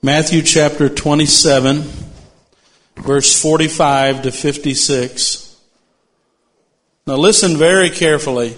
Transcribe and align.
Matthew 0.00 0.42
chapter 0.42 0.88
27, 0.88 1.82
verse 2.98 3.42
45 3.42 4.22
to 4.22 4.30
56. 4.30 5.56
Now 7.04 7.16
listen 7.16 7.56
very 7.56 7.90
carefully. 7.90 8.56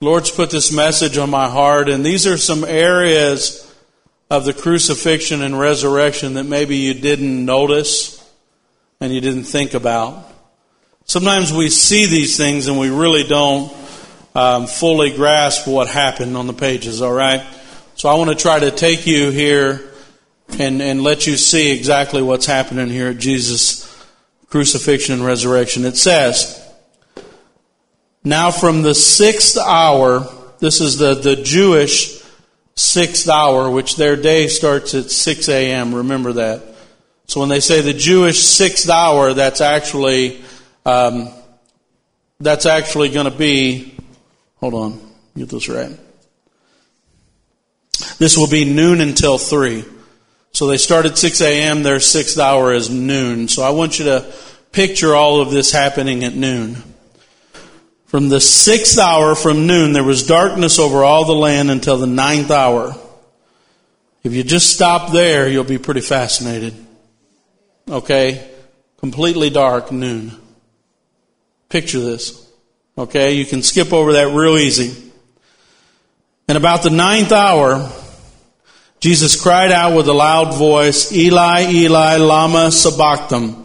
Lord's 0.00 0.30
put 0.30 0.50
this 0.50 0.70
message 0.70 1.18
on 1.18 1.30
my 1.30 1.48
heart, 1.48 1.88
and 1.88 2.06
these 2.06 2.28
are 2.28 2.38
some 2.38 2.62
areas 2.62 3.74
of 4.30 4.44
the 4.44 4.52
crucifixion 4.52 5.42
and 5.42 5.58
resurrection 5.58 6.34
that 6.34 6.44
maybe 6.44 6.76
you 6.76 6.94
didn't 6.94 7.44
notice 7.44 8.24
and 9.00 9.12
you 9.12 9.20
didn't 9.20 9.44
think 9.44 9.74
about. 9.74 10.32
Sometimes 11.06 11.52
we 11.52 11.70
see 11.70 12.06
these 12.06 12.36
things 12.36 12.68
and 12.68 12.78
we 12.78 12.88
really 12.88 13.24
don't 13.24 13.74
um, 14.36 14.68
fully 14.68 15.10
grasp 15.10 15.66
what 15.66 15.88
happened 15.88 16.36
on 16.36 16.46
the 16.46 16.52
pages, 16.52 17.02
all 17.02 17.12
right? 17.12 17.44
So 17.96 18.08
I 18.08 18.14
want 18.14 18.30
to 18.30 18.36
try 18.36 18.60
to 18.60 18.70
take 18.70 19.08
you 19.08 19.30
here 19.30 19.88
and, 20.58 20.82
and 20.82 21.02
let 21.02 21.26
you 21.26 21.36
see 21.36 21.76
exactly 21.76 22.22
what's 22.22 22.46
happening 22.46 22.88
here 22.88 23.08
at 23.08 23.18
Jesus' 23.18 23.88
crucifixion 24.48 25.14
and 25.14 25.24
resurrection. 25.24 25.84
It 25.84 25.96
says, 25.96 26.62
Now 28.22 28.50
from 28.50 28.82
the 28.82 28.94
sixth 28.94 29.56
hour, 29.56 30.28
this 30.58 30.80
is 30.80 30.98
the, 30.98 31.14
the 31.14 31.36
Jewish 31.36 32.22
sixth 32.74 33.28
hour, 33.28 33.70
which 33.70 33.96
their 33.96 34.16
day 34.16 34.48
starts 34.48 34.94
at 34.94 35.10
6 35.10 35.48
a.m., 35.48 35.94
remember 35.94 36.32
that. 36.34 36.62
So 37.26 37.40
when 37.40 37.48
they 37.48 37.60
say 37.60 37.80
the 37.80 37.94
Jewish 37.94 38.40
sixth 38.40 38.90
hour, 38.90 39.32
that's 39.32 39.60
actually, 39.60 40.42
um, 40.84 41.30
that's 42.40 42.66
actually 42.66 43.08
going 43.08 43.30
to 43.30 43.36
be, 43.36 43.96
hold 44.56 44.74
on, 44.74 45.00
get 45.36 45.48
this 45.48 45.68
right. 45.68 45.98
This 48.18 48.36
will 48.36 48.48
be 48.48 48.64
noon 48.64 49.00
until 49.00 49.38
3. 49.38 49.84
So 50.52 50.66
they 50.66 50.76
start 50.76 51.06
at 51.06 51.16
6 51.16 51.40
a.m., 51.40 51.82
their 51.82 51.98
sixth 51.98 52.38
hour 52.38 52.74
is 52.74 52.90
noon. 52.90 53.48
So 53.48 53.62
I 53.62 53.70
want 53.70 53.98
you 53.98 54.04
to 54.06 54.32
picture 54.70 55.14
all 55.14 55.40
of 55.40 55.50
this 55.50 55.72
happening 55.72 56.24
at 56.24 56.34
noon. 56.34 56.76
From 58.06 58.28
the 58.28 58.40
sixth 58.40 58.98
hour 58.98 59.34
from 59.34 59.66
noon, 59.66 59.94
there 59.94 60.04
was 60.04 60.26
darkness 60.26 60.78
over 60.78 61.02
all 61.02 61.24
the 61.24 61.32
land 61.32 61.70
until 61.70 61.96
the 61.96 62.06
ninth 62.06 62.50
hour. 62.50 62.94
If 64.22 64.34
you 64.34 64.44
just 64.44 64.70
stop 64.70 65.10
there, 65.10 65.48
you'll 65.48 65.64
be 65.64 65.78
pretty 65.78 66.02
fascinated. 66.02 66.74
Okay? 67.88 68.46
Completely 68.98 69.48
dark 69.48 69.90
noon. 69.90 70.32
Picture 71.70 72.00
this. 72.00 72.46
Okay? 72.98 73.32
You 73.32 73.46
can 73.46 73.62
skip 73.62 73.94
over 73.94 74.12
that 74.12 74.28
real 74.28 74.58
easy. 74.58 75.10
And 76.46 76.58
about 76.58 76.82
the 76.82 76.90
ninth 76.90 77.32
hour, 77.32 77.90
Jesus 79.02 79.42
cried 79.42 79.72
out 79.72 79.96
with 79.96 80.06
a 80.06 80.12
loud 80.12 80.54
voice, 80.54 81.10
Eli, 81.10 81.72
Eli, 81.72 82.18
lama 82.18 82.70
sabachthani. 82.70 83.56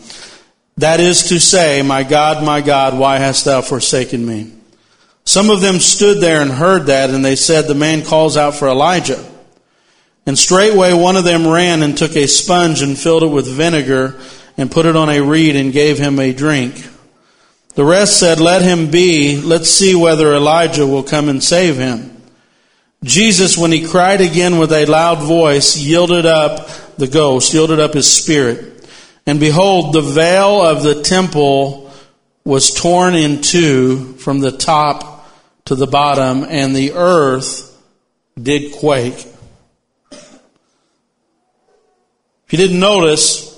That 0.77 0.99
is 0.99 1.29
to 1.29 1.39
say, 1.39 1.83
My 1.83 2.01
God, 2.01 2.43
my 2.43 2.61
God, 2.61 2.97
why 2.97 3.19
hast 3.19 3.45
thou 3.45 3.61
forsaken 3.61 4.25
me? 4.25 4.51
Some 5.25 5.51
of 5.51 5.61
them 5.61 5.77
stood 5.77 6.21
there 6.21 6.41
and 6.41 6.49
heard 6.49 6.87
that, 6.87 7.11
and 7.11 7.23
they 7.23 7.35
said, 7.35 7.65
The 7.67 7.75
man 7.75 8.03
calls 8.03 8.35
out 8.35 8.55
for 8.55 8.67
Elijah. 8.67 9.23
And 10.25 10.39
straightway 10.39 10.93
one 10.93 11.15
of 11.15 11.23
them 11.23 11.45
ran 11.47 11.83
and 11.83 11.95
took 11.95 12.15
a 12.15 12.27
sponge 12.27 12.81
and 12.81 12.97
filled 12.97 13.21
it 13.21 13.27
with 13.27 13.45
vinegar 13.45 14.19
and 14.57 14.71
put 14.71 14.87
it 14.87 14.95
on 14.95 15.07
a 15.07 15.21
reed 15.21 15.55
and 15.55 15.71
gave 15.71 15.99
him 15.99 16.17
a 16.17 16.33
drink. 16.33 16.83
The 17.75 17.85
rest 17.85 18.19
said, 18.19 18.39
Let 18.39 18.63
him 18.63 18.89
be. 18.89 19.39
Let's 19.39 19.69
see 19.69 19.93
whether 19.93 20.33
Elijah 20.33 20.87
will 20.87 21.03
come 21.03 21.29
and 21.29 21.43
save 21.43 21.77
him. 21.77 22.16
Jesus, 23.03 23.57
when 23.57 23.71
he 23.71 23.87
cried 23.87 24.21
again 24.21 24.57
with 24.57 24.71
a 24.71 24.85
loud 24.85 25.19
voice, 25.19 25.77
yielded 25.77 26.25
up 26.25 26.67
the 26.97 27.07
ghost, 27.07 27.53
yielded 27.53 27.79
up 27.79 27.93
his 27.93 28.11
spirit. 28.11 28.87
And 29.25 29.39
behold, 29.39 29.93
the 29.93 30.01
veil 30.01 30.61
of 30.61 30.83
the 30.83 31.03
temple 31.03 31.91
was 32.43 32.73
torn 32.73 33.13
in 33.13 33.41
two 33.41 34.13
from 34.13 34.39
the 34.39 34.51
top 34.51 35.27
to 35.65 35.75
the 35.75 35.85
bottom, 35.85 36.43
and 36.43 36.75
the 36.75 36.93
earth 36.93 37.77
did 38.41 38.73
quake. 38.73 39.27
If 42.47 42.53
you 42.53 42.57
didn't 42.57 42.79
notice, 42.79 43.53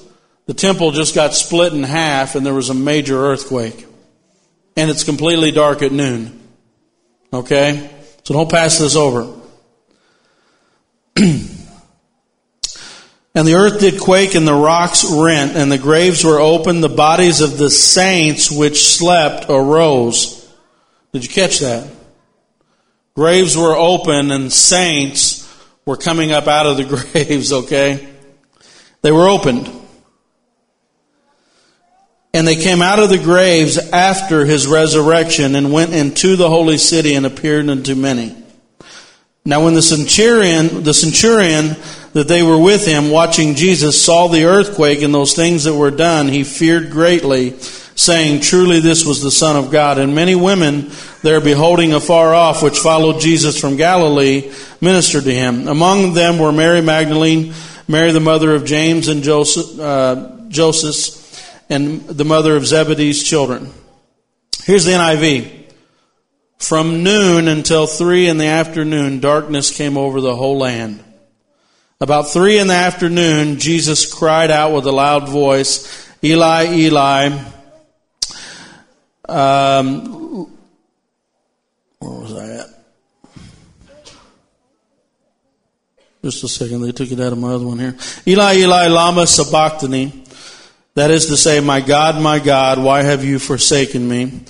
the 0.47 0.55
temple 0.55 0.91
just 0.91 1.13
got 1.13 1.35
split 1.35 1.73
in 1.73 1.83
half 1.83 2.33
and 2.33 2.43
there 2.43 2.55
was 2.55 2.71
a 2.71 2.73
major 2.73 3.23
earthquake. 3.23 3.85
And 4.75 4.89
it's 4.89 5.03
completely 5.03 5.51
dark 5.51 5.83
at 5.83 5.91
noon. 5.91 6.41
Okay? 7.31 7.87
So 8.29 8.35
don't 8.35 8.51
pass 8.51 8.77
this 8.77 8.95
over. 8.95 9.21
and 11.15 11.47
the 13.33 13.55
earth 13.55 13.79
did 13.79 13.99
quake, 13.99 14.35
and 14.35 14.47
the 14.47 14.53
rocks 14.53 15.03
rent, 15.03 15.57
and 15.57 15.71
the 15.71 15.79
graves 15.79 16.23
were 16.23 16.39
opened. 16.39 16.83
The 16.83 16.89
bodies 16.89 17.41
of 17.41 17.57
the 17.57 17.71
saints 17.71 18.51
which 18.51 18.87
slept 18.87 19.47
arose. 19.49 20.47
Did 21.11 21.23
you 21.23 21.29
catch 21.31 21.57
that? 21.61 21.89
Graves 23.15 23.57
were 23.57 23.75
open, 23.75 24.29
and 24.29 24.53
saints 24.53 25.51
were 25.83 25.97
coming 25.97 26.31
up 26.31 26.47
out 26.47 26.67
of 26.67 26.77
the 26.77 26.83
graves, 27.11 27.51
okay? 27.51 28.09
They 29.01 29.11
were 29.11 29.27
opened. 29.27 29.71
And 32.33 32.47
they 32.47 32.55
came 32.55 32.81
out 32.81 32.99
of 32.99 33.09
the 33.09 33.17
graves 33.17 33.77
after 33.77 34.45
his 34.45 34.67
resurrection 34.67 35.55
and 35.55 35.73
went 35.73 35.93
into 35.93 36.35
the 36.35 36.49
holy 36.49 36.77
city 36.77 37.15
and 37.15 37.25
appeared 37.25 37.69
unto 37.69 37.95
many. 37.95 38.35
Now 39.45 39.63
when 39.63 39.73
the 39.73 39.81
centurion, 39.81 40.83
the 40.83 40.93
centurion 40.93 41.75
that 42.13 42.27
they 42.27 42.43
were 42.43 42.59
with 42.59 42.85
him 42.85 43.09
watching 43.09 43.55
Jesus 43.55 44.03
saw 44.03 44.27
the 44.27 44.45
earthquake 44.45 45.01
and 45.01 45.13
those 45.13 45.33
things 45.33 45.63
that 45.63 45.73
were 45.73 45.89
done, 45.89 46.27
he 46.27 46.43
feared 46.43 46.91
greatly, 46.91 47.57
saying, 47.59 48.41
Truly 48.41 48.79
this 48.79 49.05
was 49.05 49.23
the 49.23 49.31
Son 49.31 49.55
of 49.55 49.71
God. 49.71 49.97
And 49.97 50.13
many 50.13 50.35
women 50.35 50.91
there 51.23 51.41
beholding 51.41 51.93
afar 51.93 52.33
off, 52.35 52.61
which 52.61 52.77
followed 52.77 53.21
Jesus 53.21 53.59
from 53.59 53.75
Galilee, 53.75 54.51
ministered 54.81 55.23
to 55.23 55.33
him. 55.33 55.67
Among 55.67 56.13
them 56.13 56.37
were 56.37 56.51
Mary 56.51 56.81
Magdalene, 56.81 57.53
Mary 57.87 58.11
the 58.11 58.19
mother 58.19 58.53
of 58.53 58.65
James 58.65 59.07
and 59.07 59.23
Joseph, 59.23 59.79
uh, 59.79 60.29
Joseph 60.49 61.18
and 61.69 62.01
the 62.07 62.25
mother 62.25 62.55
of 62.55 62.65
Zebedee's 62.65 63.23
children. 63.23 63.71
Here's 64.63 64.85
the 64.85 64.91
NIV. 64.91 65.57
From 66.57 67.03
noon 67.03 67.47
until 67.47 67.87
three 67.87 68.27
in 68.27 68.37
the 68.37 68.47
afternoon, 68.47 69.19
darkness 69.19 69.71
came 69.71 69.97
over 69.97 70.19
the 70.19 70.35
whole 70.35 70.57
land. 70.57 71.03
About 72.01 72.29
three 72.29 72.59
in 72.59 72.67
the 72.67 72.73
afternoon, 72.73 73.59
Jesus 73.59 74.11
cried 74.11 74.51
out 74.51 74.73
with 74.73 74.85
a 74.85 74.91
loud 74.91 75.29
voice, 75.29 76.07
Eli, 76.23 76.65
Eli, 76.73 77.37
um, 79.29 80.47
where 81.99 82.11
was 82.11 82.33
I 82.33 82.47
at? 82.47 82.65
Just 86.23 86.43
a 86.43 86.47
second, 86.47 86.81
they 86.81 86.91
took 86.91 87.11
it 87.11 87.19
out 87.19 87.31
of 87.31 87.37
my 87.37 87.53
other 87.53 87.65
one 87.65 87.79
here. 87.79 87.95
Eli, 88.27 88.55
Eli, 88.55 88.87
lama 88.87 89.25
sabachthani. 89.25 90.25
That 90.95 91.11
is 91.11 91.27
to 91.27 91.37
say, 91.37 91.59
My 91.59 91.81
God, 91.81 92.21
my 92.21 92.39
God, 92.39 92.81
why 92.81 93.03
have 93.03 93.23
you 93.23 93.39
forsaken 93.39 94.07
me? 94.07 94.43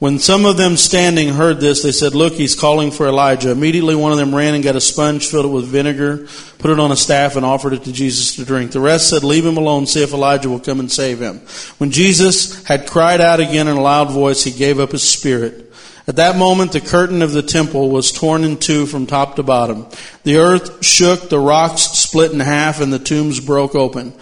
When 0.00 0.18
some 0.18 0.44
of 0.44 0.56
them 0.56 0.76
standing 0.76 1.28
heard 1.30 1.60
this, 1.60 1.82
they 1.82 1.92
said, 1.92 2.14
Look, 2.14 2.34
he's 2.34 2.54
calling 2.54 2.90
for 2.90 3.06
Elijah. 3.06 3.52
Immediately 3.52 3.94
one 3.94 4.12
of 4.12 4.18
them 4.18 4.34
ran 4.34 4.54
and 4.54 4.62
got 4.62 4.76
a 4.76 4.80
sponge, 4.80 5.28
filled 5.28 5.46
it 5.46 5.48
with 5.48 5.66
vinegar, 5.66 6.26
put 6.58 6.70
it 6.70 6.80
on 6.80 6.92
a 6.92 6.96
staff, 6.96 7.36
and 7.36 7.46
offered 7.46 7.72
it 7.72 7.84
to 7.84 7.92
Jesus 7.92 8.34
to 8.36 8.44
drink. 8.44 8.72
The 8.72 8.80
rest 8.80 9.08
said, 9.08 9.22
Leave 9.22 9.46
him 9.46 9.56
alone, 9.56 9.86
see 9.86 10.02
if 10.02 10.12
Elijah 10.12 10.50
will 10.50 10.60
come 10.60 10.80
and 10.80 10.90
save 10.90 11.20
him. 11.20 11.38
When 11.78 11.90
Jesus 11.90 12.64
had 12.64 12.88
cried 12.88 13.20
out 13.20 13.40
again 13.40 13.68
in 13.68 13.76
a 13.76 13.80
loud 13.80 14.10
voice, 14.10 14.42
he 14.42 14.50
gave 14.50 14.80
up 14.80 14.92
his 14.92 15.08
spirit. 15.08 15.72
At 16.06 16.16
that 16.16 16.36
moment, 16.36 16.72
the 16.72 16.82
curtain 16.82 17.22
of 17.22 17.32
the 17.32 17.42
temple 17.42 17.88
was 17.88 18.12
torn 18.12 18.44
in 18.44 18.58
two 18.58 18.84
from 18.84 19.06
top 19.06 19.36
to 19.36 19.42
bottom. 19.42 19.86
The 20.24 20.36
earth 20.36 20.84
shook, 20.84 21.30
the 21.30 21.38
rocks 21.38 21.82
split 21.82 22.30
in 22.32 22.40
half, 22.40 22.82
and 22.82 22.92
the 22.92 22.98
tombs 22.98 23.40
broke 23.40 23.74
open. 23.74 24.12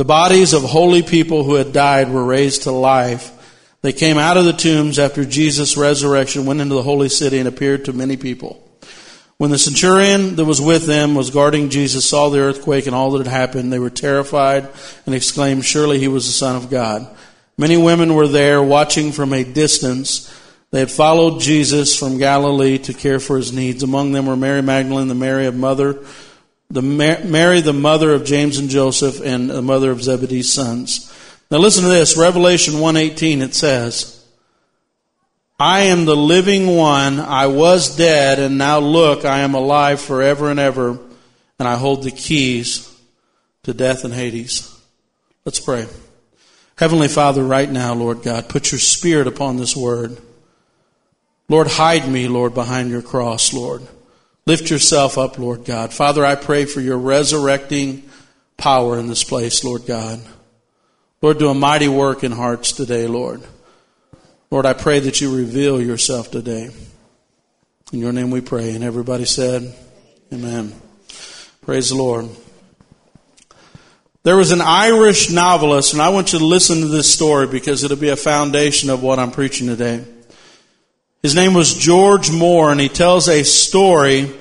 The 0.00 0.04
bodies 0.06 0.54
of 0.54 0.62
holy 0.62 1.02
people 1.02 1.44
who 1.44 1.56
had 1.56 1.74
died 1.74 2.08
were 2.08 2.24
raised 2.24 2.62
to 2.62 2.70
life. 2.70 3.32
They 3.82 3.92
came 3.92 4.16
out 4.16 4.38
of 4.38 4.46
the 4.46 4.54
tombs 4.54 4.98
after 4.98 5.26
Jesus' 5.26 5.76
resurrection, 5.76 6.46
went 6.46 6.62
into 6.62 6.74
the 6.74 6.82
holy 6.82 7.10
city, 7.10 7.36
and 7.36 7.46
appeared 7.46 7.84
to 7.84 7.92
many 7.92 8.16
people. 8.16 8.66
When 9.36 9.50
the 9.50 9.58
centurion 9.58 10.36
that 10.36 10.46
was 10.46 10.58
with 10.58 10.86
them 10.86 11.14
was 11.14 11.28
guarding 11.28 11.68
Jesus 11.68 12.08
saw 12.08 12.30
the 12.30 12.40
earthquake 12.40 12.86
and 12.86 12.94
all 12.96 13.10
that 13.10 13.26
had 13.26 13.30
happened, 13.30 13.70
they 13.70 13.78
were 13.78 13.90
terrified 13.90 14.70
and 15.04 15.14
exclaimed, 15.14 15.66
Surely 15.66 15.98
he 15.98 16.08
was 16.08 16.24
the 16.24 16.32
Son 16.32 16.56
of 16.56 16.70
God. 16.70 17.06
Many 17.58 17.76
women 17.76 18.14
were 18.14 18.26
there 18.26 18.62
watching 18.62 19.12
from 19.12 19.34
a 19.34 19.44
distance. 19.44 20.34
They 20.70 20.80
had 20.80 20.90
followed 20.90 21.42
Jesus 21.42 21.94
from 21.94 22.16
Galilee 22.16 22.78
to 22.78 22.94
care 22.94 23.20
for 23.20 23.36
his 23.36 23.52
needs. 23.52 23.82
Among 23.82 24.12
them 24.12 24.24
were 24.24 24.34
Mary 24.34 24.62
Magdalene, 24.62 25.08
the 25.08 25.14
Mary 25.14 25.44
of 25.44 25.54
mother 25.54 26.02
the 26.70 26.82
Mary, 26.82 27.60
the 27.60 27.72
mother 27.72 28.14
of 28.14 28.24
James 28.24 28.58
and 28.58 28.70
Joseph, 28.70 29.20
and 29.20 29.50
the 29.50 29.62
mother 29.62 29.90
of 29.90 30.02
Zebedee's 30.02 30.52
sons. 30.52 31.12
Now 31.50 31.58
listen 31.58 31.82
to 31.82 31.90
this. 31.90 32.16
Revelation 32.16 32.74
1.18, 32.74 33.42
it 33.42 33.54
says, 33.54 34.24
I 35.58 35.82
am 35.82 36.04
the 36.04 36.16
living 36.16 36.76
one. 36.76 37.18
I 37.18 37.48
was 37.48 37.96
dead, 37.96 38.38
and 38.38 38.56
now 38.56 38.78
look, 38.78 39.24
I 39.24 39.40
am 39.40 39.54
alive 39.54 40.00
forever 40.00 40.48
and 40.48 40.60
ever, 40.60 40.98
and 41.58 41.68
I 41.68 41.76
hold 41.76 42.04
the 42.04 42.10
keys 42.10 42.86
to 43.64 43.74
death 43.74 44.04
and 44.04 44.14
Hades. 44.14 44.74
Let's 45.44 45.60
pray. 45.60 45.86
Heavenly 46.76 47.08
Father, 47.08 47.42
right 47.42 47.70
now, 47.70 47.94
Lord 47.94 48.22
God, 48.22 48.48
put 48.48 48.72
your 48.72 48.78
spirit 48.78 49.26
upon 49.26 49.56
this 49.56 49.76
word. 49.76 50.18
Lord, 51.48 51.66
hide 51.66 52.08
me, 52.08 52.28
Lord, 52.28 52.54
behind 52.54 52.90
your 52.90 53.02
cross, 53.02 53.52
Lord. 53.52 53.82
Lift 54.46 54.70
yourself 54.70 55.18
up, 55.18 55.38
Lord 55.38 55.64
God. 55.64 55.92
Father, 55.92 56.24
I 56.24 56.34
pray 56.34 56.64
for 56.64 56.80
your 56.80 56.98
resurrecting 56.98 58.08
power 58.56 58.98
in 58.98 59.06
this 59.06 59.24
place, 59.24 59.64
Lord 59.64 59.86
God. 59.86 60.20
Lord, 61.22 61.38
do 61.38 61.50
a 61.50 61.54
mighty 61.54 61.88
work 61.88 62.24
in 62.24 62.32
hearts 62.32 62.72
today, 62.72 63.06
Lord. 63.06 63.42
Lord, 64.50 64.66
I 64.66 64.72
pray 64.72 64.98
that 65.00 65.20
you 65.20 65.36
reveal 65.36 65.80
yourself 65.80 66.30
today. 66.30 66.70
In 67.92 67.98
your 67.98 68.12
name 68.12 68.30
we 68.30 68.40
pray. 68.40 68.74
And 68.74 68.82
everybody 68.82 69.24
said, 69.24 69.74
Amen. 70.32 70.72
Praise 71.62 71.90
the 71.90 71.96
Lord. 71.96 72.28
There 74.22 74.36
was 74.36 74.50
an 74.50 74.60
Irish 74.60 75.30
novelist, 75.30 75.92
and 75.92 76.02
I 76.02 76.10
want 76.10 76.32
you 76.32 76.38
to 76.38 76.44
listen 76.44 76.80
to 76.80 76.88
this 76.88 77.12
story 77.12 77.46
because 77.46 77.84
it'll 77.84 77.96
be 77.96 78.10
a 78.10 78.16
foundation 78.16 78.90
of 78.90 79.02
what 79.02 79.18
I'm 79.18 79.30
preaching 79.30 79.66
today. 79.66 80.04
His 81.22 81.34
name 81.34 81.52
was 81.52 81.74
George 81.74 82.30
Moore, 82.30 82.72
and 82.72 82.80
he 82.80 82.88
tells 82.88 83.28
a 83.28 83.42
story 83.42 84.32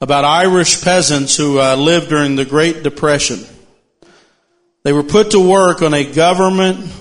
about 0.00 0.24
Irish 0.24 0.82
peasants 0.82 1.36
who 1.36 1.60
uh, 1.60 1.76
lived 1.76 2.08
during 2.08 2.34
the 2.34 2.44
Great 2.44 2.82
Depression. 2.82 3.38
They 4.82 4.92
were 4.92 5.04
put 5.04 5.30
to 5.30 5.40
work 5.40 5.80
on 5.80 5.94
a 5.94 6.10
government 6.10 6.92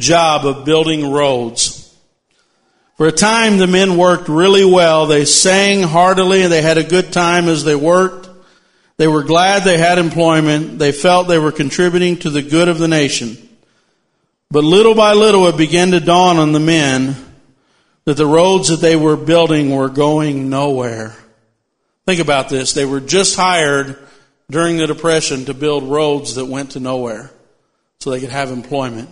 job 0.00 0.44
of 0.44 0.64
building 0.64 1.12
roads. 1.12 1.94
For 2.96 3.06
a 3.06 3.12
time, 3.12 3.58
the 3.58 3.68
men 3.68 3.96
worked 3.96 4.28
really 4.28 4.64
well. 4.64 5.06
They 5.06 5.26
sang 5.26 5.82
heartily 5.82 6.42
and 6.42 6.52
they 6.52 6.62
had 6.62 6.78
a 6.78 6.82
good 6.82 7.12
time 7.12 7.46
as 7.46 7.62
they 7.62 7.76
worked. 7.76 8.28
They 8.96 9.06
were 9.06 9.22
glad 9.22 9.62
they 9.62 9.78
had 9.78 9.98
employment. 9.98 10.78
They 10.78 10.92
felt 10.92 11.28
they 11.28 11.38
were 11.38 11.52
contributing 11.52 12.16
to 12.18 12.30
the 12.30 12.42
good 12.42 12.68
of 12.68 12.78
the 12.78 12.88
nation. 12.88 13.36
But 14.50 14.64
little 14.64 14.94
by 14.94 15.12
little 15.12 15.46
it 15.46 15.56
began 15.56 15.90
to 15.90 16.00
dawn 16.00 16.38
on 16.38 16.52
the 16.52 16.60
men 16.60 17.25
that 18.06 18.16
the 18.16 18.26
roads 18.26 18.68
that 18.68 18.80
they 18.80 18.96
were 18.96 19.16
building 19.16 19.70
were 19.70 19.90
going 19.90 20.48
nowhere. 20.48 21.14
Think 22.06 22.20
about 22.20 22.48
this. 22.48 22.72
They 22.72 22.84
were 22.84 23.00
just 23.00 23.36
hired 23.36 23.98
during 24.48 24.76
the 24.78 24.86
Depression 24.86 25.44
to 25.46 25.54
build 25.54 25.82
roads 25.84 26.36
that 26.36 26.46
went 26.46 26.70
to 26.70 26.80
nowhere 26.80 27.30
so 27.98 28.10
they 28.10 28.20
could 28.20 28.30
have 28.30 28.50
employment. 28.50 29.10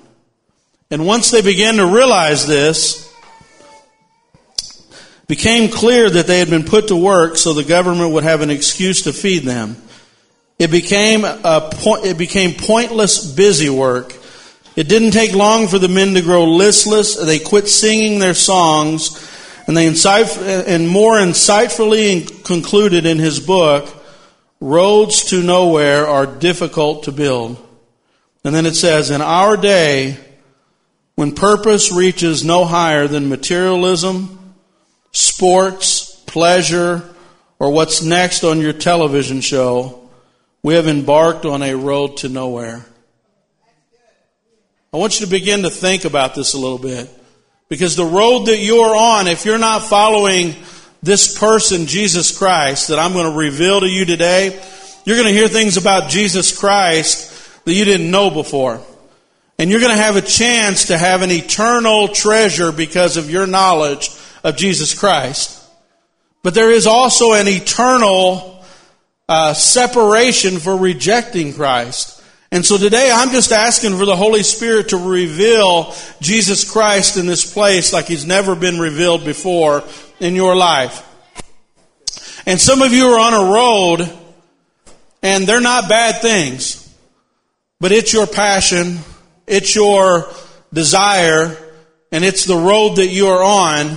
And 0.91 1.07
once 1.07 1.31
they 1.33 1.43
began 1.43 1.77
to 1.77 1.87
realize 1.87 2.47
this, 2.47 3.13
became 5.27 5.71
clear 5.71 6.09
that 6.09 6.27
they 6.27 6.39
had 6.39 6.51
been 6.51 6.65
put 6.65 6.89
to 6.89 6.97
work 6.97 7.37
so 7.37 7.53
the 7.53 7.65
government 7.65 8.13
would 8.13 8.25
have 8.25 8.43
an 8.43 8.51
excuse 8.51 9.03
to 9.03 9.13
feed 9.13 9.43
them. 9.43 9.77
It 10.59 10.71
became 10.71 11.25
a 11.25 11.71
it 12.05 12.17
became 12.17 12.53
pointless 12.53 13.33
busy 13.35 13.71
work. 13.71 14.15
It 14.77 14.89
didn't 14.89 15.13
take 15.13 15.35
long 15.35 15.69
for 15.69 15.79
the 15.79 15.89
men 15.89 16.15
to 16.15 16.23
grow 16.23 16.45
listless. 16.45 17.17
They 17.17 17.39
quit 17.39 17.69
singing 17.69 18.19
their 18.19 18.35
songs, 18.35 19.11
and 19.67 19.77
they 19.77 19.87
and 19.87 20.89
more 20.89 21.15
insightfully 21.15 22.43
concluded 22.45 23.07
in 23.07 23.19
his 23.19 23.39
book, 23.39 23.89
"Roads 24.61 25.25
to 25.27 25.43
Nowhere 25.43 26.09
are 26.09 26.27
difficult 26.27 27.05
to 27.05 27.13
build." 27.13 27.57
And 28.45 28.55
then 28.55 28.67
it 28.67 28.75
says, 28.75 29.11
"In 29.11 29.23
our 29.23 29.57
day, 29.57 30.19
when 31.15 31.33
purpose 31.33 31.93
reaches 31.93 32.45
no 32.45 32.65
higher 32.65 33.07
than 33.07 33.29
materialism, 33.29 34.39
sports, 35.13 36.17
pleasure, 36.27 37.05
or 37.61 37.71
what's 37.71 38.03
next 38.03 38.43
on 38.43 38.61
your 38.61 38.73
television 38.73 39.41
show, 39.41 40.01
we 40.63 40.75
have 40.75 40.89
embarked 40.89 41.47
on 41.47 41.63
a 41.63 41.77
road 41.77 42.17
to 42.17 42.29
nowhere. 42.29 42.85
I 44.95 44.97
want 44.97 45.19
you 45.19 45.27
to 45.27 45.31
begin 45.31 45.63
to 45.63 45.71
think 45.71 46.05
about 46.05 46.37
this 46.37 46.55
a 46.55 46.57
little 46.57 46.79
bit. 46.79 47.11
Because 47.69 47.97
the 47.97 48.05
road 48.05 48.45
that 48.45 48.59
you're 48.59 48.95
on, 48.95 49.27
if 49.27 49.45
you're 49.45 49.59
not 49.59 49.83
following 49.83 50.55
this 51.03 51.37
person, 51.37 51.87
Jesus 51.87 52.39
Christ, 52.39 52.87
that 52.89 53.01
I'm 53.01 53.13
going 53.13 53.29
to 53.29 53.37
reveal 53.37 53.81
to 53.81 53.89
you 53.89 54.05
today, 54.05 54.51
you're 55.05 55.17
going 55.17 55.27
to 55.27 55.35
hear 55.35 55.49
things 55.49 55.77
about 55.77 56.11
Jesus 56.11 56.57
Christ 56.57 57.65
that 57.65 57.75
you 57.75 57.85
didn't 57.85 58.09
know 58.09 58.31
before. 58.31 58.81
And 59.59 59.69
you're 59.69 59.81
going 59.81 59.97
to 59.97 60.01
have 60.01 60.15
a 60.15 60.23
chance 60.23 60.85
to 60.85 60.97
have 60.97 61.23
an 61.23 61.33
eternal 61.33 62.07
treasure 62.07 62.71
because 62.71 63.17
of 63.17 63.29
your 63.29 63.49
knowledge 63.49 64.11
of 64.45 64.57
Jesus 64.57 64.97
Christ. 64.97 65.61
But 66.45 66.55
there 66.55 66.71
is 66.71 66.87
also 66.87 67.33
an 67.33 67.49
eternal 67.49 68.65
uh, 69.29 69.55
separation 69.55 70.61
for 70.61 70.77
rejecting 70.77 71.53
Christ. 71.53 72.14
And 72.55 72.65
so 72.65 72.79
today 72.79 73.11
I'm 73.13 73.33
just 73.33 73.51
asking 73.51 73.99
for 73.99 74.07
the 74.07 74.15
Holy 74.15 74.45
Spirit 74.45 74.91
to 74.91 74.97
reveal 74.97 75.93
Jesus 76.21 76.71
Christ 76.71 77.17
in 77.17 77.27
this 77.27 77.53
place 77.53 77.93
like 77.93 78.07
He's 78.07 78.25
never 78.25 78.55
been 78.55 78.79
revealed 78.79 79.25
before 79.25 79.83
in 80.21 80.37
your 80.37 80.55
life. 80.55 81.05
And 82.47 82.61
some 82.61 82.81
of 82.81 82.93
you 82.93 83.09
are 83.09 83.19
on 83.19 83.35
a 83.35 83.53
road 83.53 84.19
and 85.21 85.49
they're 85.49 85.61
not 85.61 85.89
bad 85.89 86.23
things, 86.23 86.95
but 87.81 87.91
it's 87.91 88.13
your 88.13 88.29
passion, 88.29 89.01
it's 89.49 89.75
your 89.75 90.29
desire, 90.73 91.57
and 92.13 92.23
it's 92.25 92.45
the 92.45 92.57
road 92.57 92.99
that 92.99 93.09
you're 93.09 93.43
on 93.43 93.97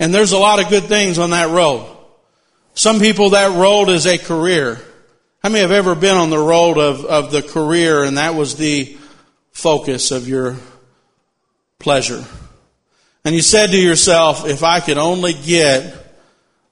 and 0.00 0.12
there's 0.12 0.32
a 0.32 0.38
lot 0.38 0.60
of 0.60 0.68
good 0.70 0.86
things 0.86 1.20
on 1.20 1.30
that 1.30 1.50
road. 1.50 1.86
Some 2.74 2.98
people, 2.98 3.30
that 3.30 3.56
road 3.56 3.90
is 3.90 4.08
a 4.08 4.18
career. 4.18 4.80
How 5.42 5.48
many 5.48 5.62
have 5.62 5.72
ever 5.72 5.96
been 5.96 6.16
on 6.16 6.30
the 6.30 6.38
road 6.38 6.78
of, 6.78 7.04
of 7.04 7.32
the 7.32 7.42
career 7.42 8.04
and 8.04 8.16
that 8.16 8.36
was 8.36 8.54
the 8.54 8.96
focus 9.50 10.12
of 10.12 10.28
your 10.28 10.56
pleasure? 11.80 12.24
And 13.24 13.34
you 13.34 13.42
said 13.42 13.72
to 13.72 13.76
yourself, 13.76 14.46
if 14.46 14.62
I 14.62 14.78
could 14.78 14.98
only 14.98 15.32
get 15.32 15.96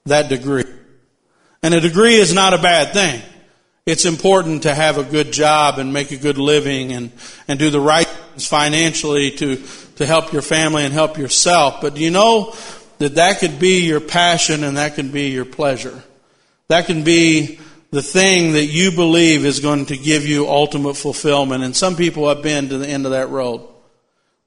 that 0.07 0.29
degree. 0.29 0.63
And 1.65 1.75
a 1.75 1.81
degree 1.81 2.15
is 2.15 2.33
not 2.33 2.55
a 2.55 2.59
bad 2.59 2.93
thing. 2.93 3.21
It's 3.87 4.05
important 4.05 4.63
to 4.63 4.73
have 4.73 4.99
a 4.99 5.05
good 5.05 5.33
job 5.33 5.81
and 5.81 5.93
make 5.93 6.13
a 6.13 6.17
good 6.17 6.39
living 6.39 6.93
and, 6.93 7.11
and 7.49 7.59
do 7.59 7.71
the 7.71 7.81
right 7.81 8.07
things 8.07 8.47
financially 8.47 9.33
to, 9.33 9.57
to 9.97 10.07
help 10.07 10.33
your 10.33 10.43
family 10.43 10.85
and 10.85 10.95
help 10.95 11.19
yourself. 11.19 11.81
But 11.81 11.97
do 11.97 12.03
you 12.03 12.11
know 12.11 12.55
that 12.99 13.17
that 13.17 13.41
could 13.41 13.59
be 13.59 13.85
your 13.85 14.01
passion 14.01 14.63
and 14.63 14.77
that 14.77 14.95
can 14.95 15.11
be 15.11 15.31
your 15.31 15.45
pleasure. 15.45 16.05
That 16.69 16.87
can 16.87 17.03
be 17.03 17.59
the 17.91 18.03
thing 18.03 18.53
that 18.53 18.67
you 18.67 18.93
believe 18.93 19.45
is 19.45 19.61
going 19.61 19.87
to 19.87 19.97
give 19.97 20.27
you 20.27 20.49
ultimate 20.49 20.95
fulfillment. 20.95 21.65
And 21.65 21.77
some 21.77 21.97
people 21.97 22.29
have 22.29 22.43
been 22.43 22.69
to 22.69 22.79
the 22.79 22.89
end 22.89 23.05
of 23.05 23.13
that 23.13 23.29
road. 23.29 23.67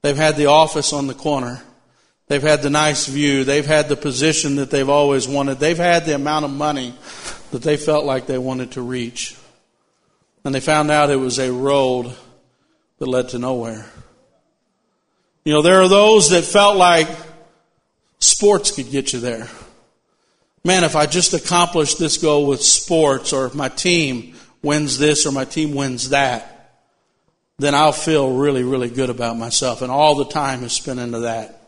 They've 0.02 0.16
had 0.16 0.36
the 0.36 0.46
office 0.46 0.92
on 0.92 1.06
the 1.06 1.14
corner. 1.14 1.62
They've 2.26 2.42
had 2.42 2.62
the 2.62 2.70
nice 2.70 3.06
view. 3.06 3.44
They've 3.44 3.66
had 3.66 3.88
the 3.88 3.96
position 3.96 4.56
that 4.56 4.70
they've 4.70 4.88
always 4.88 5.28
wanted. 5.28 5.58
They've 5.58 5.76
had 5.76 6.06
the 6.06 6.14
amount 6.14 6.46
of 6.46 6.50
money 6.50 6.94
that 7.50 7.62
they 7.62 7.76
felt 7.76 8.06
like 8.06 8.26
they 8.26 8.38
wanted 8.38 8.72
to 8.72 8.82
reach. 8.82 9.36
And 10.44 10.54
they 10.54 10.60
found 10.60 10.90
out 10.90 11.10
it 11.10 11.16
was 11.16 11.38
a 11.38 11.52
road 11.52 12.14
that 12.98 13.06
led 13.06 13.30
to 13.30 13.38
nowhere. 13.38 13.86
You 15.44 15.52
know, 15.52 15.62
there 15.62 15.82
are 15.82 15.88
those 15.88 16.30
that 16.30 16.44
felt 16.44 16.76
like 16.76 17.08
Sports 18.18 18.70
could 18.70 18.90
get 18.90 19.12
you 19.12 19.20
there. 19.20 19.48
Man, 20.64 20.84
if 20.84 20.96
I 20.96 21.06
just 21.06 21.34
accomplish 21.34 21.94
this 21.94 22.16
goal 22.16 22.46
with 22.46 22.62
sports, 22.62 23.32
or 23.32 23.46
if 23.46 23.54
my 23.54 23.68
team 23.68 24.34
wins 24.62 24.98
this 24.98 25.26
or 25.26 25.32
my 25.32 25.44
team 25.44 25.74
wins 25.74 26.10
that, 26.10 26.80
then 27.58 27.74
I'll 27.74 27.92
feel 27.92 28.36
really, 28.36 28.64
really 28.64 28.88
good 28.88 29.10
about 29.10 29.36
myself. 29.36 29.82
And 29.82 29.92
all 29.92 30.14
the 30.14 30.24
time 30.24 30.64
is 30.64 30.72
spent 30.72 30.98
into 31.00 31.20
that. 31.20 31.60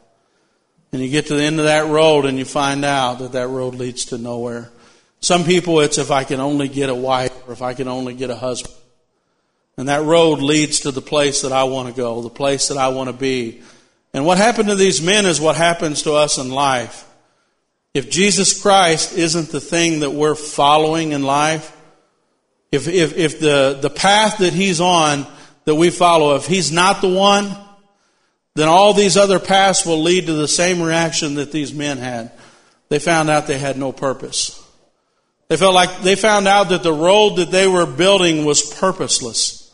And 0.93 1.03
you 1.03 1.11
get 1.11 1.26
to 1.26 1.35
the 1.35 1.43
end 1.43 1.59
of 1.59 1.67
that 1.67 1.87
road 1.88 2.25
and 2.25 2.38
you 2.38 2.45
find 2.45 2.85
out 2.85 3.19
that 3.19 3.33
that 3.33 3.49
road 3.49 3.75
leads 3.75 4.07
to 4.07 4.19
nowhere. 4.19 4.71
Some 5.21 5.45
people, 5.45 5.81
it's 5.81 5.99
if 5.99 6.11
I 6.11 6.25
can 6.25 6.41
only 6.41 6.69
get 6.69 6.88
a 6.88 6.95
wife 6.95 7.33
or 7.47 7.53
if 7.53 7.62
I 7.62 7.75
can 7.75 7.88
only 7.88 8.15
get 8.15 8.31
a 8.31 8.37
husband. 8.37 8.75
And 9.76 9.88
that 9.88 10.05
road 10.05 10.41
leads 10.41 10.81
to 10.81 10.91
the 10.91 11.03
place 11.03 11.43
that 11.43 11.53
I 11.53 11.65
want 11.65 11.88
to 11.88 11.95
go, 11.95 12.23
the 12.23 12.31
place 12.31 12.69
that 12.69 12.79
I 12.79 12.88
want 12.88 13.11
to 13.11 13.12
be, 13.12 13.62
and 14.15 14.25
what 14.25 14.38
happened 14.38 14.71
to 14.71 14.75
these 14.75 15.03
men 15.03 15.26
is 15.26 15.38
what 15.38 15.57
happens 15.57 16.05
to 16.05 16.15
us 16.15 16.38
in 16.38 16.50
life. 16.50 17.07
If 17.97 18.11
Jesus 18.11 18.61
Christ 18.61 19.17
isn't 19.17 19.49
the 19.49 19.61
thing 19.61 20.00
that 20.00 20.11
we're 20.11 20.35
following 20.35 21.12
in 21.12 21.23
life, 21.23 21.75
if, 22.71 22.88
if, 22.88 23.17
if 23.17 23.41
the, 23.41 23.79
the 23.81 23.88
path 23.88 24.38
that 24.38 24.53
He's 24.53 24.81
on 24.81 25.26
that 25.65 25.75
we 25.75 25.91
follow, 25.91 26.37
if 26.37 26.47
He's 26.47 26.71
not 26.71 27.00
the 27.00 27.09
one, 27.09 27.57
then 28.55 28.69
all 28.69 28.93
these 28.93 29.17
other 29.17 29.38
paths 29.38 29.87
will 29.87 30.03
lead 30.03 30.26
to 30.26 30.35
the 30.35 30.49
same 30.49 30.83
reaction 30.83 31.37
that 31.37 31.53
these 31.53 31.73
men 31.73 31.99
had. 31.99 32.33
They 32.91 32.99
found 32.99 33.31
out 33.31 33.47
they 33.47 33.59
had 33.59 33.79
no 33.79 33.93
purpose. 33.93 34.62
They 35.49 35.57
felt 35.57 35.75
like 35.75 36.03
they 36.03 36.17
found 36.17 36.47
out 36.47 36.69
that 36.69 36.83
the 36.83 36.93
road 36.93 37.37
that 37.37 37.50
they 37.50 37.67
were 37.67 37.87
building 37.87 38.45
was 38.45 38.62
purposeless 38.75 39.67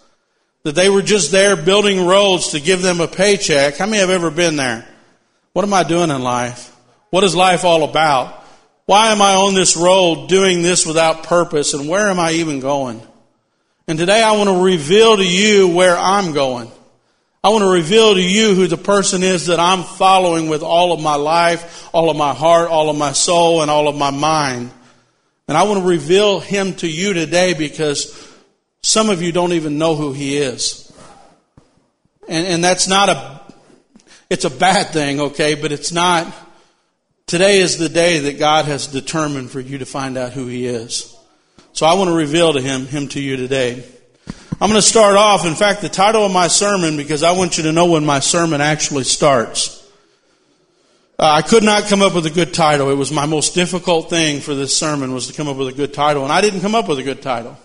that 0.63 0.75
they 0.75 0.89
were 0.89 1.03
just 1.03 1.33
there 1.33 1.57
building 1.57 2.07
roads 2.07 2.51
to 2.51 2.61
give 2.61 2.83
them 2.83 3.01
a 3.01 3.09
paycheck. 3.09 3.77
How 3.77 3.87
many 3.87 3.99
have 3.99 4.11
ever 4.11 4.31
been 4.31 4.57
there? 4.57 4.87
What 5.53 5.65
am 5.65 5.75
I 5.75 5.83
doing 5.83 6.11
in 6.11 6.23
life? 6.23 6.72
What 7.13 7.25
is 7.25 7.35
life 7.35 7.67
all 7.67 7.85
about? 7.85 8.43
Why 8.87 9.13
am 9.13 9.21
I 9.21 9.35
on 9.35 9.53
this 9.53 9.77
road 9.77 10.31
doing 10.31 10.63
this 10.63 10.87
without 10.87 11.25
purpose 11.25 11.75
and 11.75 11.87
where 11.87 12.09
am 12.09 12.19
I 12.19 12.33
even 12.33 12.59
going? 12.59 13.03
And 13.87 13.99
today 13.99 14.23
I 14.23 14.33
want 14.33 14.49
to 14.49 14.65
reveal 14.65 15.19
to 15.19 15.23
you 15.23 15.69
where 15.69 15.95
I'm 15.95 16.33
going. 16.33 16.73
I 17.45 17.51
want 17.51 17.65
to 17.65 17.71
reveal 17.71 18.15
to 18.15 18.23
you 18.23 18.55
who 18.55 18.67
the 18.67 18.79
person 18.79 19.23
is 19.23 19.49
that 19.49 19.61
I'm 19.61 19.83
following 19.83 20.49
with 20.49 20.63
all 20.63 20.95
of 20.95 21.03
my 21.03 21.17
life, 21.17 21.87
all 21.93 22.09
of 22.09 22.17
my 22.17 22.33
heart, 22.33 22.71
all 22.71 22.89
of 22.89 22.97
my 22.97 23.13
soul, 23.13 23.61
and 23.61 23.71
all 23.71 23.89
of 23.89 23.95
my 23.95 24.11
mind. 24.11 24.71
And 25.49 25.59
I 25.59 25.65
want 25.65 25.81
to 25.81 25.87
reveal 25.87 26.41
him 26.41 26.73
to 26.77 26.89
you 26.89 27.13
today 27.13 27.53
because 27.53 28.27
some 28.83 29.11
of 29.11 29.21
you 29.21 29.33
don't 29.33 29.53
even 29.53 29.77
know 29.77 29.97
who 29.97 30.15
he 30.15 30.39
is. 30.39 30.91
And, 32.27 32.47
and 32.47 32.65
that's 32.65 32.89
not 32.89 33.11
a, 33.11 33.41
it's 34.31 34.47
a 34.47 34.51
bad 34.51 34.95
thing, 34.95 35.21
okay, 35.21 35.57
but 35.57 35.73
it's 35.73 35.93
not, 35.93 36.33
today 37.33 37.61
is 37.61 37.79
the 37.79 37.89
day 37.89 38.19
that 38.19 38.39
God 38.39 38.67
has 38.67 38.89
determined 38.89 39.51
for 39.51 39.59
you 39.59 39.79
to 39.79 39.87
find 39.87 40.19
out 40.19 40.33
who 40.33 40.49
he 40.49 40.67
is. 40.67 41.17
So 41.73 41.87
I 41.87 41.95
want 41.95 42.09
to 42.09 42.15
reveal 42.15 42.53
to 42.53 42.61
him, 42.61 42.85
him 42.85 43.09
to 43.09 43.21
you 43.23 43.39
today. 43.39 43.83
I'm 44.61 44.69
going 44.69 44.75
to 44.75 44.83
start 44.83 45.17
off, 45.17 45.47
in 45.47 45.55
fact, 45.55 45.81
the 45.81 45.89
title 45.89 46.27
of 46.27 46.31
my 46.31 46.49
sermon, 46.49 46.99
because 46.99 47.23
I 47.23 47.33
want 47.33 47.57
you 47.57 47.63
to 47.63 47.73
know 47.73 47.87
when 47.87 48.05
my 48.05 48.21
sermon 48.21 48.61
actually 48.61 49.05
starts. 49.05 49.83
Uh, 51.19 51.25
I 51.25 51.41
could 51.41 51.63
not 51.63 51.85
come 51.85 52.03
up 52.03 52.15
with 52.15 52.27
a 52.27 52.31
good 52.31 52.53
title. 52.53 52.91
It 52.91 52.97
was 52.97 53.11
my 53.11 53.25
most 53.25 53.55
difficult 53.55 54.11
thing 54.11 54.43
for 54.43 54.55
this 54.55 54.77
sermon 54.77 55.15
was 55.15 55.27
to 55.29 55.33
come 55.33 55.49
up 55.49 55.57
with 55.57 55.69
a 55.69 55.73
good 55.73 55.95
title, 55.95 56.25
and 56.25 56.33
I 56.33 56.43
didn't 56.43 56.61
come 56.61 56.75
up 56.75 56.87
with 56.87 56.99
a 56.99 57.03
good 57.03 57.23
title. 57.23 57.57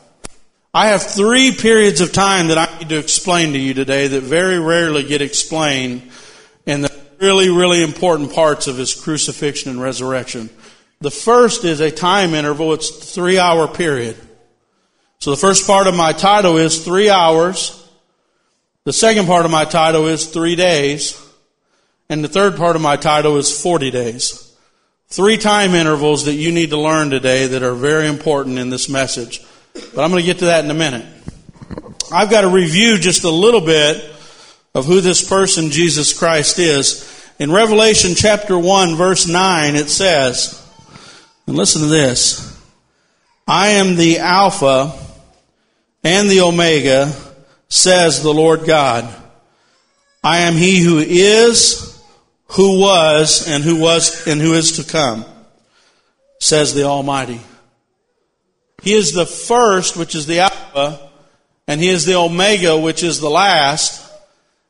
I 0.73 0.87
have 0.87 1.03
three 1.03 1.51
periods 1.53 1.99
of 1.99 2.13
time 2.13 2.47
that 2.47 2.57
I 2.57 2.79
need 2.79 2.87
to 2.87 2.99
explain 2.99 3.51
to 3.51 3.59
you 3.59 3.73
today 3.73 4.07
that 4.07 4.21
very 4.21 4.59
rarely 4.59 5.03
get 5.03 5.21
explained 5.21 6.09
in 6.65 6.79
the 6.79 6.96
really, 7.19 7.49
really 7.49 7.83
important 7.83 8.33
parts 8.33 8.67
of 8.67 8.77
his 8.77 8.93
crucifixion 8.93 9.71
and 9.71 9.81
resurrection. 9.81 10.49
The 10.99 11.11
first 11.11 11.63
is 11.63 11.79
a 11.79 11.91
time 11.91 12.33
interval. 12.33 12.73
It's 12.73 13.13
three 13.13 13.39
hour 13.39 13.67
period. 13.67 14.17
So 15.19 15.31
the 15.31 15.37
first 15.37 15.67
part 15.67 15.87
of 15.87 15.95
my 15.95 16.13
title 16.13 16.57
is 16.57 16.83
three 16.83 17.09
hours. 17.09 17.73
The 18.83 18.93
second 18.93 19.25
part 19.25 19.45
of 19.45 19.51
my 19.51 19.65
title 19.65 20.07
is 20.07 20.27
three 20.27 20.55
days. 20.55 21.21
And 22.09 22.23
the 22.23 22.29
third 22.29 22.55
part 22.55 22.75
of 22.75 22.81
my 22.81 22.95
title 22.95 23.37
is 23.37 23.61
40 23.61 23.91
days. 23.91 24.55
Three 25.09 25.37
time 25.37 25.73
intervals 25.73 26.25
that 26.25 26.35
you 26.35 26.51
need 26.51 26.69
to 26.69 26.79
learn 26.79 27.09
today 27.09 27.47
that 27.47 27.63
are 27.63 27.73
very 27.73 28.07
important 28.07 28.59
in 28.59 28.69
this 28.69 28.89
message. 28.89 29.41
But 29.73 30.03
I'm 30.03 30.11
going 30.11 30.21
to 30.21 30.25
get 30.25 30.39
to 30.39 30.45
that 30.45 30.63
in 30.63 30.71
a 30.71 30.75
minute. 30.75 31.05
I've 32.11 32.29
got 32.29 32.41
to 32.41 32.49
review 32.49 32.97
just 32.97 33.23
a 33.23 33.29
little 33.29 33.61
bit 33.61 34.13
of 34.77 34.85
who 34.85 35.01
this 35.01 35.27
person, 35.27 35.71
Jesus 35.71 36.17
Christ, 36.17 36.59
is. 36.59 37.03
In 37.39 37.51
Revelation 37.51 38.13
chapter 38.15 38.57
1 38.57 38.95
verse 38.95 39.27
9, 39.27 39.75
it 39.75 39.89
says, 39.89 40.63
and 41.47 41.55
listen 41.55 41.81
to 41.81 41.87
this. 41.87 42.55
I 43.47 43.69
am 43.69 43.95
the 43.95 44.19
Alpha 44.19 44.93
and 46.03 46.29
the 46.29 46.41
Omega, 46.41 47.11
says 47.69 48.21
the 48.21 48.33
Lord 48.33 48.65
God. 48.65 49.11
I 50.23 50.39
am 50.39 50.53
he 50.53 50.83
who 50.83 50.99
is, 50.99 51.99
who 52.49 52.79
was, 52.79 53.47
and 53.49 53.63
who 53.63 53.79
was, 53.79 54.27
and 54.27 54.39
who 54.39 54.53
is 54.53 54.73
to 54.73 54.83
come, 54.83 55.25
says 56.39 56.75
the 56.75 56.83
Almighty. 56.83 57.41
He 58.83 58.93
is 58.93 59.13
the 59.13 59.25
first, 59.25 59.97
which 59.97 60.13
is 60.13 60.27
the 60.27 60.41
Alpha, 60.41 61.09
and 61.67 61.81
He 61.81 61.89
is 61.89 62.05
the 62.05 62.15
Omega, 62.15 62.77
which 62.77 63.01
is 63.01 63.19
the 63.19 63.29
last. 63.29 64.06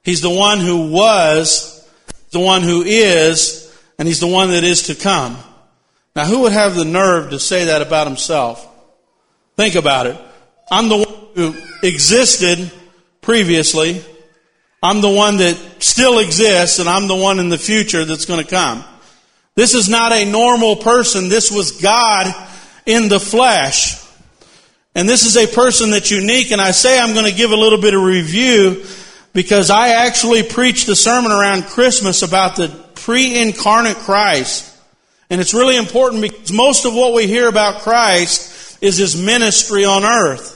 He's 0.07 0.21
the 0.21 0.29
one 0.29 0.61
who 0.61 0.89
was, 0.89 1.85
the 2.31 2.39
one 2.39 2.61
who 2.61 2.81
is, 2.81 3.77
and 3.99 4.07
He's 4.07 4.21
the 4.21 4.27
one 4.27 4.51
that 4.51 4.63
is 4.63 4.83
to 4.83 4.95
come. 4.95 5.35
Now, 6.15 6.23
who 6.23 6.43
would 6.43 6.53
have 6.53 6.75
the 6.75 6.85
nerve 6.85 7.31
to 7.31 7.39
say 7.39 7.65
that 7.65 7.81
about 7.81 8.07
himself? 8.07 8.65
Think 9.57 9.75
about 9.75 10.07
it. 10.07 10.17
I'm 10.71 10.87
the 10.87 10.95
one 10.95 11.27
who 11.35 11.55
existed 11.83 12.71
previously. 13.19 14.01
I'm 14.81 15.01
the 15.01 15.09
one 15.09 15.39
that 15.39 15.57
still 15.79 16.19
exists, 16.19 16.79
and 16.79 16.87
I'm 16.87 17.09
the 17.09 17.15
one 17.17 17.39
in 17.39 17.49
the 17.49 17.57
future 17.57 18.05
that's 18.05 18.23
going 18.23 18.41
to 18.41 18.49
come. 18.49 18.85
This 19.55 19.75
is 19.75 19.89
not 19.89 20.13
a 20.13 20.23
normal 20.23 20.77
person. 20.77 21.27
This 21.27 21.51
was 21.51 21.81
God 21.81 22.33
in 22.85 23.09
the 23.09 23.19
flesh. 23.19 24.01
And 24.95 25.09
this 25.09 25.25
is 25.25 25.35
a 25.35 25.53
person 25.53 25.91
that's 25.91 26.11
unique, 26.11 26.51
and 26.51 26.61
I 26.61 26.71
say 26.71 26.97
I'm 26.97 27.13
going 27.13 27.29
to 27.29 27.37
give 27.37 27.51
a 27.51 27.57
little 27.57 27.81
bit 27.81 27.93
of 27.93 28.01
review 28.01 28.85
because 29.38 29.70
I 29.70 29.89
actually 29.89 30.41
preached 30.41 30.89
a 30.89 30.96
sermon 30.96 31.32
around 31.32 31.65
Christmas 31.65 32.24
about 32.24 32.56
the 32.56 32.70
pre-incarnate 32.96 33.98
Christ. 33.98 34.75
And 35.29 35.39
it's 35.39 35.53
really 35.53 35.77
important 35.77 36.24
because 36.24 36.51
most 36.51 36.86
of 36.86 36.96
what 36.96 37.13
we 37.13 37.27
hear 37.27 37.48
about 37.48 37.82
Christ 37.82 38.79
is 38.82 38.98
his 38.98 39.15
ministry 39.15 39.86
on 39.86 40.03
earth. 40.03 40.56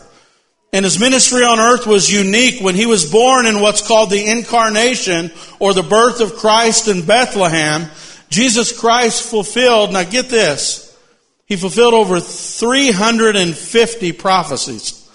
And 0.74 0.84
his 0.84 1.00
ministry 1.00 1.44
on 1.44 1.60
earth 1.60 1.86
was 1.86 2.12
unique 2.12 2.60
when 2.64 2.74
he 2.74 2.88
was 2.88 3.12
born 3.12 3.46
in 3.46 3.62
what's 3.62 3.88
called 3.88 4.10
the 4.10 4.32
incarnation 4.32 5.30
or 5.60 5.76
the 5.76 5.84
birth 5.84 6.20
of 6.20 6.38
Christ 6.38 6.88
in 6.88 7.06
Bethlehem. 7.06 7.86
Jesus 8.32 8.76
Christ 8.76 9.30
fulfilled, 9.30 9.94
now 9.94 10.02
get 10.06 10.28
this, 10.28 10.98
he 11.46 11.56
fulfilled 11.56 11.94
over 11.94 12.20
350 12.20 14.12
prophecies 14.14 15.08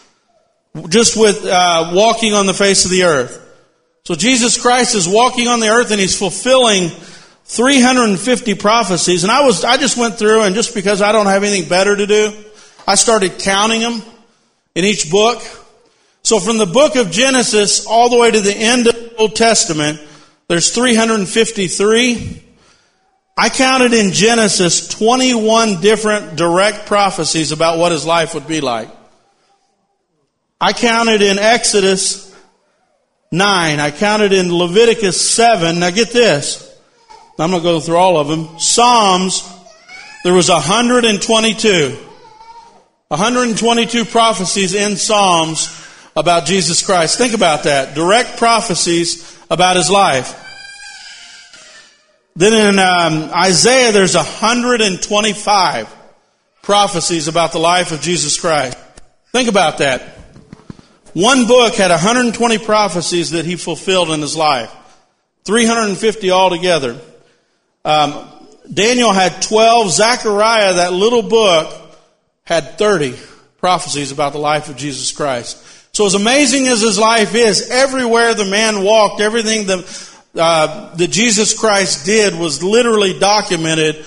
just 0.89 1.17
with 1.17 1.45
uh, 1.45 1.91
walking 1.95 2.33
on 2.33 2.47
the 2.47 2.55
face 2.55 2.85
of 2.85 2.93
the 2.93 3.03
earth. 3.03 3.43
So 4.07 4.15
Jesus 4.15 4.57
Christ 4.57 4.95
is 4.95 5.09
walking 5.09 5.49
on 5.49 5.59
the 5.59 5.67
earth 5.67 5.91
and 5.91 5.99
he's 5.99 6.17
fulfilling 6.17 6.91
350 7.47 8.55
prophecies. 8.55 9.25
And 9.25 9.33
I 9.33 9.45
was, 9.45 9.65
I 9.65 9.79
just 9.79 9.97
went 9.97 10.17
through 10.17 10.43
and 10.43 10.55
just 10.55 10.77
because 10.77 11.03
I 11.03 11.11
don't 11.11 11.27
have 11.27 11.43
anything 11.43 11.69
better 11.69 11.97
to 11.97 12.07
do, 12.07 12.33
I 12.87 12.95
started 12.95 13.41
counting 13.41 13.81
them 13.81 14.01
in 14.77 14.85
each 14.85 15.11
book. 15.11 15.43
So 16.23 16.39
from 16.39 16.57
the 16.57 16.67
book 16.67 16.95
of 16.95 17.11
Genesis 17.11 17.85
all 17.85 18.09
the 18.09 18.17
way 18.17 18.31
to 18.31 18.41
the 18.41 18.55
end 18.57 18.87
of 18.87 18.95
the 18.95 19.17
Old 19.17 19.35
Testament, 19.35 20.01
there's 20.47 20.73
353. 20.73 22.45
I 23.37 23.49
counted 23.49 23.93
in 23.93 24.13
Genesis 24.13 24.87
21 24.87 25.81
different 25.81 26.37
direct 26.37 26.87
prophecies 26.87 27.51
about 27.51 27.79
what 27.79 27.91
his 27.91 28.07
life 28.07 28.35
would 28.35 28.47
be 28.47 28.61
like. 28.61 28.89
I 30.61 30.75
counted 30.75 31.23
in 31.23 31.41
Exodus 31.41 32.27
9. 33.33 33.81
I 33.81 33.91
counted 33.91 34.33
in 34.33 34.53
Leviticus 34.53 35.21
7. 35.31 35.79
Now 35.79 35.91
get 35.91 36.11
this. 36.11 36.63
I'm 37.39 37.51
not 37.51 37.63
going 37.63 37.81
through 37.83 37.97
all 37.97 38.19
of 38.19 38.29
them. 38.29 38.59
Psalms, 38.59 39.43
there 40.25 40.33
was 40.33 40.49
122. 40.49 41.99
122 43.09 44.05
prophecies 44.05 44.75
in 44.75 44.97
Psalms 44.97 45.87
about 46.17 46.47
Jesus 46.47 46.85
Christ. 46.85 47.19
Think 47.19 47.35
about 47.35 47.65
that. 47.65 47.95
Direct 47.95 48.39
prophecies 48.39 49.39
about 49.51 49.77
his 49.77 49.91
life. 49.91 50.43
Then 52.35 52.75
in 52.75 52.79
um, 52.79 53.31
Isaiah, 53.35 53.93
there's 53.93 54.15
125 54.15 55.97
prophecies 56.63 57.29
about 57.29 57.53
the 57.53 57.59
life 57.59 57.93
of 57.93 58.01
Jesus 58.01 58.41
Christ. 58.41 58.77
Think 59.33 59.49
about 59.49 59.79
that. 59.79 60.26
One 61.17 61.47
book 61.47 61.77
had 61.77 61.91
120 61.91 62.59
prophecies 62.59 63.31
that 63.31 63.47
he 63.47 63.57
fulfilled 63.57 64.11
in 64.11 64.21
his 64.21 64.37
life. 64.37 64.71
350 65.45 66.31
altogether. 66.31 67.01
Um, 67.87 68.29
Daniel 68.71 69.15
had 69.15 69.41
12. 69.41 69.93
Zechariah, 69.93 70.75
that 70.75 70.93
little 70.93 71.23
book, 71.23 71.73
had 72.45 72.77
30 72.77 73.15
prophecies 73.57 74.13
about 74.13 74.35
the 74.35 74.39
life 74.39 74.69
of 74.69 74.77
Jesus 74.77 75.11
Christ. 75.11 75.57
So 75.97 76.05
as 76.05 76.13
amazing 76.13 76.67
as 76.67 76.83
his 76.83 76.99
life 76.99 77.35
is, 77.35 77.71
everywhere 77.71 78.35
the 78.35 78.45
man 78.45 78.85
walked, 78.85 79.23
everything 79.23 79.67
uh, 80.35 80.95
that 80.97 81.11
Jesus 81.11 81.59
Christ 81.59 82.05
did 82.05 82.39
was 82.39 82.63
literally 82.63 83.19
documented 83.19 84.05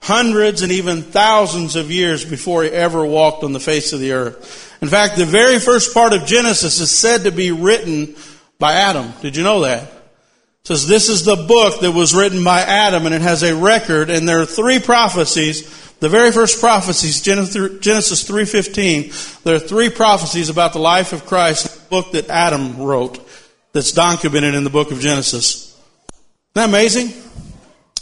hundreds 0.00 0.62
and 0.62 0.72
even 0.72 1.02
thousands 1.02 1.76
of 1.76 1.92
years 1.92 2.24
before 2.24 2.64
he 2.64 2.70
ever 2.70 3.06
walked 3.06 3.44
on 3.44 3.52
the 3.52 3.60
face 3.60 3.92
of 3.92 4.00
the 4.00 4.10
earth. 4.10 4.66
In 4.80 4.88
fact, 4.88 5.16
the 5.16 5.26
very 5.26 5.58
first 5.58 5.92
part 5.92 6.12
of 6.12 6.26
Genesis 6.26 6.80
is 6.80 6.96
said 6.96 7.24
to 7.24 7.32
be 7.32 7.50
written 7.50 8.14
by 8.58 8.74
Adam. 8.74 9.12
Did 9.20 9.36
you 9.36 9.42
know 9.42 9.60
that? 9.60 9.82
It 9.82 10.66
says 10.66 10.86
this 10.86 11.08
is 11.08 11.24
the 11.24 11.36
book 11.36 11.80
that 11.80 11.92
was 11.92 12.14
written 12.14 12.44
by 12.44 12.60
Adam 12.60 13.06
and 13.06 13.14
it 13.14 13.22
has 13.22 13.42
a 13.42 13.54
record 13.54 14.10
and 14.10 14.28
there 14.28 14.40
are 14.40 14.46
three 14.46 14.78
prophecies. 14.78 15.68
The 16.00 16.08
very 16.08 16.32
first 16.32 16.60
prophecies, 16.60 17.20
Genesis 17.20 18.24
3.15, 18.24 19.42
there 19.42 19.56
are 19.56 19.58
three 19.58 19.90
prophecies 19.90 20.48
about 20.48 20.72
the 20.72 20.78
life 20.78 21.12
of 21.12 21.26
Christ, 21.26 21.66
in 21.66 21.72
the 21.72 21.88
book 21.88 22.12
that 22.12 22.30
Adam 22.30 22.78
wrote 22.78 23.26
that's 23.72 23.92
documented 23.92 24.54
in 24.54 24.64
the 24.64 24.70
book 24.70 24.92
of 24.92 25.00
Genesis. 25.00 25.66
Isn't 25.66 26.54
that 26.54 26.68
amazing? 26.70 27.08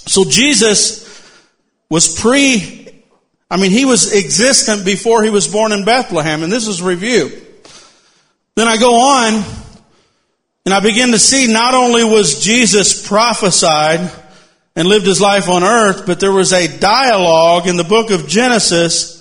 So 0.06 0.24
Jesus 0.24 1.08
was 1.90 2.20
pre, 2.20 2.77
I 3.50 3.56
mean, 3.56 3.70
he 3.70 3.84
was 3.84 4.12
existent 4.12 4.84
before 4.84 5.22
he 5.22 5.30
was 5.30 5.48
born 5.48 5.72
in 5.72 5.84
Bethlehem, 5.84 6.42
and 6.42 6.52
this 6.52 6.68
is 6.68 6.82
review. 6.82 7.30
Then 8.56 8.68
I 8.68 8.76
go 8.76 8.94
on, 8.94 9.44
and 10.66 10.74
I 10.74 10.80
begin 10.80 11.12
to 11.12 11.18
see 11.18 11.50
not 11.50 11.74
only 11.74 12.04
was 12.04 12.42
Jesus 12.42 13.06
prophesied 13.06 14.10
and 14.76 14.86
lived 14.88 15.06
his 15.06 15.20
life 15.20 15.48
on 15.48 15.64
earth, 15.64 16.04
but 16.06 16.20
there 16.20 16.32
was 16.32 16.52
a 16.52 16.78
dialogue 16.78 17.66
in 17.66 17.76
the 17.76 17.84
book 17.84 18.10
of 18.10 18.28
Genesis 18.28 19.18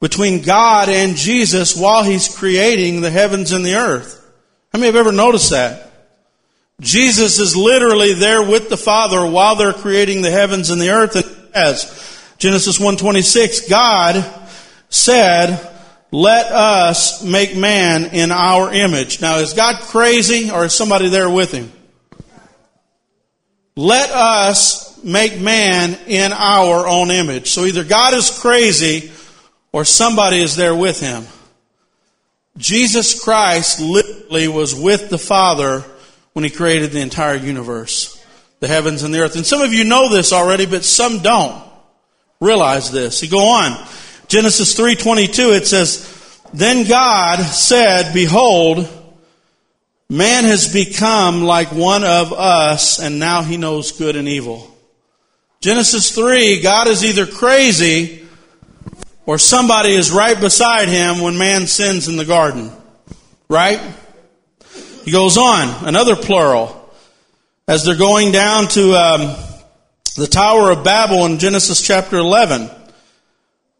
between 0.00 0.42
God 0.42 0.88
and 0.88 1.16
Jesus 1.16 1.76
while 1.76 2.02
He's 2.02 2.36
creating 2.36 3.00
the 3.00 3.10
heavens 3.10 3.52
and 3.52 3.64
the 3.64 3.76
earth. 3.76 4.20
How 4.72 4.78
many 4.78 4.88
have 4.88 4.96
ever 4.96 5.12
noticed 5.12 5.50
that? 5.50 5.92
Jesus 6.80 7.38
is 7.38 7.56
literally 7.56 8.12
there 8.14 8.42
with 8.42 8.68
the 8.68 8.76
Father 8.76 9.24
while 9.24 9.56
they're 9.56 9.72
creating 9.72 10.20
the 10.20 10.30
heavens 10.30 10.70
and 10.70 10.80
the 10.80 10.90
earth. 10.90 11.16
And 11.16 11.24
as 11.54 12.13
Genesis 12.44 12.78
1:26, 12.78 13.70
God 13.70 14.22
said, 14.90 15.58
"Let 16.10 16.52
us 16.52 17.22
make 17.22 17.56
man 17.56 18.10
in 18.12 18.30
our 18.30 18.70
image." 18.70 19.22
Now, 19.22 19.36
is 19.36 19.54
God 19.54 19.76
crazy, 19.80 20.50
or 20.50 20.66
is 20.66 20.74
somebody 20.74 21.08
there 21.08 21.30
with 21.30 21.52
him? 21.52 21.72
Let 23.76 24.10
us 24.10 24.90
make 25.02 25.40
man 25.40 25.96
in 26.06 26.34
our 26.34 26.86
own 26.86 27.10
image. 27.10 27.50
So 27.50 27.64
either 27.64 27.82
God 27.82 28.12
is 28.12 28.28
crazy, 28.28 29.10
or 29.72 29.86
somebody 29.86 30.42
is 30.42 30.54
there 30.54 30.74
with 30.74 31.00
him. 31.00 31.26
Jesus 32.58 33.18
Christ 33.18 33.80
literally 33.80 34.48
was 34.48 34.74
with 34.74 35.08
the 35.08 35.16
Father 35.16 35.82
when 36.34 36.44
he 36.44 36.50
created 36.50 36.92
the 36.92 37.00
entire 37.00 37.36
universe, 37.36 38.18
the 38.60 38.68
heavens 38.68 39.02
and 39.02 39.14
the 39.14 39.20
earth. 39.20 39.34
And 39.34 39.46
some 39.46 39.62
of 39.62 39.72
you 39.72 39.84
know 39.84 40.10
this 40.10 40.30
already, 40.30 40.66
but 40.66 40.84
some 40.84 41.20
don't 41.20 41.73
realize 42.40 42.90
this. 42.90 43.22
You 43.22 43.30
go 43.30 43.46
on. 43.48 43.76
Genesis 44.28 44.74
3:22 44.74 45.52
it 45.52 45.66
says, 45.66 46.06
"Then 46.52 46.84
God 46.84 47.40
said, 47.40 48.14
behold, 48.14 48.88
man 50.08 50.44
has 50.44 50.68
become 50.68 51.44
like 51.44 51.72
one 51.72 52.04
of 52.04 52.32
us 52.32 52.98
and 52.98 53.18
now 53.18 53.42
he 53.42 53.56
knows 53.56 53.92
good 53.92 54.16
and 54.16 54.28
evil." 54.28 54.70
Genesis 55.60 56.10
3, 56.10 56.60
God 56.60 56.88
is 56.88 57.04
either 57.04 57.24
crazy 57.24 58.22
or 59.24 59.38
somebody 59.38 59.94
is 59.94 60.10
right 60.10 60.38
beside 60.38 60.88
him 60.88 61.20
when 61.20 61.38
man 61.38 61.66
sins 61.66 62.06
in 62.08 62.16
the 62.16 62.24
garden. 62.24 62.70
Right? 63.48 63.80
He 65.04 65.10
goes 65.10 65.36
on, 65.36 65.86
another 65.86 66.16
plural. 66.16 66.80
As 67.66 67.84
they're 67.84 67.96
going 67.96 68.32
down 68.32 68.68
to 68.68 68.94
um, 68.94 69.36
the 70.14 70.26
Tower 70.28 70.70
of 70.70 70.84
Babel 70.84 71.26
in 71.26 71.38
Genesis 71.38 71.82
chapter 71.82 72.16
11. 72.16 72.70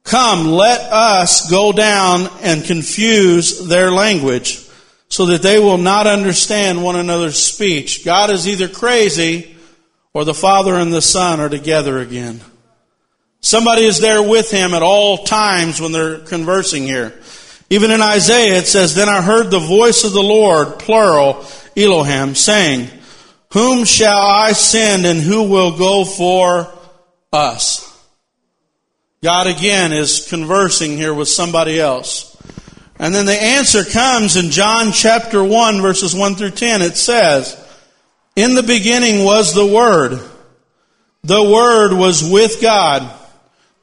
Come, 0.03 0.49
let 0.49 0.81
us 0.81 1.49
go 1.49 1.73
down 1.73 2.29
and 2.43 2.65
confuse 2.65 3.67
their 3.69 3.93
language 3.93 4.61
so 5.09 5.27
that 5.27 5.43
they 5.43 5.61
will 5.61 5.79
not 5.79 6.09
understand 6.09 6.83
one 6.83 6.97
another's 6.97 7.41
speech. 7.41 8.05
God 8.05 8.31
is 8.31 8.49
either 8.49 8.69
crazy 8.69 9.57
or 10.13 10.25
the 10.25 10.35
Father 10.35 10.75
and 10.75 10.93
the 10.93 11.01
Son 11.01 11.39
are 11.39 11.49
together 11.49 11.99
again. 11.99 12.41
Somebody 13.41 13.85
is 13.85 14.01
there 14.01 14.23
with 14.23 14.51
him 14.51 14.75
at 14.75 14.83
all 14.83 15.19
times 15.19 15.81
when 15.81 15.93
they're 15.93 16.19
conversing 16.19 16.83
here. 16.83 17.15
Even 17.71 17.93
in 17.93 18.03
Isaiah 18.03 18.59
it 18.59 18.67
says, 18.67 18.95
Then 18.95 19.09
I 19.09 19.23
heard 19.23 19.51
the 19.51 19.61
voice 19.61 20.03
of 20.03 20.13
the 20.13 20.23
Lord, 20.23 20.81
plural, 20.81 21.47
Elohim, 21.77 22.35
saying, 22.35 22.89
Whom 23.55 23.85
shall 23.85 24.21
I 24.21 24.51
send 24.51 25.07
and 25.07 25.21
who 25.21 25.49
will 25.49 25.79
go 25.79 26.05
for 26.05 26.69
us? 27.33 27.89
God 29.23 29.47
again 29.47 29.93
is 29.93 30.27
conversing 30.29 30.97
here 30.97 31.15
with 31.15 31.29
somebody 31.29 31.79
else. 31.79 32.37
And 32.99 33.15
then 33.15 33.27
the 33.27 33.41
answer 33.41 33.85
comes 33.85 34.37
in 34.37 34.51
John 34.51 34.91
chapter 34.91 35.43
1 35.43 35.81
verses 35.81 36.17
1 36.17 36.35
through 36.35 36.51
10. 36.51 36.83
It 36.83 36.97
says, 36.97 37.57
In 38.35 38.57
the 38.57 38.65
beginning 38.65 39.25
was 39.25 39.55
the 39.55 39.67
Word. 39.67 40.21
The 41.23 41.43
Word 41.43 41.97
was 41.97 42.29
with 42.29 42.61
God. 42.61 43.09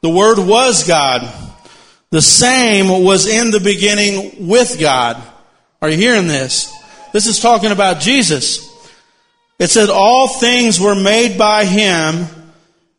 The 0.02 0.10
Word 0.10 0.38
was 0.38 0.86
God. 0.86 1.22
The 2.10 2.22
same 2.22 3.06
was 3.06 3.26
in 3.26 3.52
the 3.52 3.62
beginning 3.62 4.50
with 4.50 4.82
God. 4.82 5.16
Are 5.82 5.90
you 5.90 5.98
hearing 5.98 6.28
this? 6.28 6.74
This 7.14 7.26
is 7.26 7.40
talking 7.40 7.72
about 7.72 8.02
Jesus. 8.02 8.70
It 9.62 9.70
said, 9.70 9.92
All 9.92 10.28
things 10.28 10.80
were 10.80 10.96
made 10.96 11.38
by 11.38 11.66
Him, 11.66 12.26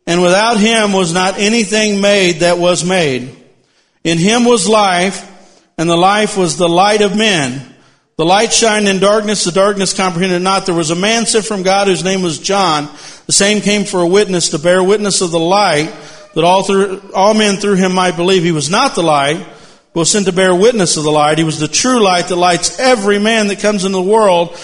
and 0.07 0.21
without 0.21 0.57
Him 0.57 0.93
was 0.93 1.13
not 1.13 1.37
anything 1.37 1.99
made 1.99 2.39
that 2.39 2.57
was 2.57 2.85
made. 2.85 3.35
In 4.05 4.17
Him 4.17 4.45
was 4.45 4.65
life, 4.65 5.29
and 5.77 5.89
the 5.89 5.97
life 5.97 6.37
was 6.37 6.55
the 6.55 6.69
light 6.69 7.01
of 7.01 7.17
men. 7.17 7.61
The 8.15 8.23
light 8.23 8.53
shined 8.53 8.87
in 8.87 8.99
darkness, 8.99 9.43
the 9.43 9.51
darkness 9.51 9.93
comprehended 9.93 10.41
not. 10.41 10.65
There 10.65 10.73
was 10.73 10.89
a 10.89 10.95
man 10.95 11.25
sent 11.25 11.43
from 11.43 11.63
God 11.63 11.87
whose 11.87 12.05
name 12.05 12.21
was 12.21 12.39
John. 12.39 12.85
The 13.25 13.33
same 13.33 13.59
came 13.59 13.83
for 13.83 13.99
a 13.99 14.07
witness 14.07 14.47
to 14.51 14.57
bear 14.57 14.81
witness 14.81 15.19
of 15.19 15.31
the 15.31 15.39
light 15.39 15.93
that 16.33 16.45
all, 16.45 16.63
through, 16.63 17.01
all 17.13 17.33
men 17.33 17.57
through 17.57 17.75
him 17.75 17.93
might 17.93 18.15
believe. 18.15 18.41
He 18.41 18.53
was 18.53 18.69
not 18.69 18.95
the 18.95 19.03
light, 19.03 19.45
but 19.93 19.99
was 19.99 20.11
sent 20.11 20.27
to 20.27 20.31
bear 20.31 20.55
witness 20.55 20.95
of 20.95 21.03
the 21.03 21.11
light. 21.11 21.39
He 21.39 21.43
was 21.43 21.59
the 21.59 21.67
true 21.67 22.01
light 22.01 22.29
that 22.29 22.37
lights 22.37 22.79
every 22.79 23.19
man 23.19 23.47
that 23.47 23.59
comes 23.59 23.83
into 23.83 23.97
the 23.97 24.01
world. 24.01 24.57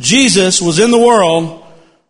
Jesus 0.00 0.60
was 0.60 0.78
in 0.78 0.90
the 0.90 0.98
world. 0.98 1.64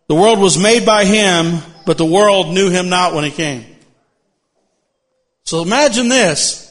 The 0.07 0.15
world 0.15 0.39
was 0.39 0.57
made 0.57 0.85
by 0.85 1.05
him, 1.05 1.59
but 1.85 1.97
the 1.97 2.05
world 2.05 2.53
knew 2.53 2.69
him 2.69 2.89
not 2.89 3.13
when 3.13 3.23
he 3.23 3.31
came. 3.31 3.65
So 5.45 5.61
imagine 5.61 6.07
this. 6.07 6.67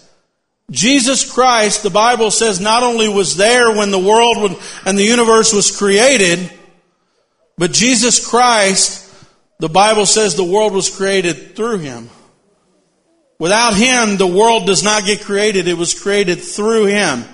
Jesus 0.71 1.31
Christ, 1.31 1.83
the 1.83 1.91
Bible 1.91 2.31
says, 2.31 2.61
not 2.61 2.83
only 2.83 3.09
was 3.09 3.37
there 3.37 3.77
when 3.77 3.91
the 3.91 3.99
world 3.99 4.61
and 4.87 4.99
the 4.99 5.05
universe 5.05 5.53
was 5.53 5.77
created, 5.77 6.51
but 7.59 7.73
Jesus 7.73 8.27
Christ, 8.27 9.13
the 9.59 9.69
Bible 9.69 10.07
says 10.07 10.35
the 10.35 10.45
world 10.45 10.73
was 10.73 10.95
created 10.95 11.55
through 11.55 11.79
him. 11.79 12.09
Without 13.41 13.75
Him, 13.75 14.19
the 14.19 14.27
world 14.27 14.67
does 14.67 14.85
not 14.85 15.07
get 15.07 15.23
created. 15.23 15.67
It 15.67 15.79
was 15.79 15.99
created 15.99 16.43
through 16.43 16.85
Him. 16.85 17.25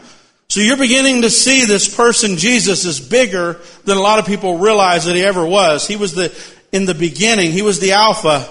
So 0.56 0.62
you're 0.62 0.78
beginning 0.78 1.20
to 1.20 1.28
see 1.28 1.66
this 1.66 1.94
person, 1.94 2.38
Jesus, 2.38 2.86
is 2.86 2.98
bigger 2.98 3.60
than 3.84 3.98
a 3.98 4.00
lot 4.00 4.18
of 4.18 4.24
people 4.24 4.56
realize 4.56 5.04
that 5.04 5.14
He 5.14 5.22
ever 5.22 5.44
was. 5.44 5.86
He 5.86 5.96
was 5.96 6.14
the, 6.14 6.34
in 6.72 6.86
the 6.86 6.94
beginning, 6.94 7.52
He 7.52 7.60
was 7.60 7.78
the 7.78 7.92
Alpha. 7.92 8.48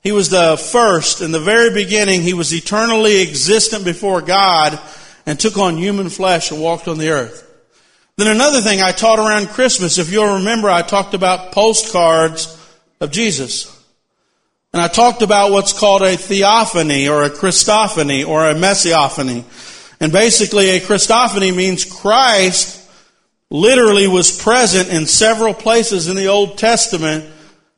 He 0.00 0.12
was 0.12 0.30
the 0.30 0.56
first. 0.56 1.20
In 1.20 1.32
the 1.32 1.40
very 1.40 1.74
beginning, 1.74 2.20
He 2.20 2.34
was 2.34 2.54
eternally 2.54 3.20
existent 3.20 3.84
before 3.84 4.22
God 4.22 4.78
and 5.26 5.40
took 5.40 5.58
on 5.58 5.76
human 5.76 6.08
flesh 6.08 6.52
and 6.52 6.60
walked 6.60 6.86
on 6.86 6.98
the 6.98 7.08
earth. 7.08 7.44
Then 8.16 8.28
another 8.28 8.60
thing 8.60 8.80
I 8.80 8.92
taught 8.92 9.18
around 9.18 9.48
Christmas, 9.48 9.98
if 9.98 10.12
you'll 10.12 10.34
remember, 10.34 10.70
I 10.70 10.82
talked 10.82 11.14
about 11.14 11.50
postcards 11.50 12.56
of 13.00 13.10
Jesus. 13.10 13.76
And 14.72 14.80
I 14.80 14.86
talked 14.86 15.22
about 15.22 15.50
what's 15.50 15.72
called 15.72 16.02
a 16.02 16.16
theophany 16.16 17.08
or 17.08 17.24
a 17.24 17.30
Christophany 17.30 18.24
or 18.24 18.48
a 18.48 18.54
messiophany. 18.54 19.44
And 20.00 20.12
basically 20.12 20.70
a 20.70 20.80
Christophany 20.80 21.54
means 21.54 21.84
Christ 21.84 22.80
literally 23.50 24.06
was 24.06 24.40
present 24.40 24.88
in 24.88 25.06
several 25.06 25.52
places 25.52 26.08
in 26.08 26.16
the 26.16 26.28
Old 26.28 26.56
Testament 26.56 27.26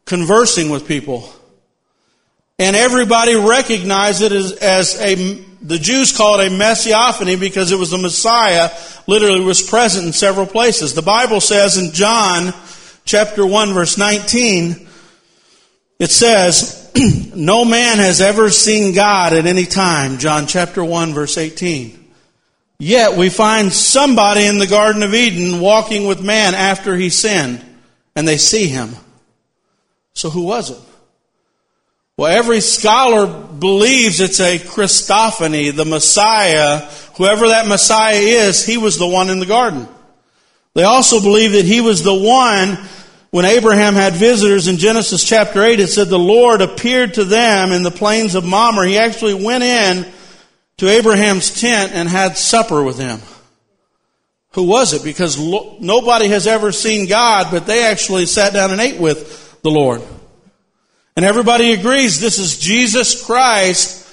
conversing 0.04 0.70
with 0.70 0.86
people. 0.86 1.28
And 2.58 2.76
everybody 2.76 3.34
recognized 3.34 4.22
it 4.22 4.30
as, 4.30 4.52
as 4.52 5.00
a, 5.00 5.14
the 5.62 5.78
Jews 5.78 6.16
call 6.16 6.38
it 6.38 6.46
a 6.46 6.50
messiophany 6.50 7.40
because 7.40 7.72
it 7.72 7.78
was 7.78 7.90
the 7.90 7.98
Messiah 7.98 8.70
literally 9.08 9.40
was 9.40 9.62
present 9.62 10.06
in 10.06 10.12
several 10.12 10.46
places. 10.46 10.94
The 10.94 11.02
Bible 11.02 11.40
says 11.40 11.76
in 11.76 11.92
John 11.92 12.54
chapter 13.04 13.44
1 13.44 13.72
verse 13.72 13.98
19, 13.98 14.88
it 15.98 16.10
says, 16.10 16.92
no 17.34 17.64
man 17.64 17.98
has 17.98 18.20
ever 18.20 18.50
seen 18.50 18.94
God 18.94 19.32
at 19.32 19.46
any 19.46 19.64
time, 19.64 20.18
John 20.18 20.46
chapter 20.46 20.84
1 20.84 21.14
verse 21.14 21.38
18. 21.38 22.01
Yet 22.84 23.16
we 23.16 23.28
find 23.28 23.72
somebody 23.72 24.44
in 24.44 24.58
the 24.58 24.66
Garden 24.66 25.04
of 25.04 25.14
Eden 25.14 25.60
walking 25.60 26.04
with 26.04 26.20
man 26.20 26.56
after 26.56 26.96
he 26.96 27.10
sinned, 27.10 27.64
and 28.16 28.26
they 28.26 28.38
see 28.38 28.66
him. 28.66 28.96
So 30.14 30.30
who 30.30 30.42
was 30.42 30.72
it? 30.72 30.80
Well, 32.16 32.36
every 32.36 32.60
scholar 32.60 33.28
believes 33.28 34.18
it's 34.18 34.40
a 34.40 34.58
Christophany, 34.58 35.72
the 35.72 35.84
Messiah. 35.84 36.78
Whoever 37.18 37.46
that 37.50 37.68
Messiah 37.68 38.16
is, 38.16 38.66
he 38.66 38.78
was 38.78 38.98
the 38.98 39.06
one 39.06 39.30
in 39.30 39.38
the 39.38 39.46
garden. 39.46 39.86
They 40.74 40.82
also 40.82 41.20
believe 41.20 41.52
that 41.52 41.64
he 41.64 41.80
was 41.80 42.02
the 42.02 42.12
one 42.12 42.78
when 43.30 43.44
Abraham 43.44 43.94
had 43.94 44.14
visitors 44.14 44.66
in 44.66 44.78
Genesis 44.78 45.22
chapter 45.22 45.62
8, 45.62 45.78
it 45.78 45.86
said 45.86 46.08
the 46.08 46.18
Lord 46.18 46.60
appeared 46.60 47.14
to 47.14 47.24
them 47.24 47.70
in 47.70 47.84
the 47.84 47.92
plains 47.92 48.34
of 48.34 48.44
Mamre. 48.44 48.88
He 48.88 48.98
actually 48.98 49.34
went 49.34 49.62
in 49.62 50.12
to 50.78 50.88
Abraham's 50.88 51.60
tent 51.60 51.92
and 51.92 52.08
had 52.08 52.36
supper 52.36 52.82
with 52.82 52.98
him. 52.98 53.20
Who 54.52 54.64
was 54.64 54.92
it? 54.92 55.04
Because 55.04 55.38
lo- 55.38 55.76
nobody 55.80 56.28
has 56.28 56.46
ever 56.46 56.72
seen 56.72 57.08
God, 57.08 57.48
but 57.50 57.66
they 57.66 57.84
actually 57.84 58.26
sat 58.26 58.52
down 58.52 58.70
and 58.70 58.80
ate 58.80 59.00
with 59.00 59.60
the 59.62 59.70
Lord. 59.70 60.02
And 61.16 61.24
everybody 61.24 61.72
agrees 61.72 62.20
this 62.20 62.38
is 62.38 62.58
Jesus 62.58 63.24
Christ 63.24 64.08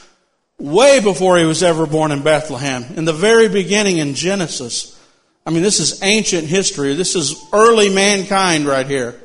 way 0.57 0.99
before 0.99 1.37
he 1.37 1.45
was 1.45 1.63
ever 1.63 1.85
born 1.85 2.11
in 2.11 2.23
Bethlehem. 2.23 2.83
In 2.95 3.05
the 3.05 3.13
very 3.13 3.47
beginning 3.47 3.97
in 3.97 4.13
Genesis. 4.13 4.97
I 5.45 5.51
mean, 5.51 5.63
this 5.63 5.79
is 5.79 6.03
ancient 6.03 6.47
history. 6.47 6.93
This 6.93 7.15
is 7.15 7.35
early 7.53 7.89
mankind 7.89 8.65
right 8.65 8.85
here. 8.85 9.19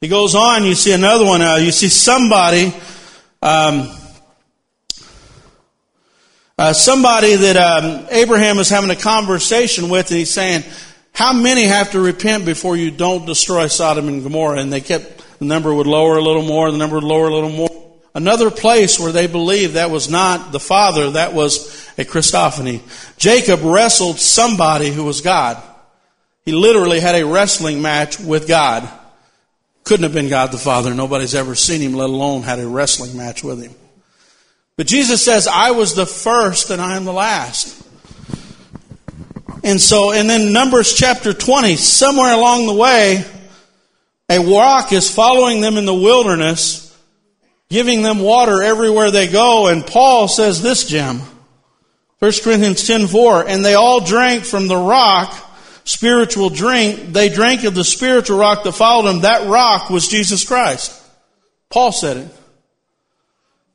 He 0.00 0.08
goes 0.08 0.34
on, 0.34 0.64
you 0.64 0.74
see 0.74 0.92
another 0.92 1.24
one. 1.24 1.42
Uh, 1.42 1.56
you 1.56 1.70
see 1.70 1.88
somebody, 1.88 2.72
um, 3.42 3.90
Uh, 6.56 6.72
somebody 6.72 7.34
that 7.34 7.56
um, 7.56 8.06
Abraham 8.10 8.58
is 8.58 8.68
having 8.68 8.90
a 8.90 8.96
conversation 8.96 9.88
with, 9.88 10.10
and 10.10 10.18
he's 10.18 10.30
saying, 10.30 10.62
"How 11.12 11.32
many 11.32 11.64
have 11.64 11.90
to 11.92 12.00
repent 12.00 12.44
before 12.44 12.76
you 12.76 12.90
don't 12.90 13.26
destroy 13.26 13.66
Sodom 13.66 14.06
and 14.06 14.22
Gomorrah?" 14.22 14.60
And 14.60 14.72
they 14.72 14.80
kept 14.80 15.38
the 15.38 15.44
number 15.44 15.74
would 15.74 15.86
lower 15.86 16.16
a 16.16 16.22
little 16.22 16.44
more, 16.44 16.70
the 16.70 16.78
number 16.78 16.96
would 16.96 17.04
lower 17.04 17.28
a 17.28 17.34
little 17.34 17.50
more. 17.50 17.70
Another 18.14 18.50
place 18.50 19.00
where 19.00 19.10
they 19.10 19.26
believed 19.26 19.74
that 19.74 19.90
was 19.90 20.08
not 20.08 20.52
the 20.52 20.60
Father, 20.60 21.10
that 21.12 21.34
was 21.34 21.90
a 21.98 22.04
Christophany. 22.04 22.80
Jacob 23.16 23.60
wrestled 23.62 24.20
somebody 24.20 24.90
who 24.90 25.04
was 25.04 25.20
God. 25.20 25.60
He 26.44 26.52
literally 26.52 27.00
had 27.00 27.16
a 27.16 27.26
wrestling 27.26 27.82
match 27.82 28.20
with 28.20 28.46
God. 28.46 28.88
Couldn't 29.82 30.04
have 30.04 30.14
been 30.14 30.28
God 30.28 30.52
the 30.52 30.58
Father. 30.58 30.94
Nobody's 30.94 31.34
ever 31.34 31.56
seen 31.56 31.80
him, 31.80 31.94
let 31.94 32.08
alone 32.08 32.42
had 32.42 32.60
a 32.60 32.68
wrestling 32.68 33.16
match 33.16 33.42
with 33.42 33.60
him. 33.60 33.74
But 34.76 34.86
Jesus 34.86 35.24
says, 35.24 35.46
I 35.46 35.70
was 35.70 35.94
the 35.94 36.06
first 36.06 36.70
and 36.70 36.82
I 36.82 36.96
am 36.96 37.04
the 37.04 37.12
last. 37.12 37.80
And 39.62 39.80
so, 39.80 40.12
and 40.12 40.28
then 40.28 40.52
Numbers 40.52 40.92
chapter 40.94 41.32
20, 41.32 41.76
somewhere 41.76 42.34
along 42.34 42.66
the 42.66 42.74
way, 42.74 43.24
a 44.28 44.38
rock 44.40 44.92
is 44.92 45.12
following 45.12 45.60
them 45.60 45.76
in 45.76 45.84
the 45.84 45.94
wilderness, 45.94 46.96
giving 47.70 48.02
them 48.02 48.18
water 48.18 48.62
everywhere 48.62 49.10
they 49.10 49.28
go. 49.28 49.68
And 49.68 49.86
Paul 49.86 50.28
says 50.28 50.60
this, 50.60 50.86
Jim. 50.86 51.20
1 52.18 52.32
Corinthians 52.42 52.86
10 52.86 53.06
4, 53.06 53.48
and 53.48 53.64
they 53.64 53.74
all 53.74 54.00
drank 54.00 54.44
from 54.44 54.66
the 54.66 54.76
rock, 54.76 55.34
spiritual 55.84 56.48
drink. 56.48 57.12
They 57.12 57.28
drank 57.28 57.64
of 57.64 57.74
the 57.74 57.84
spiritual 57.84 58.38
rock 58.38 58.64
that 58.64 58.72
followed 58.72 59.08
them. 59.08 59.20
That 59.22 59.46
rock 59.46 59.90
was 59.90 60.08
Jesus 60.08 60.44
Christ. 60.44 61.00
Paul 61.70 61.92
said 61.92 62.16
it. 62.18 62.36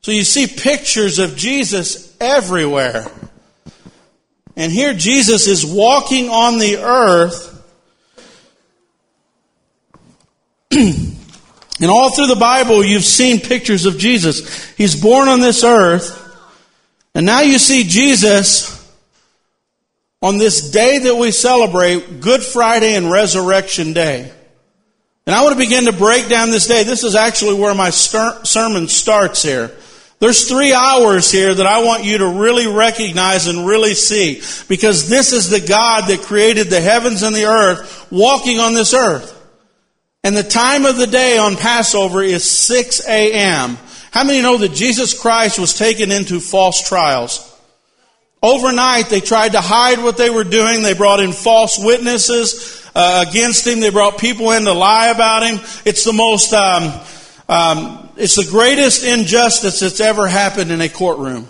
So 0.01 0.11
you 0.11 0.23
see 0.23 0.47
pictures 0.47 1.19
of 1.19 1.35
Jesus 1.35 2.15
everywhere. 2.19 3.11
And 4.55 4.71
here 4.71 4.93
Jesus 4.93 5.47
is 5.47 5.65
walking 5.65 6.29
on 6.29 6.59
the 6.59 6.77
earth. 6.77 7.45
and 10.71 11.17
all 11.83 12.11
through 12.11 12.27
the 12.27 12.37
Bible, 12.39 12.83
you've 12.83 13.03
seen 13.03 13.39
pictures 13.39 13.85
of 13.85 13.97
Jesus. 13.97 14.69
He's 14.75 15.01
born 15.01 15.27
on 15.27 15.39
this 15.39 15.63
earth. 15.63 16.15
And 17.15 17.25
now 17.25 17.41
you 17.41 17.57
see 17.57 17.83
Jesus 17.83 18.75
on 20.21 20.37
this 20.37 20.71
day 20.71 20.99
that 20.99 21.15
we 21.15 21.31
celebrate, 21.31 22.19
Good 22.19 22.43
Friday 22.43 22.95
and 22.95 23.09
Resurrection 23.09 23.93
Day. 23.93 24.31
And 25.25 25.35
I 25.35 25.43
want 25.43 25.53
to 25.53 25.59
begin 25.59 25.85
to 25.85 25.93
break 25.93 26.27
down 26.27 26.49
this 26.49 26.67
day. 26.67 26.83
This 26.83 27.03
is 27.03 27.15
actually 27.15 27.59
where 27.59 27.75
my 27.75 27.89
sermon 27.91 28.87
starts 28.87 29.43
here. 29.43 29.75
There's 30.19 30.49
three 30.49 30.73
hours 30.73 31.31
here 31.31 31.53
that 31.53 31.65
I 31.65 31.83
want 31.83 32.03
you 32.03 32.17
to 32.17 32.27
really 32.27 32.67
recognize 32.67 33.47
and 33.47 33.65
really 33.65 33.93
see 33.93 34.41
because 34.67 35.07
this 35.07 35.31
is 35.31 35.49
the 35.49 35.65
God 35.65 36.09
that 36.09 36.23
created 36.23 36.67
the 36.67 36.81
heavens 36.81 37.23
and 37.23 37.33
the 37.33 37.45
earth 37.45 38.07
walking 38.11 38.59
on 38.59 38.73
this 38.73 38.93
earth. 38.93 39.35
And 40.23 40.35
the 40.35 40.43
time 40.43 40.85
of 40.85 40.97
the 40.97 41.07
day 41.07 41.37
on 41.37 41.55
Passover 41.55 42.21
is 42.21 42.47
6 42.49 43.07
a.m. 43.07 43.77
How 44.11 44.25
many 44.25 44.41
know 44.41 44.57
that 44.57 44.73
Jesus 44.73 45.19
Christ 45.19 45.57
was 45.57 45.77
taken 45.77 46.11
into 46.11 46.41
false 46.41 46.85
trials? 46.85 47.45
Overnight, 48.43 49.07
they 49.07 49.21
tried 49.21 49.53
to 49.53 49.61
hide 49.61 49.99
what 49.99 50.17
they 50.17 50.29
were 50.29 50.43
doing. 50.43 50.81
They 50.81 50.93
brought 50.93 51.21
in 51.21 51.31
false 51.31 51.79
witnesses 51.79 52.85
uh, 52.93 53.25
against 53.27 53.65
him. 53.65 53.79
They 53.79 53.89
brought 53.89 54.17
people 54.17 54.51
in 54.51 54.63
to 54.63 54.73
lie 54.73 55.07
about 55.07 55.43
him. 55.43 55.55
It's 55.85 56.03
the 56.03 56.13
most 56.13 56.53
um, 56.53 57.01
um, 57.47 58.08
it's 58.19 58.35
the 58.35 58.49
greatest 58.49 59.05
injustice 59.05 59.79
that's 59.79 60.01
ever 60.01 60.27
happened 60.27 60.71
in 60.71 60.81
a 60.81 60.89
courtroom. 60.89 61.47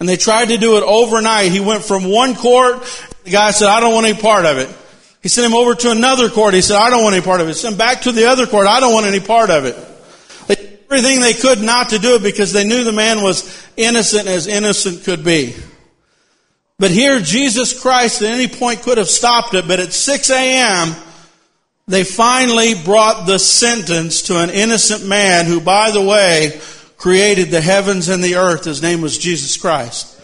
And 0.00 0.08
they 0.08 0.16
tried 0.16 0.48
to 0.48 0.58
do 0.58 0.76
it 0.76 0.82
overnight. 0.82 1.52
He 1.52 1.60
went 1.60 1.84
from 1.84 2.04
one 2.04 2.34
court, 2.34 2.82
the 3.24 3.30
guy 3.30 3.50
said, 3.52 3.68
I 3.68 3.80
don't 3.80 3.94
want 3.94 4.06
any 4.06 4.20
part 4.20 4.44
of 4.44 4.58
it. 4.58 4.68
He 5.22 5.28
sent 5.28 5.46
him 5.46 5.54
over 5.54 5.74
to 5.74 5.90
another 5.90 6.28
court. 6.28 6.54
He 6.54 6.62
said, 6.62 6.76
I 6.76 6.90
don't 6.90 7.04
want 7.04 7.14
any 7.14 7.24
part 7.24 7.40
of 7.40 7.48
it. 7.48 7.54
Sent 7.54 7.74
him 7.74 7.78
back 7.78 8.02
to 8.02 8.12
the 8.12 8.26
other 8.26 8.46
court. 8.46 8.66
I 8.66 8.80
don't 8.80 8.92
want 8.92 9.06
any 9.06 9.20
part 9.20 9.50
of 9.50 9.66
it. 9.66 9.76
They 10.48 10.54
did 10.56 10.78
everything 10.90 11.20
they 11.20 11.34
could 11.34 11.60
not 11.60 11.90
to 11.90 11.98
do 11.98 12.16
it 12.16 12.22
because 12.22 12.52
they 12.52 12.64
knew 12.64 12.82
the 12.82 12.92
man 12.92 13.22
was 13.22 13.64
innocent 13.76 14.26
as 14.26 14.46
innocent 14.46 15.04
could 15.04 15.22
be. 15.22 15.54
But 16.78 16.90
here, 16.90 17.20
Jesus 17.20 17.78
Christ 17.78 18.22
at 18.22 18.30
any 18.30 18.48
point 18.48 18.82
could 18.82 18.96
have 18.96 19.08
stopped 19.08 19.52
it, 19.52 19.68
but 19.68 19.80
at 19.80 19.92
6 19.92 20.30
a.m., 20.30 20.96
they 21.90 22.04
finally 22.04 22.74
brought 22.74 23.26
the 23.26 23.38
sentence 23.38 24.22
to 24.22 24.38
an 24.38 24.50
innocent 24.50 25.04
man 25.04 25.46
who, 25.46 25.60
by 25.60 25.90
the 25.90 26.00
way, 26.00 26.60
created 26.96 27.50
the 27.50 27.60
heavens 27.60 28.08
and 28.08 28.22
the 28.22 28.36
earth. 28.36 28.64
His 28.64 28.80
name 28.80 29.00
was 29.00 29.18
Jesus 29.18 29.56
Christ. 29.56 30.16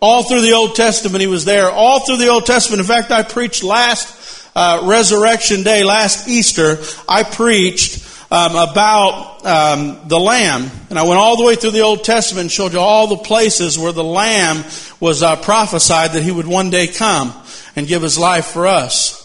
All 0.00 0.22
through 0.22 0.42
the 0.42 0.52
Old 0.52 0.76
Testament, 0.76 1.20
he 1.20 1.26
was 1.26 1.44
there. 1.44 1.70
All 1.70 2.00
through 2.00 2.18
the 2.18 2.28
Old 2.28 2.46
Testament. 2.46 2.80
In 2.80 2.86
fact, 2.86 3.10
I 3.10 3.24
preached 3.24 3.64
last 3.64 4.48
uh, 4.54 4.82
Resurrection 4.84 5.64
Day, 5.64 5.82
last 5.82 6.28
Easter. 6.28 6.78
I 7.08 7.24
preached 7.24 8.06
um, 8.30 8.52
about 8.52 9.44
um, 9.44 10.00
the 10.06 10.20
Lamb, 10.20 10.70
and 10.90 10.98
I 11.00 11.02
went 11.02 11.18
all 11.18 11.36
the 11.36 11.44
way 11.44 11.56
through 11.56 11.72
the 11.72 11.80
Old 11.80 12.04
Testament 12.04 12.42
and 12.42 12.52
showed 12.52 12.74
you 12.74 12.78
all 12.78 13.08
the 13.08 13.16
places 13.16 13.76
where 13.76 13.92
the 13.92 14.04
Lamb 14.04 14.64
was 15.00 15.24
uh, 15.24 15.34
prophesied 15.34 16.12
that 16.12 16.22
he 16.22 16.30
would 16.30 16.46
one 16.46 16.70
day 16.70 16.86
come 16.86 17.32
and 17.74 17.88
give 17.88 18.02
his 18.02 18.18
life 18.18 18.46
for 18.46 18.68
us. 18.68 19.17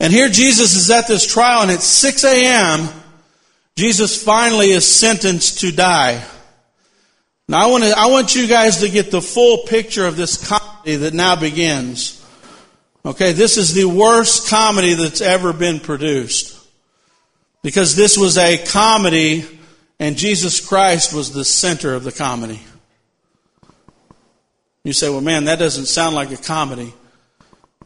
And 0.00 0.12
here 0.12 0.28
Jesus 0.28 0.74
is 0.74 0.90
at 0.90 1.06
this 1.06 1.26
trial, 1.26 1.62
and 1.62 1.70
at 1.70 1.82
6 1.82 2.24
a.m., 2.24 2.88
Jesus 3.76 4.22
finally 4.22 4.70
is 4.70 4.88
sentenced 4.88 5.60
to 5.60 5.72
die. 5.72 6.24
Now 7.48 7.66
I 7.66 7.70
want 7.70 7.84
to, 7.84 7.90
I 7.96 8.06
want 8.06 8.34
you 8.34 8.46
guys 8.46 8.78
to 8.78 8.88
get 8.88 9.10
the 9.10 9.20
full 9.20 9.58
picture 9.66 10.06
of 10.06 10.16
this 10.16 10.48
comedy 10.48 10.96
that 10.96 11.12
now 11.12 11.36
begins. 11.36 12.24
Okay, 13.04 13.32
this 13.32 13.58
is 13.58 13.74
the 13.74 13.84
worst 13.84 14.48
comedy 14.48 14.94
that's 14.94 15.20
ever 15.20 15.52
been 15.52 15.80
produced. 15.80 16.58
Because 17.62 17.96
this 17.96 18.16
was 18.16 18.38
a 18.38 18.58
comedy 18.58 19.44
and 19.98 20.16
Jesus 20.16 20.66
Christ 20.66 21.12
was 21.12 21.32
the 21.32 21.44
center 21.44 21.94
of 21.94 22.04
the 22.04 22.12
comedy. 22.12 22.60
You 24.84 24.92
say, 24.92 25.10
well 25.10 25.20
man, 25.20 25.44
that 25.44 25.58
doesn't 25.58 25.86
sound 25.86 26.14
like 26.14 26.30
a 26.30 26.36
comedy. 26.36 26.94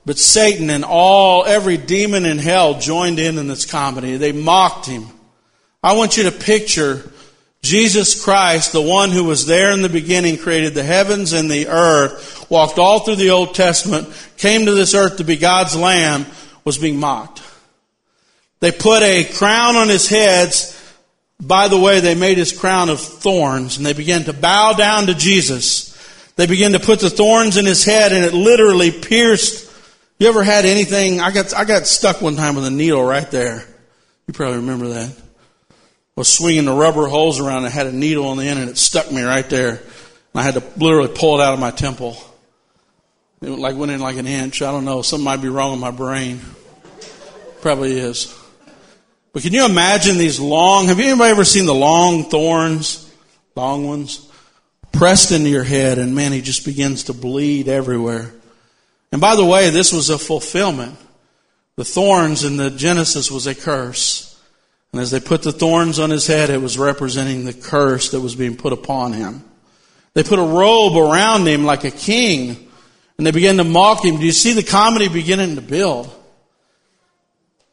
But 0.09 0.16
Satan 0.16 0.71
and 0.71 0.87
all, 0.87 1.44
every 1.44 1.77
demon 1.77 2.25
in 2.25 2.38
hell 2.38 2.81
joined 2.81 3.18
in 3.18 3.37
in 3.37 3.47
this 3.47 3.66
comedy. 3.66 4.16
They 4.16 4.33
mocked 4.33 4.87
him. 4.87 5.07
I 5.83 5.97
want 5.97 6.16
you 6.16 6.23
to 6.23 6.33
picture 6.33 7.12
Jesus 7.61 8.25
Christ, 8.25 8.73
the 8.73 8.81
one 8.81 9.11
who 9.11 9.25
was 9.25 9.44
there 9.44 9.71
in 9.71 9.83
the 9.83 9.90
beginning, 9.90 10.38
created 10.38 10.73
the 10.73 10.83
heavens 10.83 11.35
and 11.35 11.51
the 11.51 11.68
earth, 11.68 12.47
walked 12.49 12.79
all 12.79 13.01
through 13.01 13.16
the 13.16 13.29
Old 13.29 13.55
Testament, 13.55 14.09
came 14.38 14.64
to 14.64 14.73
this 14.73 14.94
earth 14.94 15.18
to 15.18 15.25
be 15.25 15.37
God's 15.37 15.77
Lamb, 15.77 16.25
was 16.64 16.79
being 16.79 16.99
mocked. 16.99 17.42
They 18.61 18.73
put 18.73 19.03
a 19.03 19.25
crown 19.25 19.77
on 19.77 19.90
his 19.90 20.09
head. 20.09 20.55
By 21.38 21.68
the 21.68 21.79
way, 21.79 22.01
they 22.01 22.14
made 22.14 22.38
his 22.38 22.59
crown 22.59 22.88
of 22.88 22.99
thorns 22.99 23.77
and 23.77 23.85
they 23.85 23.92
began 23.92 24.25
to 24.25 24.33
bow 24.33 24.73
down 24.73 25.09
to 25.09 25.14
Jesus. 25.14 25.94
They 26.37 26.47
began 26.47 26.73
to 26.73 26.81
put 26.81 27.01
the 27.01 27.11
thorns 27.11 27.59
in 27.59 27.66
his 27.66 27.85
head 27.85 28.14
and 28.14 28.25
it 28.25 28.33
literally 28.33 28.90
pierced 28.90 29.67
you 30.18 30.28
ever 30.28 30.42
had 30.42 30.64
anything? 30.64 31.20
I 31.20 31.31
got, 31.31 31.54
I 31.54 31.64
got 31.64 31.87
stuck 31.87 32.20
one 32.20 32.37
time 32.37 32.57
with 32.57 32.64
a 32.64 32.70
needle 32.70 33.04
right 33.04 33.31
there. 33.31 33.64
You 34.26 34.35
probably 34.35 34.59
remember 34.59 34.88
that. 34.88 35.11
I 35.70 35.74
was 36.16 36.33
swinging 36.33 36.64
the 36.64 36.72
rubber 36.72 37.07
hose 37.07 37.38
around 37.38 37.64
and 37.64 37.72
had 37.72 37.87
a 37.87 37.92
needle 37.92 38.26
on 38.26 38.38
the 38.38 38.44
end 38.44 38.59
and 38.59 38.68
it 38.68 38.76
stuck 38.76 39.11
me 39.12 39.22
right 39.22 39.48
there. 39.48 39.70
And 39.70 39.81
I 40.35 40.42
had 40.42 40.54
to 40.54 40.64
literally 40.76 41.12
pull 41.14 41.38
it 41.38 41.42
out 41.42 41.54
of 41.54 41.61
my 41.61 41.70
temple. 41.70 42.16
It 43.40 43.50
like 43.50 43.76
went 43.76 43.92
in 43.92 44.00
like 44.00 44.16
an 44.16 44.26
inch. 44.26 44.61
I 44.62 44.72
don't 44.72 44.85
know. 44.85 45.02
Something 45.02 45.24
might 45.24 45.40
be 45.40 45.48
wrong 45.48 45.70
with 45.70 45.81
my 45.81 45.92
brain. 45.92 46.40
Probably 47.61 47.98
is. 47.98 48.35
But 49.33 49.42
can 49.42 49.52
you 49.52 49.64
imagine 49.64 50.18
these 50.18 50.40
long, 50.40 50.87
have 50.87 50.98
anybody 50.98 51.31
ever 51.31 51.44
seen 51.44 51.66
the 51.66 51.74
long 51.74 52.24
thorns? 52.24 53.09
Long 53.54 53.87
ones? 53.87 54.28
Pressed 54.90 55.31
into 55.31 55.48
your 55.48 55.62
head 55.62 55.98
and 55.98 56.16
man, 56.16 56.33
he 56.33 56.40
just 56.40 56.64
begins 56.64 57.04
to 57.04 57.12
bleed 57.12 57.68
everywhere. 57.68 58.33
And 59.12 59.21
by 59.21 59.37
the 59.37 59.44
way, 59.44 59.71
this 59.71 59.92
was 59.92 60.11
a 60.11 60.18
fulfillment. 60.18 60.97
The 61.77 61.85
thorns 61.85 62.44
in 62.44 62.57
the 62.57 62.71
Genesis 62.71 63.31
was 63.31 63.47
a 63.47 63.55
curse. 63.55 64.40
And 64.92 65.01
as 65.01 65.11
they 65.11 65.21
put 65.21 65.42
the 65.42 65.53
thorns 65.53 65.99
on 65.99 66.11
his 66.11 66.27
head, 66.27 66.51
it 66.51 66.61
was 66.61 66.79
representing 66.79 67.44
the 67.44 67.53
curse 67.53 68.11
that 68.11 68.21
was 68.21 68.35
being 68.35 68.57
put 68.57 68.73
upon 68.73 69.12
him. 69.12 69.44
They 70.14 70.23
put 70.23 70.38
a 70.38 70.42
robe 70.42 70.97
around 70.97 71.47
him 71.47 71.64
like 71.64 71.85
a 71.85 71.90
king, 71.90 72.68
and 73.16 73.27
they 73.27 73.31
began 73.31 73.59
to 73.59 73.64
mock 73.64 74.05
him. 74.05 74.18
Do 74.18 74.27
you 74.27 74.33
see 74.33 74.55
the 74.55 74.62
comedy 74.62 75.09
beginning 75.09 75.55
to 75.57 75.62
build? 75.62 76.12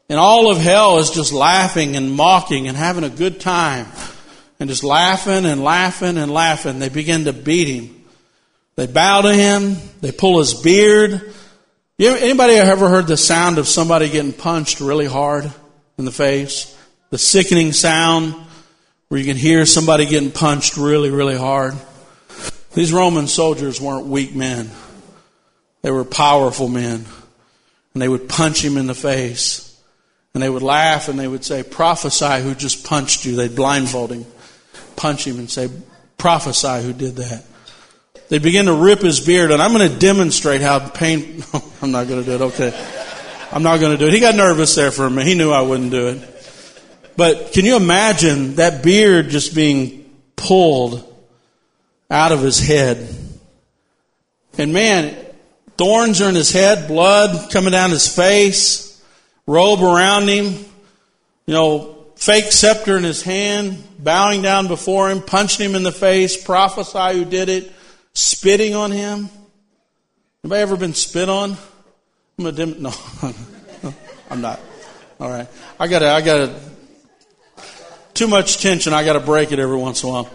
And 0.08 0.18
all 0.18 0.50
of 0.50 0.58
hell 0.58 0.98
is 0.98 1.10
just 1.10 1.32
laughing 1.32 1.96
and 1.96 2.12
mocking 2.12 2.68
and 2.68 2.76
having 2.76 3.04
a 3.04 3.10
good 3.10 3.40
time. 3.40 3.86
And 4.60 4.70
just 4.70 4.84
laughing 4.84 5.44
and 5.44 5.62
laughing 5.62 6.16
and 6.16 6.30
laughing. 6.30 6.78
They 6.78 6.88
begin 6.88 7.24
to 7.24 7.32
beat 7.32 7.68
him. 7.68 7.95
They 8.76 8.86
bow 8.86 9.22
to 9.22 9.32
him. 9.32 9.76
They 10.00 10.12
pull 10.12 10.38
his 10.38 10.54
beard. 10.54 11.32
Anybody 11.98 12.54
ever 12.54 12.88
heard 12.88 13.06
the 13.06 13.16
sound 13.16 13.58
of 13.58 13.66
somebody 13.66 14.10
getting 14.10 14.34
punched 14.34 14.80
really 14.80 15.06
hard 15.06 15.50
in 15.96 16.04
the 16.04 16.12
face? 16.12 16.76
The 17.10 17.18
sickening 17.18 17.72
sound 17.72 18.34
where 19.08 19.18
you 19.18 19.26
can 19.26 19.36
hear 19.36 19.64
somebody 19.64 20.04
getting 20.04 20.30
punched 20.30 20.76
really, 20.76 21.10
really 21.10 21.36
hard. 21.36 21.74
These 22.74 22.92
Roman 22.92 23.28
soldiers 23.28 23.80
weren't 23.80 24.06
weak 24.06 24.34
men. 24.34 24.70
They 25.80 25.90
were 25.90 26.04
powerful 26.04 26.68
men. 26.68 27.06
And 27.94 28.02
they 28.02 28.08
would 28.08 28.28
punch 28.28 28.62
him 28.62 28.76
in 28.76 28.86
the 28.88 28.94
face. 28.94 29.80
And 30.34 30.42
they 30.42 30.50
would 30.50 30.62
laugh 30.62 31.08
and 31.08 31.18
they 31.18 31.26
would 31.26 31.44
say, 31.44 31.62
prophesy 31.62 32.42
who 32.42 32.54
just 32.54 32.84
punched 32.84 33.24
you. 33.24 33.36
They'd 33.36 33.56
blindfold 33.56 34.12
him, 34.12 34.26
punch 34.96 35.26
him 35.26 35.38
and 35.38 35.50
say, 35.50 35.70
prophesy 36.18 36.82
who 36.82 36.92
did 36.92 37.16
that. 37.16 37.42
They 38.28 38.38
begin 38.38 38.66
to 38.66 38.74
rip 38.74 39.00
his 39.00 39.24
beard 39.24 39.50
and 39.50 39.62
I'm 39.62 39.72
going 39.72 39.90
to 39.90 39.98
demonstrate 39.98 40.60
how 40.60 40.88
pain, 40.88 41.44
I'm 41.82 41.92
not 41.92 42.08
going 42.08 42.24
to 42.24 42.26
do 42.26 42.34
it. 42.34 42.40
Okay. 42.40 42.96
I'm 43.52 43.62
not 43.62 43.78
going 43.78 43.92
to 43.92 43.98
do 43.98 44.08
it. 44.08 44.12
He 44.12 44.20
got 44.20 44.34
nervous 44.34 44.74
there 44.74 44.90
for 44.90 45.06
a 45.06 45.10
minute. 45.10 45.26
He 45.26 45.34
knew 45.34 45.50
I 45.50 45.62
wouldn't 45.62 45.90
do 45.90 46.08
it. 46.08 46.32
But 47.16 47.52
can 47.52 47.64
you 47.64 47.76
imagine 47.76 48.56
that 48.56 48.82
beard 48.82 49.30
just 49.30 49.54
being 49.54 50.10
pulled 50.34 51.02
out 52.10 52.32
of 52.32 52.42
his 52.42 52.58
head? 52.58 53.08
And 54.58 54.72
man, 54.72 55.16
thorns 55.76 56.20
are 56.20 56.28
in 56.28 56.34
his 56.34 56.52
head, 56.52 56.88
blood 56.88 57.50
coming 57.50 57.72
down 57.72 57.90
his 57.90 58.12
face, 58.14 59.02
robe 59.46 59.82
around 59.82 60.28
him, 60.28 60.46
you 61.46 61.54
know, 61.54 62.06
fake 62.16 62.50
scepter 62.50 62.96
in 62.96 63.04
his 63.04 63.22
hand, 63.22 63.82
bowing 63.98 64.42
down 64.42 64.66
before 64.66 65.10
him, 65.10 65.22
punching 65.22 65.64
him 65.64 65.74
in 65.74 65.82
the 65.82 65.92
face, 65.92 66.42
prophesy 66.42 67.18
who 67.18 67.24
did 67.24 67.48
it, 67.48 67.72
spitting 68.16 68.74
on 68.74 68.90
him. 68.90 69.28
Anybody 70.42 70.62
ever 70.62 70.76
been 70.76 70.94
spit 70.94 71.28
on? 71.28 71.56
I'm 72.38 72.46
a 72.46 72.52
dim- 72.52 72.82
no, 72.82 72.92
I'm 74.30 74.40
not. 74.40 74.58
All 75.20 75.30
right, 75.30 75.48
I 75.78 75.86
gotta, 75.86 76.10
I 76.10 76.20
gotta. 76.22 76.54
Too 78.14 78.26
much 78.26 78.62
tension. 78.62 78.92
I 78.92 79.04
gotta 79.04 79.20
break 79.20 79.52
it 79.52 79.58
every 79.58 79.76
once 79.76 80.02
in 80.02 80.08
a 80.08 80.12
while. 80.12 80.30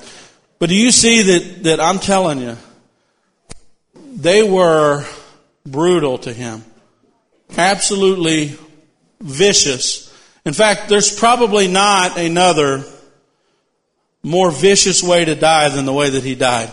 But 0.59 0.69
do 0.69 0.75
you 0.75 0.91
see 0.91 1.21
that? 1.23 1.63
That 1.63 1.79
I'm 1.79 1.99
telling 1.99 2.39
you, 2.39 2.57
they 3.95 4.43
were 4.43 5.05
brutal 5.65 6.19
to 6.19 6.33
him, 6.33 6.63
absolutely 7.57 8.57
vicious. 9.19 10.07
In 10.45 10.53
fact, 10.53 10.89
there's 10.89 11.13
probably 11.13 11.67
not 11.67 12.17
another 12.17 12.83
more 14.23 14.51
vicious 14.51 15.01
way 15.01 15.25
to 15.25 15.35
die 15.35 15.69
than 15.69 15.85
the 15.85 15.93
way 15.93 16.11
that 16.11 16.23
he 16.23 16.35
died. 16.35 16.71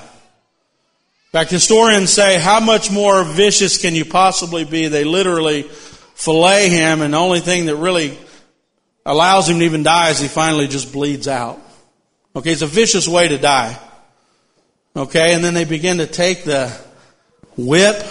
In 1.29 1.41
fact, 1.41 1.51
historians 1.51 2.11
say, 2.11 2.41
how 2.41 2.59
much 2.59 2.91
more 2.91 3.23
vicious 3.23 3.77
can 3.77 3.95
you 3.95 4.07
possibly 4.07 4.65
be? 4.65 4.89
They 4.89 5.05
literally 5.05 5.65
fillet 5.65 6.71
him, 6.71 7.03
and 7.03 7.13
the 7.13 7.19
only 7.19 7.41
thing 7.41 7.67
that 7.67 7.77
really 7.77 8.17
allows 9.05 9.47
him 9.47 9.59
to 9.59 9.65
even 9.67 9.83
die 9.83 10.09
is 10.09 10.19
he 10.19 10.29
finally 10.29 10.69
just 10.69 10.91
bleeds 10.91 11.29
out. 11.29 11.61
Okay, 12.35 12.51
it's 12.51 12.63
a 12.63 12.67
vicious 12.67 13.07
way 13.07 13.29
to 13.29 13.37
die. 13.37 13.79
Okay, 14.97 15.35
and 15.35 15.45
then 15.45 15.53
they 15.53 15.67
begin 15.67 15.99
to 15.99 16.07
take 16.07 16.45
the 16.45 16.75
whip, 17.59 18.03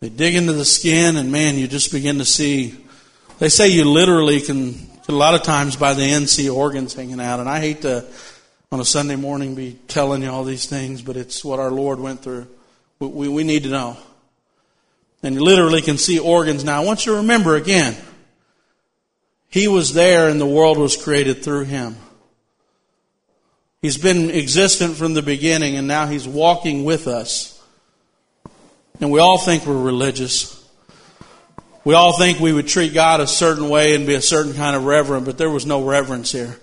they 0.00 0.08
dig 0.08 0.34
into 0.34 0.52
the 0.52 0.64
skin, 0.64 1.16
and 1.16 1.30
man, 1.30 1.56
you 1.56 1.68
just 1.68 1.92
begin 1.92 2.18
to 2.18 2.24
see. 2.24 2.74
They 3.38 3.48
say 3.48 3.68
you 3.68 3.84
literally 3.84 4.40
can, 4.40 4.74
a 5.08 5.12
lot 5.12 5.36
of 5.36 5.44
times 5.44 5.76
by 5.76 5.94
the 5.94 6.02
end, 6.02 6.28
see 6.28 6.50
organs 6.50 6.92
hanging 6.92 7.20
out, 7.20 7.38
and 7.38 7.48
I 7.48 7.60
hate 7.60 7.82
to 7.82 8.04
on 8.74 8.80
a 8.80 8.84
Sunday 8.84 9.14
morning 9.14 9.54
be 9.54 9.78
telling 9.86 10.20
you 10.20 10.28
all 10.28 10.42
these 10.42 10.66
things, 10.66 11.00
but 11.00 11.16
it's 11.16 11.44
what 11.44 11.60
our 11.60 11.70
Lord 11.70 12.00
went 12.00 12.24
through. 12.24 12.48
We, 12.98 13.06
we, 13.06 13.28
we 13.28 13.44
need 13.44 13.62
to 13.62 13.68
know. 13.68 13.96
And 15.22 15.36
you 15.36 15.44
literally 15.44 15.80
can 15.80 15.96
see 15.96 16.18
organs 16.18 16.64
now. 16.64 16.82
I 16.82 16.84
want 16.84 17.06
you 17.06 17.12
to 17.12 17.18
remember 17.18 17.54
again, 17.54 17.94
He 19.48 19.68
was 19.68 19.94
there 19.94 20.28
and 20.28 20.40
the 20.40 20.46
world 20.46 20.76
was 20.76 20.96
created 20.96 21.44
through 21.44 21.66
Him. 21.66 21.94
He's 23.80 23.96
been 23.96 24.28
existent 24.32 24.96
from 24.96 25.14
the 25.14 25.22
beginning 25.22 25.76
and 25.76 25.86
now 25.86 26.08
He's 26.08 26.26
walking 26.26 26.82
with 26.82 27.06
us. 27.06 27.62
And 29.00 29.12
we 29.12 29.20
all 29.20 29.38
think 29.38 29.66
we're 29.66 29.80
religious. 29.80 30.68
We 31.84 31.94
all 31.94 32.18
think 32.18 32.40
we 32.40 32.52
would 32.52 32.66
treat 32.66 32.92
God 32.92 33.20
a 33.20 33.28
certain 33.28 33.68
way 33.68 33.94
and 33.94 34.04
be 34.04 34.14
a 34.14 34.20
certain 34.20 34.52
kind 34.52 34.74
of 34.74 34.82
reverent, 34.82 35.26
but 35.26 35.38
there 35.38 35.48
was 35.48 35.64
no 35.64 35.84
reverence 35.84 36.32
here. 36.32 36.58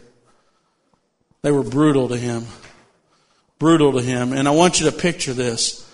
They 1.43 1.51
were 1.51 1.63
brutal 1.63 2.09
to 2.09 2.17
him. 2.17 2.45
Brutal 3.57 3.93
to 3.93 4.01
him. 4.01 4.33
And 4.33 4.47
I 4.47 4.51
want 4.51 4.79
you 4.79 4.89
to 4.89 4.95
picture 4.95 5.33
this. 5.33 5.87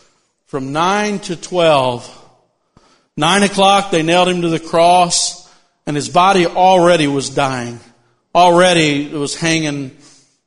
From 0.46 0.72
9 0.72 1.20
to 1.20 1.36
12, 1.36 2.26
9 3.18 3.44
o'clock, 3.44 3.92
they 3.92 4.04
nailed 4.04 4.30
him 4.30 4.42
to 4.42 4.50
the 4.50 4.60
cross, 4.60 5.50
and 5.86 5.96
his 5.96 6.10
body 6.10 6.46
already 6.46 7.08
was 7.08 7.30
dying. 7.30 7.80
Already 8.34 9.12
it 9.12 9.18
was 9.18 9.36
hanging, 9.36 9.96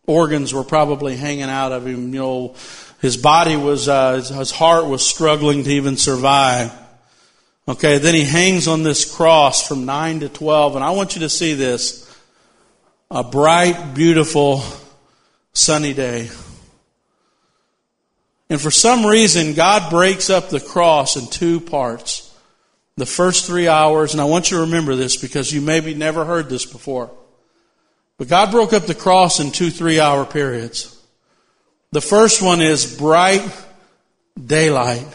organs 0.06 0.54
were 0.54 0.64
probably 0.64 1.16
hanging 1.16 1.44
out 1.44 1.72
of 1.72 1.86
him. 1.86 2.14
You 2.14 2.20
know, 2.20 2.54
his 3.00 3.16
body 3.16 3.56
was, 3.56 3.88
uh, 3.88 4.14
his 4.14 4.50
heart 4.50 4.86
was 4.86 5.06
struggling 5.06 5.64
to 5.64 5.70
even 5.70 5.96
survive. 5.96 6.72
Okay, 7.68 7.98
then 7.98 8.14
he 8.14 8.24
hangs 8.24 8.68
on 8.68 8.82
this 8.82 9.14
cross 9.14 9.66
from 9.66 9.84
9 9.86 10.20
to 10.20 10.28
12, 10.28 10.76
and 10.76 10.84
I 10.84 10.90
want 10.90 11.14
you 11.14 11.20
to 11.20 11.28
see 11.28 11.54
this. 11.54 12.06
A 13.10 13.24
bright, 13.24 13.94
beautiful 13.94 14.62
sunny 15.52 15.92
day. 15.92 16.30
And 18.48 18.60
for 18.60 18.70
some 18.70 19.06
reason, 19.06 19.54
God 19.54 19.90
breaks 19.90 20.28
up 20.28 20.48
the 20.48 20.60
cross 20.60 21.16
in 21.16 21.28
two 21.28 21.60
parts. 21.60 22.26
The 22.96 23.06
first 23.06 23.46
three 23.46 23.68
hours, 23.68 24.12
and 24.12 24.20
I 24.20 24.24
want 24.24 24.50
you 24.50 24.58
to 24.58 24.64
remember 24.64 24.96
this 24.96 25.16
because 25.16 25.52
you 25.52 25.60
maybe 25.60 25.94
never 25.94 26.24
heard 26.24 26.48
this 26.48 26.66
before. 26.66 27.10
But 28.18 28.28
God 28.28 28.50
broke 28.50 28.72
up 28.72 28.82
the 28.82 28.94
cross 28.94 29.40
in 29.40 29.52
two 29.52 29.70
three 29.70 29.98
hour 29.98 30.26
periods. 30.26 31.00
The 31.92 32.02
first 32.02 32.42
one 32.42 32.60
is 32.60 32.98
bright 32.98 33.42
daylight. 34.38 35.06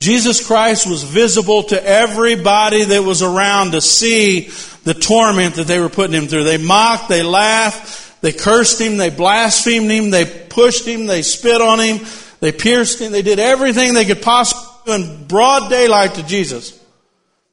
Jesus 0.00 0.44
Christ 0.44 0.88
was 0.88 1.02
visible 1.02 1.64
to 1.64 1.86
everybody 1.86 2.84
that 2.84 3.04
was 3.04 3.22
around 3.22 3.72
to 3.72 3.80
see 3.82 4.50
the 4.84 4.94
torment 4.94 5.56
that 5.56 5.66
they 5.66 5.78
were 5.78 5.90
putting 5.90 6.16
him 6.16 6.26
through. 6.26 6.44
They 6.44 6.56
mocked, 6.56 7.10
they 7.10 7.22
laughed, 7.22 8.09
they 8.20 8.32
cursed 8.32 8.80
him, 8.80 8.96
they 8.96 9.10
blasphemed 9.10 9.90
him, 9.90 10.10
they 10.10 10.24
pushed 10.24 10.86
him, 10.86 11.06
they 11.06 11.22
spit 11.22 11.60
on 11.60 11.80
him, 11.80 12.06
they 12.40 12.52
pierced 12.52 13.00
him, 13.00 13.12
they 13.12 13.22
did 13.22 13.38
everything 13.38 13.94
they 13.94 14.04
could 14.04 14.22
possibly 14.22 14.66
do 14.84 14.92
in 14.92 15.26
broad 15.26 15.70
daylight 15.70 16.14
to 16.14 16.22
Jesus. 16.26 16.78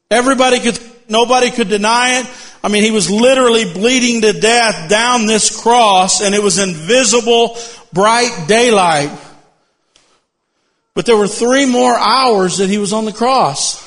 Everybody 0.10 0.60
could, 0.60 0.80
nobody 1.10 1.51
could 1.51 1.69
deny 1.69 2.19
it. 2.19 2.27
I 2.63 2.69
mean, 2.69 2.84
he 2.84 2.91
was 2.91 3.10
literally 3.10 3.71
bleeding 3.73 4.21
to 4.21 4.34
death 4.34 4.89
down 4.89 5.25
this 5.25 5.62
cross 5.62 6.21
and 6.21 6.34
it 6.34 6.41
was 6.41 6.58
invisible, 6.58 7.58
bright 7.93 8.45
daylight. 8.47 9.12
But 10.93 11.06
there 11.06 11.15
were 11.15 11.27
three 11.27 11.65
more 11.65 11.93
hours 11.93 12.58
that 12.58 12.69
he 12.69 12.77
was 12.77 12.91
on 12.91 13.06
the 13.06 13.13
cross. 13.13 13.86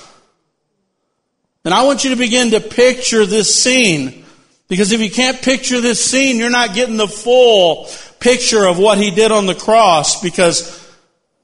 And 1.65 1.75
I 1.75 1.83
want 1.83 2.05
you 2.05 2.11
to 2.11 2.17
begin 2.17 2.53
to 2.53 2.61
picture 2.61 3.27
this 3.27 3.55
scene. 3.63 4.25
Because 4.71 4.93
if 4.93 5.01
you 5.01 5.11
can't 5.11 5.43
picture 5.43 5.81
this 5.81 6.03
scene, 6.03 6.37
you're 6.37 6.49
not 6.49 6.75
getting 6.75 6.97
the 6.97 7.09
full 7.09 7.89
picture 8.21 8.69
of 8.69 8.79
what 8.79 8.99
he 8.99 9.11
did 9.11 9.33
on 9.33 9.47
the 9.47 9.55
cross 9.55 10.23
because 10.23 10.89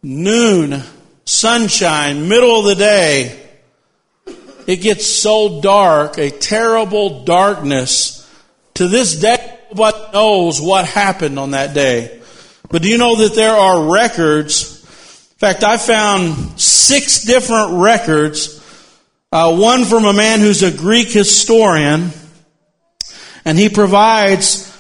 noon, 0.01 0.81
sunshine, 1.25 2.29
middle 2.29 2.61
of 2.61 2.67
the 2.67 2.77
day, 2.77 3.43
it 4.69 4.77
gets 4.77 5.07
so 5.07 5.61
dark, 5.61 6.19
a 6.19 6.31
terrible 6.31 7.25
darkness. 7.25 8.23
To 8.75 8.87
this 8.87 9.19
day, 9.19 9.59
nobody 9.71 10.13
knows 10.13 10.63
what 10.63 10.85
happened 10.85 11.37
on 11.41 11.51
that 11.51 11.75
day. 11.75 12.21
But 12.71 12.83
do 12.83 12.89
you 12.89 12.97
know 12.97 13.17
that 13.17 13.35
there 13.35 13.57
are 13.57 13.93
records? 13.93 14.85
In 15.33 15.39
fact, 15.39 15.65
I 15.65 15.79
found 15.79 16.61
six 16.61 17.25
different 17.25 17.73
records. 17.83 18.53
Uh, 19.33 19.57
one 19.57 19.85
from 19.85 20.05
a 20.05 20.13
man 20.13 20.39
who's 20.39 20.63
a 20.63 20.71
Greek 20.71 21.09
historian 21.09 22.13
and 23.47 23.57
he 23.57 23.69
provides 23.69 24.77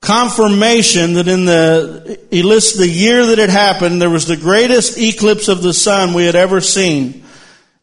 confirmation 0.00 1.12
that 1.14 1.28
in 1.28 1.44
the, 1.44 2.18
he 2.30 2.42
lists 2.42 2.78
the 2.78 2.88
year 2.88 3.26
that 3.26 3.38
it 3.38 3.50
happened, 3.50 4.00
there 4.00 4.08
was 4.08 4.26
the 4.26 4.38
greatest 4.38 4.98
eclipse 4.98 5.48
of 5.48 5.62
the 5.62 5.74
sun 5.74 6.14
we 6.14 6.24
had 6.24 6.34
ever 6.34 6.62
seen. 6.62 7.22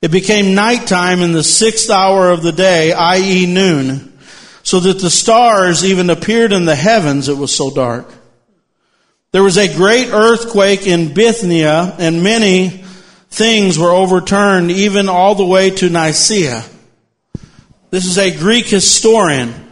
It 0.01 0.09
became 0.09 0.55
nighttime 0.55 1.21
in 1.21 1.33
the 1.33 1.43
sixth 1.43 1.91
hour 1.91 2.31
of 2.31 2.41
the 2.41 2.51
day, 2.51 2.93
i.e. 2.93 3.45
noon, 3.45 4.17
so 4.63 4.79
that 4.79 4.99
the 4.99 5.11
stars 5.11 5.85
even 5.85 6.09
appeared 6.09 6.51
in 6.51 6.65
the 6.65 6.75
heavens, 6.75 7.29
it 7.29 7.37
was 7.37 7.55
so 7.55 7.69
dark. 7.69 8.11
There 9.33 9.43
was 9.43 9.57
a 9.57 9.73
great 9.75 10.09
earthquake 10.09 10.87
in 10.87 11.13
Bithynia, 11.13 11.95
and 11.99 12.23
many 12.23 12.83
things 13.29 13.77
were 13.77 13.91
overturned, 13.91 14.71
even 14.71 15.09
all 15.09 15.35
the 15.35 15.45
way 15.45 15.69
to 15.69 15.89
Nicaea. 15.89 16.63
This 17.91 18.05
is 18.07 18.17
a 18.17 18.35
Greek 18.35 18.65
historian. 18.65 19.62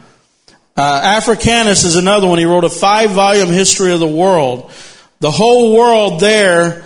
Uh, 0.78 1.02
Africanus 1.04 1.84
is 1.84 1.96
another 1.96 2.28
one. 2.28 2.40
He 2.40 2.46
wrote 2.46 2.64
a 2.64 2.70
five 2.70 3.12
volume 3.12 3.50
history 3.50 3.92
of 3.92 4.00
the 4.00 4.08
world. 4.08 4.72
The 5.20 5.32
whole 5.32 5.76
world 5.76 6.20
there 6.20 6.84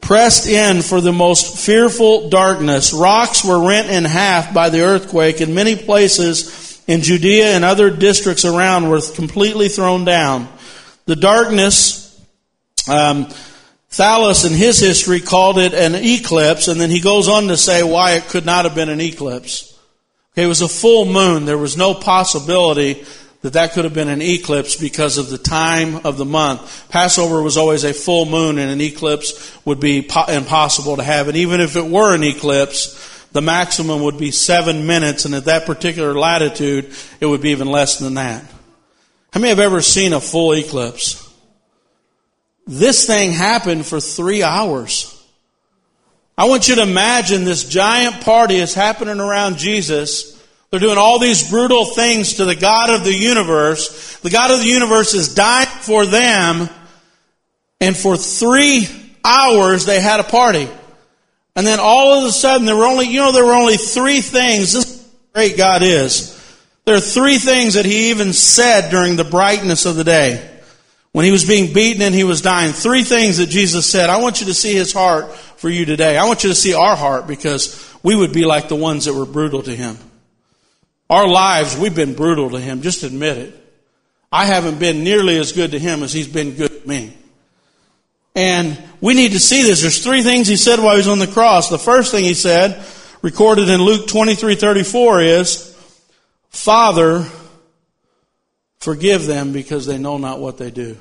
pressed 0.00 0.46
in 0.46 0.82
for 0.82 1.00
the 1.00 1.12
most 1.12 1.58
fearful 1.58 2.28
darkness. 2.28 2.92
Rocks 2.92 3.44
were 3.44 3.66
rent 3.66 3.90
in 3.90 4.04
half 4.04 4.52
by 4.52 4.70
the 4.70 4.82
earthquake, 4.82 5.40
and 5.40 5.54
many 5.54 5.76
places 5.76 6.82
in 6.86 7.00
Judea 7.00 7.54
and 7.54 7.64
other 7.64 7.90
districts 7.90 8.44
around 8.44 8.88
were 8.88 9.00
completely 9.00 9.68
thrown 9.68 10.04
down. 10.04 10.48
The 11.06 11.16
darkness 11.16 12.02
Um, 12.86 13.28
Thales 13.88 14.44
in 14.44 14.52
his 14.52 14.80
history 14.80 15.20
called 15.20 15.56
it 15.56 15.72
an 15.72 15.94
eclipse, 15.94 16.66
and 16.68 16.80
then 16.80 16.90
he 16.90 17.00
goes 17.00 17.28
on 17.28 17.46
to 17.46 17.56
say 17.56 17.82
why 17.82 18.12
it 18.12 18.28
could 18.28 18.44
not 18.44 18.64
have 18.64 18.74
been 18.74 18.88
an 18.88 19.00
eclipse. 19.00 19.73
It 20.36 20.46
was 20.46 20.62
a 20.62 20.68
full 20.68 21.04
moon. 21.04 21.44
There 21.44 21.58
was 21.58 21.76
no 21.76 21.94
possibility 21.94 23.04
that 23.42 23.52
that 23.52 23.72
could 23.72 23.84
have 23.84 23.94
been 23.94 24.08
an 24.08 24.22
eclipse 24.22 24.74
because 24.74 25.18
of 25.18 25.28
the 25.28 25.38
time 25.38 25.96
of 26.06 26.16
the 26.16 26.24
month. 26.24 26.88
Passover 26.88 27.42
was 27.42 27.56
always 27.56 27.84
a 27.84 27.92
full 27.92 28.24
moon, 28.24 28.58
and 28.58 28.70
an 28.70 28.80
eclipse 28.80 29.54
would 29.66 29.80
be 29.80 30.02
po- 30.02 30.24
impossible 30.24 30.96
to 30.96 31.02
have. 31.02 31.28
And 31.28 31.36
even 31.36 31.60
if 31.60 31.76
it 31.76 31.84
were 31.84 32.14
an 32.14 32.24
eclipse, 32.24 33.26
the 33.32 33.42
maximum 33.42 34.02
would 34.02 34.16
be 34.16 34.30
seven 34.30 34.86
minutes, 34.86 35.24
and 35.24 35.34
at 35.34 35.44
that 35.44 35.66
particular 35.66 36.14
latitude, 36.14 36.92
it 37.20 37.26
would 37.26 37.42
be 37.42 37.50
even 37.50 37.68
less 37.68 37.98
than 37.98 38.14
that. 38.14 38.42
How 39.32 39.40
many 39.40 39.50
have 39.50 39.60
ever 39.60 39.82
seen 39.82 40.12
a 40.12 40.20
full 40.20 40.54
eclipse? 40.54 41.20
This 42.66 43.06
thing 43.06 43.32
happened 43.32 43.84
for 43.84 44.00
three 44.00 44.42
hours. 44.42 45.13
I 46.36 46.46
want 46.46 46.68
you 46.68 46.76
to 46.76 46.82
imagine 46.82 47.44
this 47.44 47.64
giant 47.64 48.22
party 48.22 48.56
is 48.56 48.74
happening 48.74 49.20
around 49.20 49.56
Jesus. 49.56 50.32
They're 50.70 50.80
doing 50.80 50.98
all 50.98 51.20
these 51.20 51.48
brutal 51.48 51.84
things 51.84 52.34
to 52.34 52.44
the 52.44 52.56
God 52.56 52.90
of 52.90 53.04
the 53.04 53.14
universe. 53.14 54.16
The 54.18 54.30
God 54.30 54.50
of 54.50 54.58
the 54.58 54.66
universe 54.66 55.14
is 55.14 55.34
dying 55.34 55.68
for 55.68 56.06
them. 56.06 56.68
And 57.80 57.96
for 57.96 58.16
three 58.16 58.88
hours 59.24 59.86
they 59.86 60.00
had 60.00 60.18
a 60.18 60.24
party. 60.24 60.68
And 61.54 61.64
then 61.64 61.78
all 61.80 62.18
of 62.18 62.24
a 62.24 62.32
sudden 62.32 62.66
there 62.66 62.76
were 62.76 62.86
only, 62.86 63.06
you 63.06 63.20
know, 63.20 63.30
there 63.30 63.44
were 63.44 63.54
only 63.54 63.76
three 63.76 64.20
things. 64.20 64.72
This 64.72 65.08
great 65.32 65.56
God 65.56 65.82
is. 65.82 66.32
There 66.84 66.96
are 66.96 67.00
three 67.00 67.38
things 67.38 67.74
that 67.74 67.84
he 67.84 68.10
even 68.10 68.32
said 68.32 68.90
during 68.90 69.14
the 69.14 69.24
brightness 69.24 69.86
of 69.86 69.94
the 69.94 70.04
day 70.04 70.53
when 71.14 71.24
he 71.24 71.30
was 71.30 71.44
being 71.44 71.72
beaten 71.72 72.02
and 72.02 72.12
he 72.12 72.24
was 72.24 72.42
dying. 72.42 72.72
Three 72.72 73.04
things 73.04 73.38
that 73.38 73.46
Jesus 73.46 73.88
said. 73.88 74.10
I 74.10 74.16
want 74.16 74.40
you 74.40 74.46
to 74.46 74.54
see 74.54 74.74
his 74.74 74.92
heart 74.92 75.32
for 75.32 75.70
you 75.70 75.84
today. 75.84 76.18
I 76.18 76.26
want 76.26 76.42
you 76.42 76.48
to 76.50 76.56
see 76.56 76.74
our 76.74 76.96
heart 76.96 77.28
because 77.28 77.88
we 78.02 78.16
would 78.16 78.32
be 78.32 78.44
like 78.44 78.66
the 78.66 78.74
ones 78.74 79.04
that 79.04 79.14
were 79.14 79.24
brutal 79.24 79.62
to 79.62 79.76
him. 79.76 79.96
Our 81.08 81.28
lives, 81.28 81.78
we've 81.78 81.94
been 81.94 82.14
brutal 82.14 82.50
to 82.50 82.58
him. 82.58 82.82
Just 82.82 83.04
admit 83.04 83.38
it. 83.38 83.54
I 84.32 84.46
haven't 84.46 84.80
been 84.80 85.04
nearly 85.04 85.38
as 85.38 85.52
good 85.52 85.70
to 85.70 85.78
him 85.78 86.02
as 86.02 86.12
he's 86.12 86.26
been 86.26 86.56
good 86.56 86.82
to 86.82 86.88
me. 86.88 87.16
And 88.34 88.76
we 89.00 89.14
need 89.14 89.32
to 89.32 89.38
see 89.38 89.62
this. 89.62 89.82
There's 89.82 90.02
three 90.02 90.24
things 90.24 90.48
he 90.48 90.56
said 90.56 90.80
while 90.80 90.94
he 90.94 90.98
was 90.98 91.06
on 91.06 91.20
the 91.20 91.28
cross. 91.28 91.68
The 91.68 91.78
first 91.78 92.10
thing 92.10 92.24
he 92.24 92.34
said, 92.34 92.84
recorded 93.22 93.68
in 93.68 93.80
Luke 93.80 94.08
23, 94.08 94.56
34 94.56 95.22
is, 95.22 95.78
Father, 96.50 97.24
Forgive 98.84 99.24
them 99.24 99.52
because 99.52 99.86
they 99.86 99.96
know 99.96 100.18
not 100.18 100.40
what 100.40 100.58
they 100.58 100.70
do. 100.70 100.98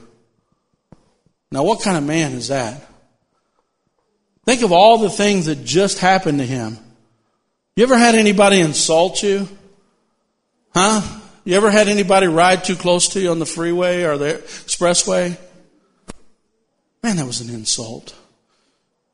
Now, 1.51 1.63
what 1.63 1.81
kind 1.81 1.97
of 1.97 2.05
man 2.05 2.31
is 2.31 2.47
that? 2.47 2.81
Think 4.45 4.61
of 4.61 4.71
all 4.71 4.99
the 4.99 5.09
things 5.09 5.47
that 5.47 5.65
just 5.65 5.99
happened 5.99 6.39
to 6.39 6.45
him. 6.45 6.77
You 7.75 7.83
ever 7.83 7.97
had 7.97 8.15
anybody 8.15 8.61
insult 8.61 9.21
you? 9.21 9.49
Huh? 10.73 11.01
You 11.43 11.57
ever 11.57 11.69
had 11.69 11.89
anybody 11.89 12.27
ride 12.27 12.63
too 12.63 12.77
close 12.77 13.09
to 13.09 13.19
you 13.19 13.31
on 13.31 13.39
the 13.39 13.45
freeway 13.45 14.03
or 14.03 14.17
the 14.17 14.35
expressway? 14.35 15.37
Man, 17.03 17.17
that 17.17 17.27
was 17.27 17.41
an 17.41 17.53
insult. 17.53 18.15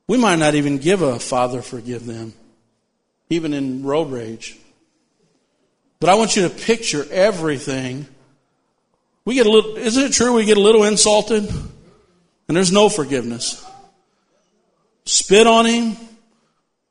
We 0.07 0.19
might 0.19 0.37
not 0.37 0.53
even 0.53 0.77
give 0.77 1.01
a 1.01 1.17
father 1.17 1.63
forgive 1.63 2.05
them, 2.05 2.35
even 3.31 3.55
in 3.55 3.81
road 3.81 4.11
rage. 4.11 4.59
But 5.99 6.11
I 6.11 6.13
want 6.13 6.35
you 6.35 6.47
to 6.47 6.53
picture 6.53 7.07
everything 7.09 8.05
we 9.29 9.35
get 9.35 9.45
a 9.45 9.51
little, 9.51 9.77
isn't 9.77 10.05
it 10.05 10.11
true 10.11 10.33
we 10.33 10.43
get 10.43 10.57
a 10.57 10.59
little 10.59 10.85
insulted? 10.85 11.47
And 12.47 12.57
there's 12.57 12.71
no 12.71 12.89
forgiveness. 12.89 13.63
Spit 15.05 15.45
on 15.45 15.67
him, 15.67 15.97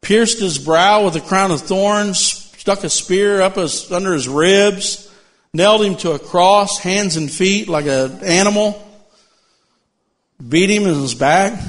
pierced 0.03 0.39
his 0.39 0.57
brow 0.57 1.05
with 1.05 1.17
a 1.17 1.21
crown 1.21 1.51
of 1.51 1.63
thorns, 1.63 2.21
stuck 2.57 2.85
a 2.85 2.91
spear 2.91 3.43
up 3.43 3.57
his, 3.57 3.91
under 3.91 4.13
his 4.13 4.29
ribs, 4.29 5.13
nailed 5.53 5.83
him 5.83 5.97
to 5.97 6.13
a 6.13 6.19
cross, 6.21 6.79
hands 6.79 7.17
and 7.17 7.29
feet 7.29 7.69
like 7.69 7.87
an 7.87 8.23
animal, 8.23 8.89
beat 10.49 10.71
him 10.71 10.85
in 10.85 10.95
his 10.95 11.17
back. 11.17 11.61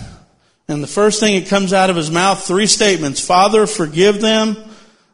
And 0.68 0.84
the 0.84 0.88
first 0.88 1.20
thing 1.20 1.40
that 1.40 1.50
comes 1.50 1.74
out 1.74 1.90
of 1.90 1.96
his 1.96 2.12
mouth, 2.12 2.46
three 2.46 2.68
statements. 2.68 3.26
Father, 3.26 3.66
forgive 3.66 4.22
them. 4.22 4.56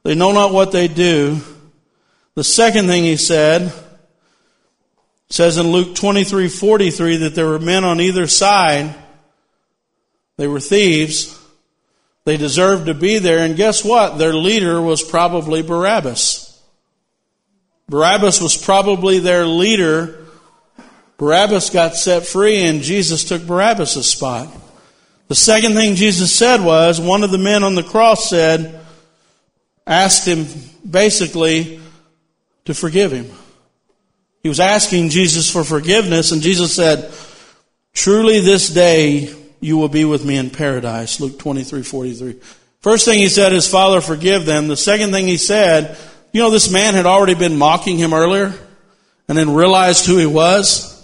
They 0.03 0.15
know 0.15 0.33
not 0.33 0.51
what 0.51 0.73
they 0.73 0.89
do. 0.89 1.39
The 2.33 2.43
second 2.43 2.87
thing 2.87 3.05
he 3.05 3.15
said, 3.15 3.71
says 5.35 5.57
in 5.57 5.67
Luke 5.67 5.95
23 5.95 6.47
43 6.47 7.17
that 7.17 7.35
there 7.35 7.47
were 7.47 7.59
men 7.59 7.83
on 7.83 7.99
either 7.99 8.25
side. 8.25 8.95
They 10.37 10.47
were 10.47 10.61
thieves. 10.61 11.37
They 12.23 12.37
deserved 12.37 12.85
to 12.85 12.93
be 12.93 13.19
there. 13.19 13.39
And 13.39 13.57
guess 13.57 13.83
what? 13.83 14.17
Their 14.17 14.33
leader 14.33 14.81
was 14.81 15.03
probably 15.03 15.61
Barabbas. 15.61 16.57
Barabbas 17.89 18.39
was 18.39 18.55
probably 18.55 19.19
their 19.19 19.45
leader. 19.45 20.25
Barabbas 21.17 21.69
got 21.69 21.95
set 21.95 22.25
free 22.25 22.63
and 22.63 22.81
Jesus 22.81 23.25
took 23.25 23.45
Barabbas' 23.45 24.09
spot. 24.09 24.47
The 25.27 25.35
second 25.35 25.73
thing 25.73 25.95
Jesus 25.95 26.33
said 26.33 26.61
was, 26.61 27.01
one 27.01 27.23
of 27.23 27.31
the 27.31 27.37
men 27.37 27.65
on 27.65 27.75
the 27.75 27.83
cross 27.83 28.29
said, 28.29 28.85
asked 29.85 30.25
him 30.25 30.47
basically 30.89 31.81
to 32.63 32.73
forgive 32.73 33.11
him. 33.11 33.29
He 34.45 34.49
was 34.49 34.59
asking 34.59 35.09
Jesus 35.09 35.49
for 35.49 35.63
forgiveness, 35.63 36.31
and 36.31 36.39
Jesus 36.39 36.71
said, 36.71 37.11
Truly 37.95 38.41
this 38.41 38.69
day 38.69 39.33
you 39.59 39.75
will 39.75 39.89
be 39.89 40.05
with 40.05 40.23
me 40.23 40.37
in 40.37 40.51
paradise. 40.51 41.19
Luke 41.19 41.39
23, 41.39 41.81
43. 41.81 42.39
First 42.79 43.05
thing 43.05 43.17
he 43.17 43.27
said 43.27 43.53
is, 43.53 43.67
Father, 43.67 44.01
forgive 44.01 44.45
them. 44.45 44.67
The 44.67 44.77
second 44.77 45.09
thing 45.09 45.25
he 45.25 45.37
said, 45.37 45.97
you 46.31 46.43
know, 46.43 46.51
this 46.51 46.71
man 46.71 46.93
had 46.93 47.07
already 47.07 47.33
been 47.33 47.57
mocking 47.57 47.97
him 47.97 48.13
earlier, 48.13 48.53
and 49.27 49.35
then 49.35 49.55
realized 49.55 50.05
who 50.05 50.17
he 50.19 50.27
was, 50.27 51.03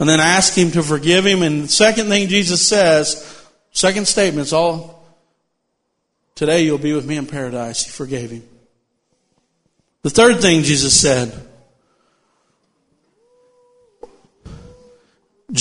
and 0.00 0.08
then 0.08 0.18
asked 0.18 0.56
him 0.56 0.70
to 0.70 0.82
forgive 0.82 1.26
him. 1.26 1.42
And 1.42 1.64
the 1.64 1.68
second 1.68 2.08
thing 2.08 2.28
Jesus 2.28 2.66
says, 2.66 3.46
second 3.72 4.08
statement 4.08 4.46
is 4.46 4.54
all, 4.54 5.06
today 6.34 6.62
you'll 6.62 6.78
be 6.78 6.94
with 6.94 7.04
me 7.04 7.18
in 7.18 7.26
paradise. 7.26 7.84
He 7.84 7.90
forgave 7.90 8.30
him. 8.30 8.48
The 10.04 10.08
third 10.08 10.40
thing 10.40 10.62
Jesus 10.62 10.98
said, 10.98 11.38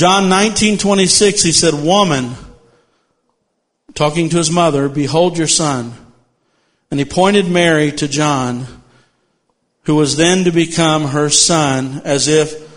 John 0.02 0.30
19:26 0.30 1.44
he 1.44 1.52
said, 1.52 1.76
"Woman, 1.76 2.36
talking 3.94 4.30
to 4.30 4.38
his 4.38 4.50
mother, 4.50 4.90
behold 4.90 5.38
your 5.38 5.46
son." 5.46 5.94
And 6.90 7.00
he 7.00 7.06
pointed 7.06 7.48
Mary 7.48 7.92
to 7.92 8.08
John, 8.08 8.66
who 9.84 9.94
was 9.94 10.16
then 10.16 10.46
to 10.46 10.52
become 10.52 11.10
her 11.10 11.30
son, 11.30 12.02
as 12.04 12.28
if 12.28 12.68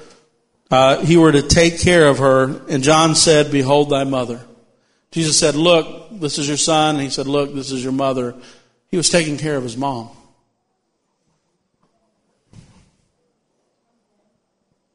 uh, 0.70 1.00
he 1.00 1.16
were 1.16 1.32
to 1.32 1.40
take 1.40 1.80
care 1.80 2.08
of 2.08 2.18
her. 2.18 2.60
And 2.68 2.84
John 2.84 3.14
said, 3.14 3.50
"Behold 3.50 3.88
thy 3.88 4.04
mother." 4.04 4.44
Jesus 5.10 5.38
said, 5.38 5.54
"Look, 5.54 6.20
this 6.20 6.36
is 6.36 6.46
your 6.46 6.58
son." 6.58 6.96
And 6.96 7.04
he 7.04 7.08
said, 7.08 7.26
"Look, 7.26 7.54
this 7.54 7.70
is 7.70 7.82
your 7.82 7.94
mother." 7.94 8.34
He 8.90 8.98
was 8.98 9.08
taking 9.08 9.38
care 9.38 9.56
of 9.56 9.62
his 9.62 9.78
mom. 9.78 10.10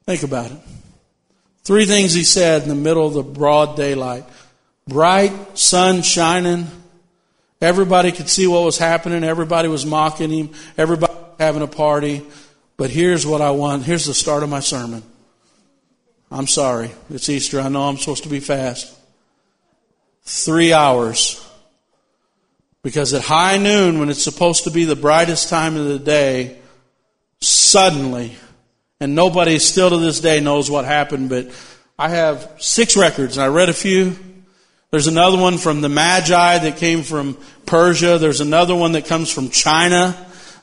Think 0.06 0.22
about 0.22 0.52
it. 0.52 0.60
Three 1.64 1.86
things 1.86 2.14
he 2.14 2.24
said 2.24 2.64
in 2.64 2.70
the 2.70 2.76
middle 2.76 3.06
of 3.06 3.14
the 3.14 3.24
broad 3.24 3.76
daylight. 3.76 4.26
Bright 4.88 5.58
sun 5.58 6.02
shining. 6.02 6.68
Everybody 7.62 8.12
could 8.12 8.30
see 8.30 8.48
what 8.48 8.64
was 8.64 8.78
happening. 8.78 9.24
Everybody 9.24 9.68
was 9.68 9.86
mocking 9.86 10.32
him. 10.32 10.50
Everybody 10.78 11.14
having 11.38 11.62
a 11.62 11.68
party. 11.68 12.26
But 12.78 12.90
here's 12.90 13.26
what 13.26 13.42
I 13.42 13.52
want. 13.52 13.84
Here's 13.84 14.06
the 14.06 14.14
start 14.14 14.44
of 14.44 14.50
my 14.50 14.62
sermon. 14.62 15.04
I'm 16.32 16.48
sorry. 16.48 16.92
It's 17.10 17.28
Easter. 17.30 17.60
I 17.60 17.70
know 17.70 17.84
I'm 17.84 17.98
supposed 17.98 18.24
to 18.24 18.30
be 18.30 18.40
fast. 18.40 18.96
Three 20.24 20.74
hours. 20.74 21.46
Because 22.82 23.14
at 23.14 23.24
high 23.24 23.58
noon, 23.58 24.00
when 24.00 24.10
it's 24.10 24.24
supposed 24.24 24.64
to 24.64 24.72
be 24.72 24.86
the 24.86 24.96
brightest 24.96 25.50
time 25.50 25.76
of 25.76 25.86
the 25.86 26.00
day, 26.00 26.58
suddenly 27.42 28.36
and 29.00 29.16
nobody 29.16 29.60
still 29.60 29.90
to 29.90 29.98
this 29.98 30.20
day 30.20 30.40
knows 30.40 30.70
what 30.70 30.86
happened, 30.86 31.30
but 31.30 31.50
I 31.98 32.10
have 32.10 32.56
six 32.60 32.98
records, 32.98 33.38
and 33.38 33.44
I 33.44 33.48
read 33.48 33.70
a 33.70 33.74
few. 33.74 34.18
There's 34.92 35.08
another 35.08 35.38
one 35.38 35.58
from 35.58 35.82
the 35.82 35.90
Magi 35.90 36.58
that 36.60 36.78
came 36.78 37.04
from 37.04 37.38
Persia. 37.66 38.18
There's 38.18 38.42
another 38.42 38.76
one 38.76 38.94
that 38.94 39.06
comes 39.06 39.32
from 39.32 39.50
China 39.50 40.16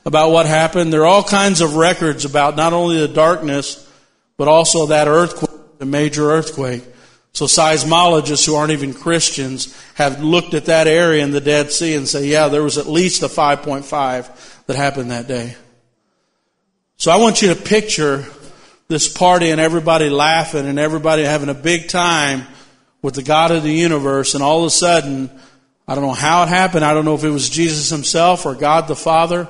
about 0.05 0.31
what 0.31 0.45
happened. 0.45 0.91
There 0.91 1.01
are 1.01 1.05
all 1.05 1.23
kinds 1.23 1.61
of 1.61 1.75
records 1.75 2.25
about 2.25 2.55
not 2.55 2.73
only 2.73 2.99
the 2.99 3.07
darkness, 3.07 3.89
but 4.35 4.47
also 4.47 4.87
that 4.87 5.07
earthquake, 5.07 5.79
the 5.79 5.85
major 5.85 6.31
earthquake. 6.31 6.83
So 7.33 7.45
seismologists 7.45 8.45
who 8.45 8.55
aren't 8.55 8.71
even 8.71 8.93
Christians 8.93 9.77
have 9.95 10.23
looked 10.23 10.53
at 10.53 10.65
that 10.65 10.87
area 10.87 11.23
in 11.23 11.31
the 11.31 11.41
Dead 11.41 11.71
Sea 11.71 11.95
and 11.95 12.07
say, 12.07 12.27
yeah, 12.27 12.47
there 12.47 12.63
was 12.63 12.77
at 12.77 12.87
least 12.87 13.21
a 13.21 13.27
5.5 13.27 14.65
that 14.65 14.75
happened 14.75 15.11
that 15.11 15.27
day. 15.27 15.55
So 16.99 17.11
I 17.11 17.17
want 17.17 17.43
you 17.43 17.53
to 17.53 17.55
picture 17.55 18.25
this 18.87 19.07
party 19.07 19.51
and 19.51 19.61
everybody 19.61 20.09
laughing 20.09 20.65
and 20.65 20.79
everybody 20.79 21.23
having 21.23 21.49
a 21.49 21.53
big 21.53 21.89
time 21.89 22.47
with 23.03 23.13
the 23.13 23.21
God 23.21 23.51
of 23.51 23.61
the 23.61 23.71
universe, 23.71 24.33
and 24.33 24.43
all 24.43 24.61
of 24.61 24.65
a 24.65 24.71
sudden, 24.71 25.29
I 25.87 25.93
don't 25.93 26.03
know 26.03 26.11
how 26.11 26.43
it 26.43 26.49
happened. 26.49 26.83
I 26.83 26.95
don't 26.95 27.05
know 27.05 27.13
if 27.13 27.23
it 27.23 27.29
was 27.29 27.49
Jesus 27.49 27.91
himself 27.91 28.47
or 28.47 28.55
God 28.55 28.87
the 28.87 28.95
Father, 28.95 29.47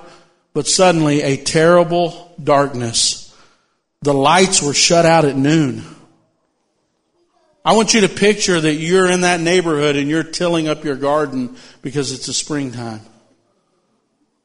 but 0.53 0.67
suddenly 0.67 1.21
a 1.21 1.37
terrible 1.37 2.35
darkness. 2.43 3.33
The 4.01 4.13
lights 4.13 4.61
were 4.61 4.73
shut 4.73 5.05
out 5.05 5.23
at 5.23 5.37
noon. 5.37 5.85
I 7.63 7.75
want 7.75 7.93
you 7.93 8.01
to 8.01 8.09
picture 8.09 8.59
that 8.59 8.75
you're 8.75 9.09
in 9.09 9.21
that 9.21 9.39
neighborhood 9.39 9.95
and 9.95 10.09
you're 10.09 10.23
tilling 10.23 10.67
up 10.67 10.83
your 10.83 10.97
garden 10.97 11.55
because 11.81 12.11
it's 12.11 12.27
a 12.27 12.33
springtime. 12.33 13.01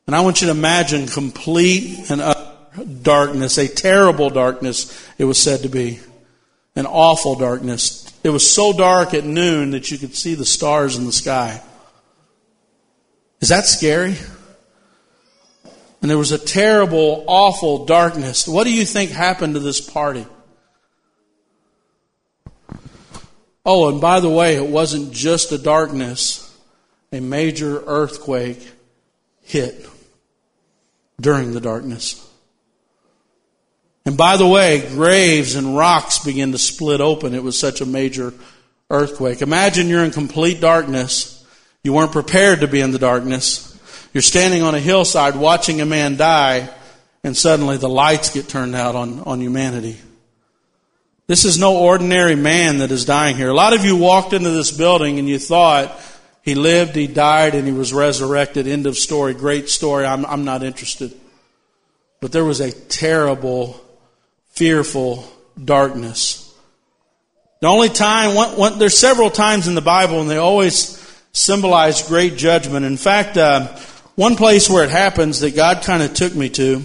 And 0.07 0.15
I 0.15 0.21
want 0.21 0.41
you 0.41 0.47
to 0.47 0.53
imagine 0.53 1.09
complete 1.09 2.09
and 2.09 2.21
utter 2.21 2.52
darkness, 3.03 3.59
a 3.59 3.69
terrible 3.69 4.31
darkness, 4.31 5.09
it 5.19 5.25
was 5.25 5.41
said 5.41 5.61
to 5.63 5.69
be. 5.69 6.01
An 6.75 6.87
awful 6.87 7.35
darkness. 7.35 8.11
It 8.25 8.31
was 8.31 8.51
so 8.51 8.73
dark 8.73 9.13
at 9.13 9.25
noon 9.25 9.73
that 9.73 9.91
you 9.91 9.99
could 9.99 10.15
see 10.15 10.35
the 10.35 10.47
stars 10.47 10.97
in 10.97 11.05
the 11.05 11.13
sky. 11.13 11.63
Is 13.41 13.49
that 13.49 13.67
scary? 13.67 14.17
And 16.01 16.11
there 16.11 16.19
was 16.19 16.33
a 16.33 16.39
terrible, 16.39 17.25
awful 17.27 17.85
darkness. 17.85 18.49
What 18.49 18.65
do 18.65 18.73
you 18.73 18.85
think 18.85 19.11
happened 19.11 19.55
to 19.55 19.61
this 19.61 19.81
party? 19.81 20.27
Oh, 23.65 23.89
and 23.89 24.01
by 24.01 24.21
the 24.21 24.31
way, 24.31 24.57
it 24.57 24.67
wasn't 24.67 25.13
just 25.13 25.53
a 25.53 25.59
darkness, 25.59 26.57
a 27.13 27.21
major 27.21 27.83
earthquake 27.87 28.73
hit 29.43 29.87
during 31.21 31.53
the 31.53 31.61
darkness. 31.61 32.29
And 34.05 34.17
by 34.17 34.37
the 34.37 34.47
way, 34.47 34.87
graves 34.89 35.55
and 35.55 35.77
rocks 35.77 36.19
began 36.19 36.53
to 36.53 36.59
split 36.59 37.01
open. 37.01 37.35
It 37.35 37.43
was 37.43 37.59
such 37.59 37.81
a 37.81 37.87
major 37.87 38.35
earthquake. 38.91 39.43
Imagine 39.43 39.89
you're 39.89 40.05
in 40.05 40.11
complete 40.11 40.61
darkness. 40.61 41.45
You 41.85 41.93
weren't 41.93 42.13
prepared 42.13 42.61
to 42.61 42.69
be 42.69 42.81
in 42.81 42.91
the 42.91 42.99
darkness. 42.99 43.69
You're 44.13 44.23
standing 44.23 44.63
on 44.63 44.75
a 44.75 44.81
hillside 44.81 45.37
watching 45.37 45.81
a 45.81 45.87
man 45.87 46.17
die, 46.17 46.69
and 47.25 47.37
suddenly 47.37 47.77
the 47.77 47.89
lights 47.89 48.31
get 48.31 48.49
turned 48.49 48.75
out 48.75 48.95
on, 48.95 49.21
on 49.21 49.41
humanity. 49.41 49.99
This 51.29 51.45
is 51.45 51.59
no 51.59 51.79
ordinary 51.79 52.35
man 52.35 52.79
that 52.79 52.91
is 52.91 53.05
dying 53.05 53.37
here. 53.37 53.49
A 53.49 53.55
lot 53.55 53.73
of 53.73 53.85
you 53.85 53.97
walked 53.97 54.33
into 54.33 54.51
this 54.51 54.71
building 54.71 55.19
and 55.19 55.29
you 55.29 55.39
thought 55.39 55.99
he 56.43 56.57
lived, 56.57 56.97
he 56.97 57.07
died, 57.07 57.55
and 57.55 57.67
he 57.67 57.73
was 57.73 57.93
resurrected. 57.93 58.67
End 58.67 58.87
of 58.87 58.97
story. 58.99 59.33
Great 59.33 59.69
story. 59.69 60.05
I'm, 60.05 60.27
I'm 60.27 60.45
not 60.45 60.65
interested. 60.65 61.19
But 62.21 62.33
there 62.33 62.45
was 62.45 62.61
a 62.61 62.73
terrible, 62.73 63.81
fearful 64.53 65.25
darkness. 65.63 66.55
The 67.61 67.69
only 67.69 67.89
time, 67.89 68.35
one, 68.35 68.57
one, 68.57 68.79
there's 68.79 68.97
several 68.97 69.31
times 69.31 69.69
in 69.69 69.75
the 69.75 69.81
Bible, 69.81 70.21
and 70.21 70.29
they 70.29 70.37
always 70.37 70.99
symbolize 71.33 72.07
great 72.07 72.37
judgment. 72.37 72.85
In 72.85 72.97
fact, 72.97 73.37
uh, 73.37 73.69
one 74.15 74.37
place 74.37 74.69
where 74.69 74.85
it 74.85 74.91
happens 74.91 75.41
that 75.41 75.57
God 75.57 75.83
kind 75.83 76.03
of 76.03 76.13
took 76.13 76.35
me 76.35 76.49
to 76.51 76.83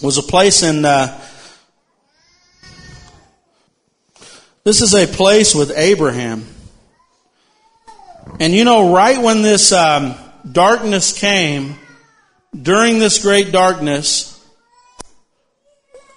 was 0.00 0.16
a 0.16 0.22
place 0.22 0.62
in. 0.62 0.84
Uh, 0.84 1.20
this 4.64 4.80
is 4.80 4.94
a 4.94 5.06
place 5.06 5.54
with 5.54 5.72
Abraham. 5.76 6.46
And 8.38 8.54
you 8.54 8.64
know, 8.64 8.94
right 8.94 9.20
when 9.20 9.42
this 9.42 9.72
um, 9.72 10.14
darkness 10.50 11.18
came, 11.18 11.74
during 12.60 12.98
this 12.98 13.22
great 13.22 13.52
darkness, 13.52 14.39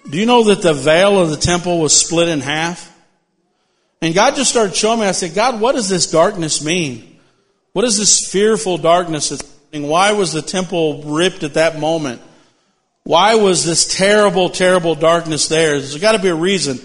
do 0.09 0.17
you 0.17 0.25
know 0.25 0.43
that 0.45 0.61
the 0.61 0.73
veil 0.73 1.19
of 1.19 1.29
the 1.29 1.37
temple 1.37 1.79
was 1.79 1.95
split 1.95 2.27
in 2.27 2.41
half? 2.41 2.89
And 4.01 4.13
God 4.13 4.35
just 4.35 4.51
started 4.51 4.75
showing 4.75 4.99
me. 4.99 5.05
I 5.05 5.13
said, 5.13 5.33
God, 5.33 5.61
what 5.61 5.75
does 5.75 5.87
this 5.87 6.11
darkness 6.11 6.63
mean? 6.63 7.19
What 7.71 7.85
is 7.85 7.97
this 7.97 8.29
fearful 8.29 8.77
darkness 8.77 9.29
happening? 9.29 9.89
Why 9.89 10.11
was 10.11 10.33
the 10.33 10.41
temple 10.41 11.03
ripped 11.03 11.43
at 11.43 11.55
that 11.55 11.79
moment? 11.79 12.21
Why 13.05 13.35
was 13.35 13.65
this 13.65 13.85
terrible, 13.85 14.49
terrible 14.49 14.95
darkness 14.95 15.47
there? 15.47 15.79
There's 15.79 15.97
got 15.97 16.13
to 16.13 16.21
be 16.21 16.29
a 16.29 16.35
reason. 16.35 16.79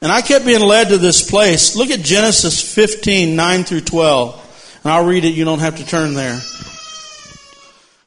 And 0.00 0.12
I 0.12 0.20
kept 0.20 0.44
being 0.44 0.60
led 0.60 0.88
to 0.88 0.98
this 0.98 1.28
place. 1.28 1.74
Look 1.74 1.90
at 1.90 2.00
Genesis 2.00 2.74
15, 2.74 3.34
9 3.34 3.64
through 3.64 3.80
12. 3.80 4.80
And 4.84 4.92
I'll 4.92 5.04
read 5.04 5.24
it. 5.24 5.30
You 5.30 5.44
don't 5.44 5.58
have 5.58 5.76
to 5.78 5.86
turn 5.86 6.14
there. 6.14 6.38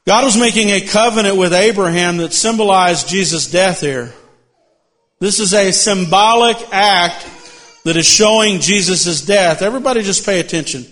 God 0.06 0.24
was 0.24 0.38
making 0.38 0.70
a 0.70 0.82
covenant 0.82 1.38
with 1.38 1.54
Abraham 1.54 2.18
that 2.18 2.34
symbolized 2.34 3.08
Jesus' 3.08 3.50
death 3.50 3.82
here. 3.82 4.14
This 5.22 5.40
is 5.40 5.54
a 5.54 5.72
symbolic 5.72 6.58
act 6.72 7.28
that 7.84 7.96
is 7.96 8.08
showing 8.08 8.60
Jesus' 8.60 9.22
death. 9.22 9.62
Everybody 9.62 10.02
just 10.02 10.26
pay 10.26 10.40
attention. 10.40 10.84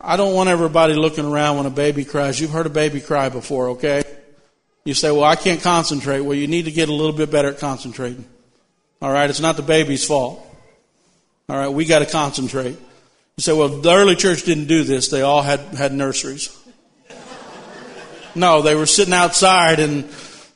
I 0.00 0.16
don't 0.16 0.34
want 0.34 0.48
everybody 0.48 0.94
looking 0.94 1.24
around 1.24 1.56
when 1.56 1.66
a 1.66 1.70
baby 1.70 2.04
cries. 2.04 2.40
You've 2.40 2.50
heard 2.50 2.66
a 2.66 2.70
baby 2.70 3.00
cry 3.00 3.28
before, 3.28 3.70
okay? 3.70 4.02
You 4.84 4.92
say, 4.92 5.12
well, 5.12 5.22
I 5.22 5.36
can't 5.36 5.62
concentrate. 5.62 6.18
Well, 6.18 6.34
you 6.34 6.48
need 6.48 6.64
to 6.64 6.72
get 6.72 6.88
a 6.88 6.92
little 6.92 7.12
bit 7.12 7.30
better 7.30 7.50
at 7.50 7.60
concentrating. 7.60 8.24
All 9.00 9.12
right? 9.12 9.30
It's 9.30 9.38
not 9.38 9.56
the 9.56 9.62
baby's 9.62 10.04
fault. 10.04 10.44
All 11.48 11.56
right? 11.56 11.68
We 11.68 11.84
got 11.84 12.00
to 12.00 12.06
concentrate. 12.06 12.76
You 13.36 13.42
say, 13.42 13.52
well, 13.52 13.68
the 13.68 13.94
early 13.94 14.16
church 14.16 14.42
didn't 14.42 14.66
do 14.66 14.82
this. 14.82 15.10
They 15.10 15.22
all 15.22 15.42
had, 15.42 15.60
had 15.60 15.92
nurseries. 15.92 16.52
No, 18.34 18.62
they 18.62 18.76
were 18.76 18.86
sitting 18.86 19.14
outside 19.14 19.80
and 19.80 20.08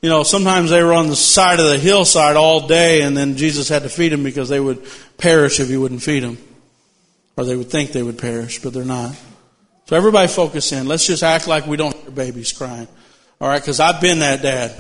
you 0.03 0.09
know, 0.09 0.25
sometimes 0.25 0.71
they 0.71 0.83
were 0.83 0.93
on 0.93 1.07
the 1.07 1.17
side 1.17 1.61
of 1.61 1.67
the 1.67 1.79
hillside 1.79 2.35
all 2.35 2.67
day 2.67 3.03
and 3.03 3.17
then 3.17 3.37
Jesus 3.37 3.69
had 3.69 3.85
to 3.85 3.89
feed 3.89 4.11
them 4.11 4.25
because 4.25 4.49
they 4.49 4.59
would 4.59 4.85
perish 5.17 5.61
if 5.61 5.69
he 5.69 5.77
wouldn't 5.77 6.03
feed 6.03 6.25
them. 6.25 6.39
Or 7.37 7.45
they 7.45 7.57
would 7.57 7.71
think 7.71 7.93
they 7.93 8.03
would 8.03 8.19
perish, 8.19 8.61
but 8.61 8.73
they're 8.75 8.85
not. 8.85 9.15
So 9.87 9.97
everybody 9.97 10.27
focus 10.27 10.73
in. 10.73 10.89
Let's 10.89 11.07
just 11.07 11.23
act 11.23 11.47
like 11.47 11.67
we 11.67 11.77
don't 11.77 11.95
hear 11.95 12.11
babies 12.11 12.53
crying. 12.53 12.89
Alright, 13.41 13.63
cause 13.63 13.79
I've 13.79 14.01
been 14.01 14.19
that 14.19 14.43
dad. 14.43 14.75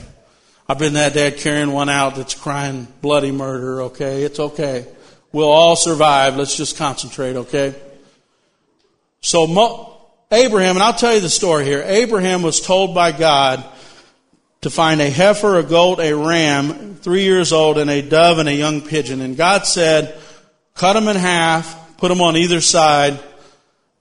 I've 0.69 0.79
been 0.79 0.95
that 0.95 1.15
dad 1.15 1.39
carrying 1.39 1.71
one 1.71 1.89
out 1.89 2.17
that's 2.17 2.35
crying 2.35 2.89
bloody 3.01 3.31
murder, 3.31 3.83
okay? 3.83 4.25
It's 4.25 4.41
okay. 4.41 4.87
We'll 5.31 5.51
all 5.51 5.77
survive. 5.77 6.37
Let's 6.37 6.57
just 6.57 6.77
concentrate, 6.77 7.37
okay? 7.37 7.75
So 9.21 9.47
Mo- 9.47 10.01
Abraham, 10.33 10.77
and 10.77 10.83
I'll 10.83 10.95
tell 10.95 11.15
you 11.15 11.21
the 11.21 11.31
story 11.31 11.65
here. 11.65 11.85
Abraham 11.87 12.43
was 12.43 12.61
told 12.61 12.95
by 12.95 13.13
God 13.13 13.65
to 14.63 14.71
find 14.71 15.01
a 15.01 15.11
heifer, 15.11 15.59
a 15.59 15.63
goat, 15.63 16.01
a 16.01 16.15
ram, 16.15 16.95
three 16.97 17.25
years 17.25 17.53
old, 17.53 17.79
and 17.79 17.91
a 17.91 18.01
dove 18.01 18.39
and 18.39 18.49
a 18.49 18.55
young 18.55 18.81
pigeon. 18.81 19.21
And 19.21 19.37
God 19.37 19.67
said, 19.67 20.17
cut 20.75 20.95
them 20.95 21.09
in 21.09 21.17
half, 21.17 21.99
put 21.99 22.09
them 22.09 22.21
on 22.21 22.37
either 22.37 22.61
side, 22.61 23.19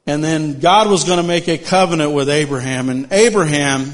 and 0.05 0.23
then 0.23 0.59
God 0.59 0.89
was 0.89 1.03
going 1.03 1.17
to 1.17 1.27
make 1.27 1.47
a 1.47 1.57
covenant 1.57 2.11
with 2.11 2.29
Abraham. 2.29 2.89
And 2.89 3.11
Abraham, 3.11 3.93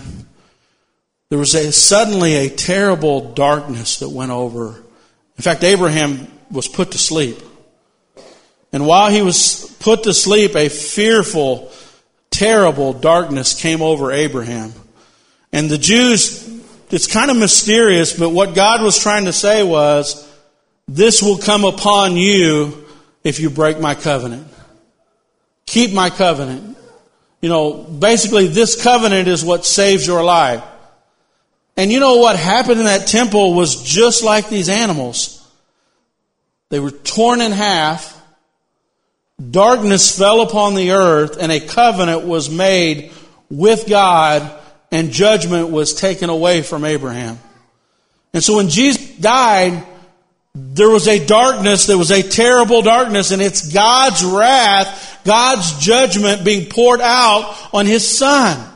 there 1.30 1.40
was 1.40 1.56
a, 1.56 1.72
suddenly 1.72 2.36
a 2.36 2.50
terrible 2.50 3.34
darkness 3.34 4.00
that 4.00 4.10
went 4.10 4.32
over. 4.32 4.76
In 5.38 5.44
fact, 5.44 5.64
Abraham 5.64 6.28
was 6.52 6.68
put 6.68 6.92
to 6.92 6.98
sleep. 6.98 7.38
And 8.74 8.86
while 8.86 9.10
he 9.10 9.22
was 9.22 9.76
put 9.80 10.04
to 10.04 10.14
sleep, 10.14 10.56
a 10.56 10.68
fearful, 10.68 11.72
terrible 12.30 12.92
darkness 12.92 13.60
came 13.60 13.82
over 13.82 14.12
Abraham. 14.12 14.74
And 15.54 15.70
the 15.70 15.78
Jews 15.78 16.57
it's 16.90 17.08
kind 17.08 17.30
of 17.30 17.38
mysterious, 17.38 18.18
but 18.18 18.30
what 18.30 18.56
God 18.56 18.82
was 18.82 18.98
trying 18.98 19.26
to 19.26 19.34
say 19.34 19.64
was, 19.64 20.24
this 20.88 21.22
will 21.22 21.38
come 21.38 21.66
upon 21.66 22.16
you 22.16 22.86
if 23.24 23.40
you 23.40 23.50
break 23.50 23.80
my 23.80 23.94
covenant. 23.94 24.48
Keep 25.66 25.94
my 25.94 26.10
covenant. 26.10 26.78
You 27.42 27.50
know, 27.50 27.74
basically 27.74 28.48
this 28.48 28.82
covenant 28.82 29.28
is 29.28 29.44
what 29.44 29.66
saves 29.66 30.08
your 30.08 30.24
life. 30.24 30.64
And 31.76 31.92
you 31.92 32.00
know 32.00 32.18
what 32.18 32.38
happened 32.38 32.80
in 32.80 32.86
that 32.86 33.08
temple 33.08 33.54
was 33.54 33.84
just 33.84 34.24
like 34.24 34.50
these 34.50 34.70
animals. 34.70 35.46
They 36.70 36.80
were 36.80 36.92
torn 36.92 37.42
in 37.42 37.52
half. 37.52 38.16
Darkness 39.52 40.18
fell 40.18 40.42
upon 40.42 40.74
the 40.74 40.92
earth 40.92 41.38
and 41.40 41.52
a 41.52 41.60
covenant 41.60 42.26
was 42.26 42.50
made 42.50 43.12
with 43.50 43.88
God 43.88 44.58
and 44.92 45.12
judgment 45.12 45.70
was 45.70 45.94
taken 45.94 46.30
away 46.30 46.62
from 46.62 46.86
Abraham. 46.86 47.40
And 48.34 48.44
so 48.44 48.58
when 48.58 48.70
Jesus 48.70 49.18
died, 49.18 49.84
there 50.54 50.90
was 50.90 51.08
a 51.08 51.24
darkness, 51.24 51.86
there 51.86 51.98
was 51.98 52.12
a 52.12 52.24
terrible 52.24 52.82
darkness, 52.82 53.32
and 53.32 53.42
it's 53.42 53.72
God's 53.72 54.24
wrath, 54.24 55.22
God's 55.24 55.78
judgment 55.80 56.44
being 56.44 56.70
poured 56.70 57.02
out 57.02 57.56
on 57.74 57.86
His 57.86 58.08
Son. 58.08 58.74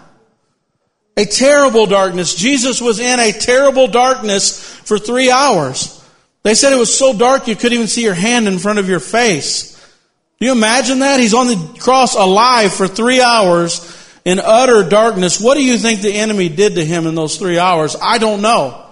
A 1.17 1.25
terrible 1.25 1.87
darkness. 1.87 2.35
Jesus 2.35 2.81
was 2.81 2.99
in 2.99 3.19
a 3.19 3.31
terrible 3.31 3.87
darkness 3.87 4.63
for 4.63 4.97
three 4.97 5.29
hours. 5.29 5.97
They 6.43 6.55
said 6.55 6.73
it 6.73 6.77
was 6.79 6.97
so 6.97 7.17
dark 7.17 7.47
you 7.47 7.55
couldn't 7.55 7.73
even 7.73 7.87
see 7.87 8.03
your 8.03 8.13
hand 8.13 8.47
in 8.47 8.57
front 8.57 8.79
of 8.79 8.89
your 8.89 8.99
face. 8.99 9.71
Do 10.39 10.45
you 10.47 10.53
imagine 10.53 10.99
that? 10.99 11.19
He's 11.19 11.33
on 11.33 11.47
the 11.47 11.79
cross 11.79 12.15
alive 12.15 12.73
for 12.73 12.87
three 12.87 13.21
hours 13.21 13.79
in 14.25 14.39
utter 14.39 14.87
darkness. 14.87 15.41
What 15.41 15.55
do 15.55 15.63
you 15.63 15.77
think 15.77 16.01
the 16.01 16.13
enemy 16.13 16.49
did 16.49 16.75
to 16.75 16.85
him 16.85 17.07
in 17.07 17.15
those 17.15 17.37
three 17.37 17.59
hours? 17.59 17.95
I 18.01 18.17
don't 18.17 18.41
know. 18.41 18.85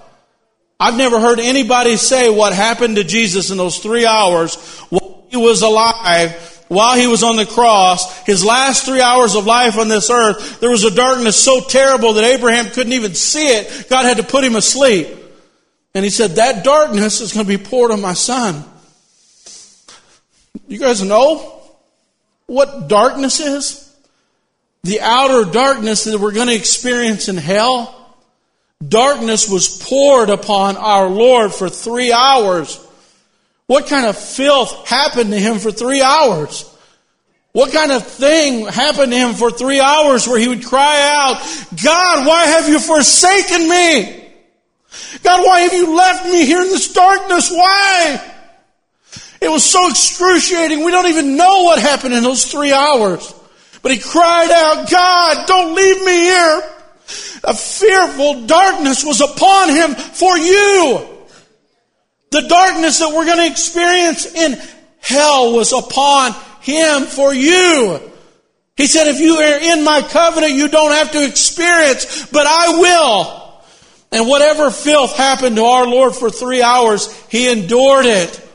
I've 0.79 0.97
never 0.97 1.19
heard 1.19 1.39
anybody 1.39 1.97
say 1.97 2.29
what 2.29 2.53
happened 2.53 2.95
to 2.95 3.03
Jesus 3.03 3.51
in 3.51 3.57
those 3.57 3.79
three 3.79 4.05
hours 4.05 4.55
while 4.89 5.25
he 5.29 5.37
was 5.37 5.61
alive, 5.61 6.63
while 6.69 6.95
he 6.95 7.07
was 7.07 7.23
on 7.23 7.35
the 7.35 7.45
cross, 7.45 8.25
his 8.25 8.45
last 8.45 8.85
three 8.85 9.01
hours 9.01 9.35
of 9.35 9.45
life 9.45 9.77
on 9.77 9.89
this 9.89 10.09
earth, 10.09 10.59
there 10.61 10.69
was 10.69 10.85
a 10.85 10.95
darkness 10.95 11.35
so 11.35 11.61
terrible 11.61 12.13
that 12.13 12.23
Abraham 12.23 12.69
couldn't 12.71 12.93
even 12.93 13.13
see 13.13 13.47
it. 13.47 13.87
God 13.89 14.05
had 14.05 14.17
to 14.17 14.23
put 14.23 14.43
him 14.43 14.55
asleep. 14.55 15.07
And 15.93 16.05
he 16.05 16.11
said, 16.11 16.31
that 16.31 16.63
darkness 16.63 17.19
is 17.19 17.33
going 17.33 17.45
to 17.45 17.57
be 17.57 17.63
poured 17.63 17.91
on 17.91 17.99
my 17.99 18.13
son. 18.13 18.63
You 20.67 20.77
guys 20.77 21.03
know 21.03 21.61
what 22.45 22.87
darkness 22.87 23.39
is? 23.39 23.88
The 24.83 25.01
outer 25.01 25.49
darkness 25.49 26.05
that 26.05 26.19
we're 26.19 26.31
going 26.31 26.47
to 26.47 26.55
experience 26.55 27.27
in 27.27 27.37
hell. 27.37 27.95
Darkness 28.85 29.49
was 29.49 29.77
poured 29.83 30.29
upon 30.29 30.77
our 30.77 31.09
Lord 31.09 31.53
for 31.53 31.69
three 31.69 32.13
hours. 32.13 32.79
What 33.67 33.87
kind 33.87 34.05
of 34.05 34.17
filth 34.17 34.87
happened 34.87 35.31
to 35.31 35.37
him 35.37 35.59
for 35.59 35.71
three 35.71 36.01
hours? 36.01 36.65
What 37.51 37.73
kind 37.73 37.91
of 37.91 38.05
thing 38.07 38.65
happened 38.67 39.11
to 39.11 39.17
him 39.17 39.33
for 39.33 39.51
three 39.51 39.79
hours 39.79 40.27
where 40.27 40.39
he 40.39 40.47
would 40.47 40.65
cry 40.65 41.09
out, 41.13 41.41
God, 41.83 42.25
why 42.25 42.45
have 42.45 42.69
you 42.69 42.79
forsaken 42.79 43.67
me? 43.67 44.27
God, 45.23 45.45
why 45.45 45.61
have 45.61 45.73
you 45.73 45.95
left 45.95 46.25
me 46.25 46.45
here 46.45 46.61
in 46.61 46.69
this 46.69 46.93
darkness? 46.93 47.51
Why? 47.51 48.35
It 49.41 49.49
was 49.49 49.63
so 49.63 49.89
excruciating. 49.89 50.83
We 50.83 50.91
don't 50.91 51.07
even 51.07 51.37
know 51.37 51.63
what 51.63 51.79
happened 51.79 52.13
in 52.13 52.23
those 52.23 52.51
three 52.51 52.71
hours. 52.71 53.33
But 53.81 53.91
he 53.91 53.99
cried 53.99 54.51
out, 54.51 54.89
God, 54.89 55.47
don't 55.47 55.75
leave 55.75 56.03
me 56.03 56.11
here. 56.11 56.63
A 57.43 57.53
fearful 57.53 58.45
darkness 58.45 59.03
was 59.03 59.21
upon 59.21 59.69
him 59.69 59.95
for 59.95 60.37
you. 60.37 61.07
The 62.31 62.47
darkness 62.47 62.99
that 62.99 63.13
we're 63.15 63.25
going 63.25 63.37
to 63.37 63.51
experience 63.51 64.25
in 64.33 64.59
hell 64.99 65.55
was 65.55 65.71
upon 65.73 66.33
him 66.61 67.03
for 67.03 67.33
you. 67.33 67.99
He 68.75 68.87
said, 68.87 69.07
if 69.07 69.19
you 69.19 69.35
are 69.35 69.77
in 69.77 69.83
my 69.83 70.01
covenant, 70.01 70.53
you 70.53 70.67
don't 70.67 70.91
have 70.91 71.11
to 71.13 71.25
experience, 71.25 72.27
but 72.27 72.45
I 72.45 72.79
will. 72.79 73.63
And 74.11 74.27
whatever 74.27 74.71
filth 74.71 75.15
happened 75.15 75.55
to 75.55 75.63
our 75.63 75.87
Lord 75.87 76.15
for 76.15 76.29
three 76.29 76.61
hours, 76.61 77.11
he 77.29 77.51
endured 77.51 78.05
it. 78.05 78.47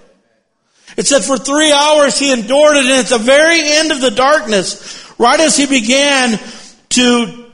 It 0.96 1.06
said 1.06 1.24
for 1.24 1.36
three 1.36 1.72
hours 1.72 2.18
he 2.18 2.32
endured 2.32 2.76
it, 2.76 2.84
and 2.86 3.00
at 3.00 3.06
the 3.06 3.18
very 3.18 3.60
end 3.60 3.90
of 3.90 4.00
the 4.00 4.12
darkness, 4.12 5.03
right 5.24 5.40
as 5.40 5.56
he 5.56 5.66
began 5.66 6.38
to, 6.90 7.50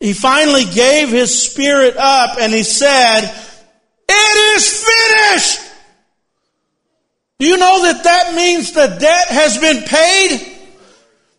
he 0.00 0.12
finally 0.12 0.64
gave 0.64 1.08
his 1.08 1.30
spirit 1.40 1.96
up 1.96 2.36
and 2.40 2.52
he 2.52 2.64
said, 2.64 3.20
it 4.08 4.56
is 4.56 4.84
finished! 4.84 5.70
Do 7.38 7.46
you 7.46 7.56
know 7.58 7.84
that 7.84 8.02
that 8.04 8.34
means 8.34 8.72
the 8.72 8.88
debt 8.88 9.28
has 9.28 9.56
been 9.56 9.84
paid? 9.84 10.58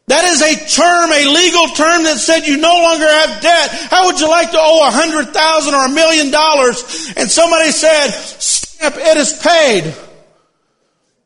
That 0.07 0.23
is 0.23 0.41
a 0.41 0.55
term, 0.69 1.11
a 1.11 1.33
legal 1.33 1.67
term 1.75 2.03
that 2.03 2.17
said 2.17 2.47
you 2.47 2.57
no 2.57 2.73
longer 2.73 3.05
have 3.05 3.41
debt. 3.41 3.69
How 3.91 4.05
would 4.07 4.19
you 4.21 4.29
like 4.29 4.51
to 4.51 4.57
owe 4.57 4.87
a 4.87 4.91
hundred 4.91 5.33
thousand 5.33 5.73
or 5.73 5.85
a 5.85 5.89
million 5.89 6.31
dollars 6.31 7.13
and 7.17 7.29
somebody 7.29 7.71
said, 7.71 8.07
it 8.81 9.17
is 9.17 9.33
paid. 9.33 10.11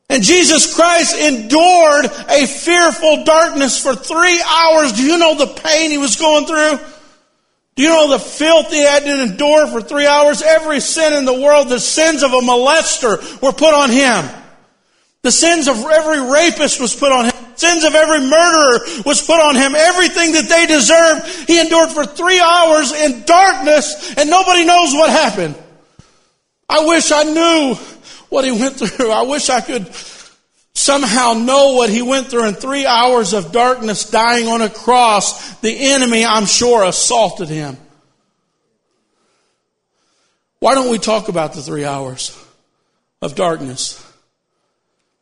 And 0.10 0.24
Jesus 0.24 0.76
Christ 0.76 1.18
endured 1.18 2.06
a 2.06 2.46
fearful 2.46 3.24
darkness 3.24 3.82
for 3.82 3.96
three 3.96 4.42
hours. 4.48 4.94
Do 4.94 5.04
you 5.04 5.18
know 5.18 5.36
the 5.36 5.48
pain 5.48 5.92
he 5.92 5.98
was 5.98 6.16
going 6.16 6.46
through? 6.46 6.80
Do 7.76 7.84
you 7.84 7.90
know 7.90 8.10
the 8.10 8.20
filth 8.20 8.72
he 8.72 8.82
had 8.82 9.04
to 9.04 9.24
endure 9.24 9.68
for 9.68 9.82
three 9.82 10.08
hours? 10.08 10.42
Every 10.42 10.80
sin 10.80 11.14
in 11.14 11.26
the 11.26 11.34
world, 11.34 11.68
the 11.68 11.80
sins 11.80 12.24
of 12.24 12.32
a 12.32 12.40
molester 12.40 13.42
were 13.42 13.52
put 13.52 13.74
on 13.74 13.90
him. 13.90 14.26
The 15.24 15.32
sins 15.32 15.68
of 15.68 15.78
every 15.84 16.22
rapist 16.22 16.80
was 16.80 16.96
put 16.96 17.12
on 17.12 17.26
him. 17.26 17.34
The 17.56 17.60
Sins 17.60 17.86
of 17.86 17.96
every 17.96 18.20
murderer 18.20 18.80
was 19.06 19.26
put 19.26 19.40
on 19.40 19.56
him. 19.56 19.76
Everything 19.76 20.34
that 20.34 20.50
they 20.50 20.66
deserved, 20.66 21.48
he 21.48 21.60
endured 21.60 21.90
for 21.90 22.06
three 22.06 22.40
hours 22.40 22.92
in 22.92 23.24
darkness 23.24 24.14
and 24.18 24.30
nobody 24.30 24.66
knows 24.66 24.94
what 24.94 25.10
happened. 25.10 25.56
I 26.68 26.86
wish 26.86 27.12
I 27.12 27.24
knew 27.24 27.76
what 28.36 28.44
he 28.44 28.52
went 28.52 28.76
through. 28.76 29.10
I 29.10 29.22
wish 29.22 29.50
I 29.50 29.62
could 29.62 29.88
somehow 30.74 31.34
know 31.34 31.74
what 31.76 31.90
he 31.90 32.02
went 32.02 32.28
through 32.28 32.50
in 32.50 32.54
three 32.54 32.86
hours 32.86 33.34
of 33.34 33.54
darkness 33.54 34.10
dying 34.10 34.50
on 34.50 34.62
a 34.62 34.70
cross. 34.70 35.56
The 35.62 35.74
enemy, 35.74 36.26
I'm 36.26 36.46
sure, 36.46 36.84
assaulted 36.84 37.48
him. 37.48 37.78
Why 40.60 40.76
don't 40.76 40.90
we 40.90 40.98
talk 40.98 41.30
about 41.30 41.54
the 41.54 41.62
three 41.62 41.86
hours 41.86 42.38
of 43.22 43.36
darkness 43.36 44.06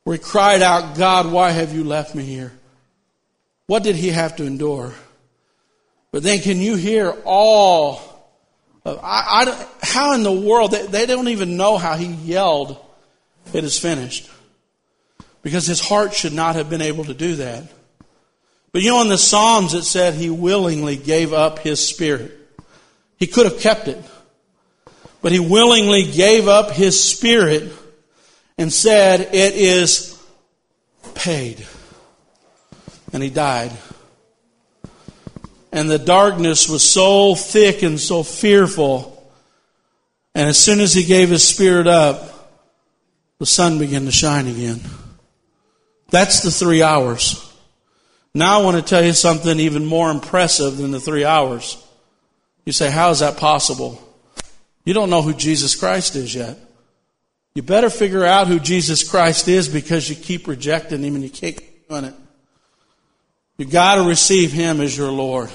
where 0.06 0.18
he 0.18 0.22
cried 0.22 0.64
out, 0.64 0.98
God, 0.98 1.32
why 1.32 1.52
have 1.52 1.72
you 1.72 1.84
left 1.84 2.16
me 2.16 2.24
here? 2.24 2.52
What 3.68 3.84
did 3.84 3.96
he 3.96 4.10
have 4.10 4.38
to 4.38 4.46
endure? 4.46 4.92
But 6.12 6.24
then 6.24 6.40
can 6.40 6.60
you 6.60 6.76
hear 6.76 7.16
all 7.26 8.02
of, 8.84 9.00
I, 9.04 9.46
I, 9.46 9.68
how 9.84 10.14
in 10.16 10.24
the 10.24 10.32
world, 10.32 10.72
they, 10.72 10.88
they 10.88 11.06
don't 11.06 11.28
even 11.28 11.58
know 11.58 11.78
how 11.78 11.96
he 11.96 12.08
yelled 12.08 12.78
it 13.56 13.64
is 13.64 13.80
finished. 13.80 14.30
Because 15.42 15.68
his 15.68 15.82
heart 15.82 16.14
should 16.14 16.34
not 16.34 16.56
have 16.56 16.70
been 16.70 16.82
able 16.82 17.06
to 17.06 17.14
do 17.14 17.36
that. 17.36 17.64
But 18.72 18.82
you 18.82 18.90
know, 18.90 19.02
in 19.02 19.10
the 19.10 19.18
Psalms 19.18 19.74
it 19.74 19.84
said 19.84 20.16
he 20.16 20.30
willingly 20.30 20.96
gave 20.96 21.34
up 21.34 21.60
his 21.60 21.86
spirit. 21.86 22.32
He 23.18 23.28
could 23.28 23.46
have 23.46 23.60
kept 23.60 23.88
it. 23.88 24.04
But 25.22 25.32
he 25.32 25.40
willingly 25.40 26.12
gave 26.12 26.48
up 26.48 26.72
his 26.72 27.02
spirit 27.02 27.72
and 28.58 28.72
said, 28.72 29.22
it 29.22 29.56
is 29.56 30.22
paid. 31.14 31.66
And 33.14 33.22
he 33.22 33.30
died. 33.30 33.72
And 35.72 35.90
the 35.90 36.00
darkness 36.00 36.68
was 36.68 36.88
so 36.88 37.36
thick 37.36 37.84
and 37.84 38.00
so 38.00 38.24
fearful. 38.24 39.32
And 40.36 40.50
as 40.50 40.58
soon 40.58 40.80
as 40.80 40.94
he 40.94 41.04
gave 41.04 41.30
his 41.30 41.48
spirit 41.48 41.88
up, 41.88 42.33
the 43.44 43.48
sun 43.48 43.78
began 43.78 44.06
to 44.06 44.12
shine 44.12 44.48
again. 44.48 44.80
That's 46.10 46.44
the 46.44 46.50
three 46.50 46.82
hours. 46.82 47.54
Now 48.34 48.58
I 48.58 48.64
want 48.64 48.78
to 48.78 48.82
tell 48.82 49.04
you 49.04 49.12
something 49.12 49.60
even 49.60 49.86
more 49.86 50.10
impressive 50.10 50.78
than 50.78 50.92
the 50.92 51.00
three 51.02 51.26
hours. 51.26 51.86
You 52.64 52.72
say, 52.72 52.90
how 52.90 53.10
is 53.10 53.20
that 53.20 53.36
possible? 53.36 54.02
You 54.86 54.94
don't 54.94 55.10
know 55.10 55.22
who 55.22 55.34
Jesus 55.34 55.76
Christ 55.76 56.16
is 56.16 56.34
yet. 56.34 56.58
You 57.54 57.64
better 57.64 57.90
figure 57.90 58.24
out 58.24 58.48
who 58.48 58.62
Jesus 58.62 59.04
Christ 59.04 59.50
is 59.50 59.68
because 59.68 60.10
you 60.10 60.16
keep 60.16 60.48
rejecting 60.48 61.04
Him 61.04 61.16
and 61.16 61.24
you 61.26 61.30
can't 61.30 61.58
keep 61.58 61.90
doing 61.90 62.06
it. 62.06 62.16
You 63.58 63.66
gotta 63.66 64.04
receive 64.04 64.54
Him 64.54 64.80
as 64.80 64.98
your 64.98 65.12
Lord. 65.12 65.50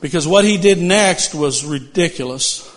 Because 0.00 0.28
what 0.28 0.44
He 0.44 0.56
did 0.56 0.78
next 0.78 1.34
was 1.34 1.64
ridiculous. 1.64 2.71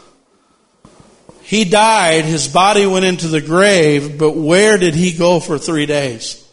He 1.46 1.64
died, 1.64 2.26
his 2.26 2.48
body 2.48 2.88
went 2.88 3.06
into 3.06 3.28
the 3.28 3.40
grave, 3.40 4.18
but 4.18 4.32
where 4.32 4.80
did 4.80 4.96
he 4.96 5.16
go 5.16 5.40
for 5.40 5.60
three 5.60 5.86
days? 5.86 6.44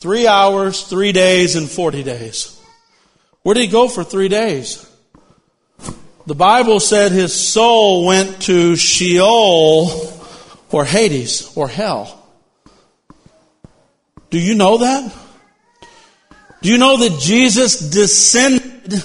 Three 0.00 0.26
hours, 0.26 0.82
three 0.82 1.12
days, 1.12 1.54
and 1.54 1.70
40 1.70 2.02
days. 2.02 2.60
Where 3.42 3.54
did 3.54 3.60
he 3.60 3.68
go 3.68 3.86
for 3.86 4.02
three 4.02 4.26
days? 4.26 4.84
The 6.26 6.34
Bible 6.34 6.80
said 6.80 7.12
his 7.12 7.32
soul 7.32 8.04
went 8.04 8.42
to 8.42 8.74
Sheol 8.74 10.12
or 10.72 10.84
Hades 10.84 11.56
or 11.56 11.68
hell. 11.68 12.26
Do 14.30 14.40
you 14.40 14.56
know 14.56 14.78
that? 14.78 15.14
Do 16.60 16.70
you 16.70 16.78
know 16.78 16.96
that 16.96 17.20
Jesus 17.20 17.78
descended 17.78 19.00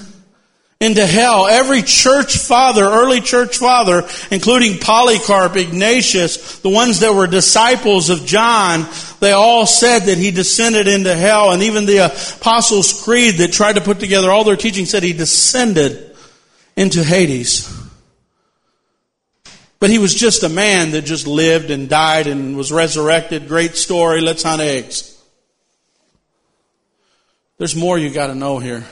into 0.80 1.06
hell. 1.06 1.48
Every 1.48 1.82
church 1.82 2.38
father, 2.38 2.84
early 2.84 3.20
church 3.20 3.58
father, 3.58 4.08
including 4.30 4.80
Polycarp, 4.80 5.56
Ignatius, 5.56 6.60
the 6.60 6.70
ones 6.70 7.00
that 7.00 7.14
were 7.14 7.28
disciples 7.28 8.10
of 8.10 8.26
John, 8.26 8.86
they 9.20 9.32
all 9.32 9.66
said 9.66 10.00
that 10.04 10.18
he 10.18 10.32
descended 10.32 10.88
into 10.88 11.16
hell. 11.16 11.52
And 11.52 11.64
even 11.64 11.86
the 11.86 12.06
Apostles' 12.06 13.04
Creed 13.04 13.36
that 13.36 13.52
tried 13.52 13.74
to 13.74 13.82
put 13.82 14.00
together 14.00 14.32
all 14.32 14.44
their 14.44 14.56
teaching 14.56 14.86
said 14.86 15.02
he 15.02 15.14
descended 15.14 16.16
into 16.76 17.04
Hades. 17.04 17.74
But 19.80 19.90
he 19.90 20.00
was 20.00 20.14
just 20.14 20.44
a 20.44 20.50
man 20.50 20.92
that 20.92 21.04
just 21.04 21.28
lived 21.28 21.70
and 21.70 21.90
died 21.90 22.28
and 22.28 22.56
was 22.56 22.72
resurrected. 22.72 23.48
Great 23.48 23.76
story. 23.76 24.22
Let's 24.22 24.44
hunt 24.44 24.62
eggs. 24.62 25.16
There's 27.58 27.76
more 27.76 27.98
you 27.98 28.12
gotta 28.12 28.36
know 28.36 28.60
here. 28.60 28.86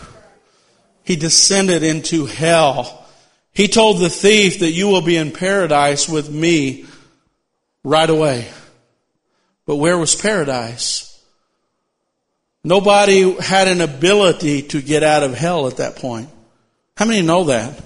He 1.06 1.16
descended 1.16 1.84
into 1.84 2.26
hell. 2.26 3.06
He 3.54 3.68
told 3.68 4.00
the 4.00 4.10
thief 4.10 4.60
that 4.60 4.72
you 4.72 4.88
will 4.88 5.02
be 5.02 5.16
in 5.16 5.32
paradise 5.32 6.10
with 6.10 6.30
me 6.30 6.86
right 7.84 8.10
away. 8.10 8.50
But 9.68 9.78
where 9.78 9.98
was 9.98 10.16
paradise? 10.16 11.12
Nobody 12.64 13.40
had 13.40 13.68
an 13.68 13.82
ability 13.82 14.64
to 14.64 14.82
get 14.82 15.04
out 15.04 15.22
of 15.22 15.36
hell 15.36 15.68
at 15.68 15.78
that 15.78 15.98
point. 15.98 16.28
How 16.98 17.06
many 17.06 17.22
know 17.22 17.46
that? 17.46 17.80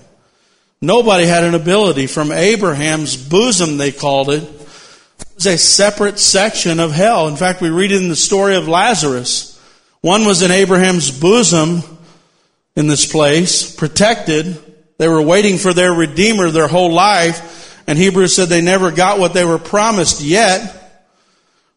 Nobody 0.82 1.26
had 1.26 1.44
an 1.44 1.56
ability 1.56 2.08
from 2.08 2.32
Abraham's 2.32 3.18
bosom, 3.18 3.78
they 3.78 3.92
called 3.92 4.30
it. 4.30 4.44
It 4.44 5.36
was 5.36 5.46
a 5.46 5.58
separate 5.58 6.20
section 6.20 6.80
of 6.80 6.94
hell. 6.94 7.28
In 7.28 7.36
fact, 7.36 7.60
we 7.60 7.70
read 7.70 7.92
it 7.92 8.02
in 8.02 8.08
the 8.08 8.16
story 8.16 8.56
of 8.56 8.70
Lazarus. 8.70 9.60
One 10.00 10.24
was 10.24 10.42
in 10.42 10.52
Abraham's 10.52 11.12
bosom 11.12 11.82
in 12.80 12.88
this 12.88 13.06
place, 13.06 13.76
protected. 13.76 14.58
They 14.98 15.10
were 15.10 15.22
waiting 15.22 15.58
for 15.58 15.74
their 15.74 15.92
Redeemer 15.92 16.50
their 16.50 16.70
whole 16.70 16.94
life. 16.94 17.84
And 17.86 18.00
Hebrews 18.00 18.34
said 18.34 18.48
they 18.48 18.62
never 18.62 18.90
got 18.90 19.20
what 19.20 19.34
they 19.34 19.44
were 19.44 19.60
promised 19.60 20.22
yet. 20.22 20.78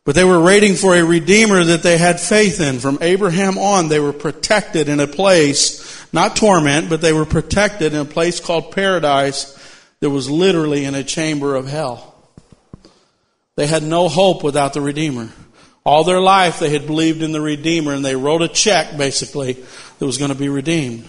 But 0.04 0.14
they 0.14 0.22
were 0.22 0.40
waiting 0.40 0.76
for 0.76 0.94
a 0.94 1.02
Redeemer 1.02 1.64
that 1.64 1.82
they 1.82 1.98
had 1.98 2.20
faith 2.20 2.60
in. 2.60 2.78
From 2.78 2.98
Abraham 3.00 3.58
on, 3.58 3.88
they 3.88 3.98
were 3.98 4.12
protected 4.12 4.88
in 4.88 5.00
a 5.00 5.08
place, 5.08 6.06
not 6.12 6.36
torment, 6.36 6.88
but 6.88 7.00
they 7.00 7.12
were 7.12 7.26
protected 7.26 7.94
in 7.94 7.98
a 7.98 8.04
place 8.04 8.38
called 8.38 8.70
paradise 8.70 9.58
that 9.98 10.10
was 10.10 10.30
literally 10.30 10.84
in 10.84 10.94
a 10.94 11.02
chamber 11.02 11.56
of 11.56 11.66
hell. 11.66 12.14
They 13.56 13.66
had 13.66 13.82
no 13.82 14.08
hope 14.08 14.44
without 14.44 14.72
the 14.72 14.80
Redeemer. 14.80 15.30
All 15.84 16.04
their 16.04 16.20
life 16.20 16.58
they 16.58 16.70
had 16.70 16.86
believed 16.86 17.22
in 17.22 17.32
the 17.32 17.40
Redeemer 17.40 17.92
and 17.92 18.04
they 18.04 18.16
wrote 18.16 18.42
a 18.42 18.48
check 18.48 18.96
basically 18.96 19.54
that 19.98 20.06
was 20.06 20.18
going 20.18 20.30
to 20.30 20.38
be 20.38 20.48
redeemed. 20.48 21.08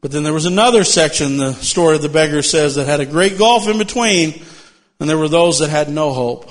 But 0.00 0.10
then 0.10 0.24
there 0.24 0.32
was 0.32 0.46
another 0.46 0.82
section, 0.82 1.36
the 1.36 1.52
story 1.52 1.94
of 1.94 2.02
the 2.02 2.08
beggar 2.08 2.42
says, 2.42 2.74
that 2.74 2.86
had 2.86 3.00
a 3.00 3.06
great 3.06 3.38
gulf 3.38 3.68
in 3.68 3.78
between 3.78 4.42
and 4.98 5.08
there 5.08 5.18
were 5.18 5.28
those 5.28 5.60
that 5.60 5.70
had 5.70 5.88
no 5.88 6.12
hope. 6.12 6.50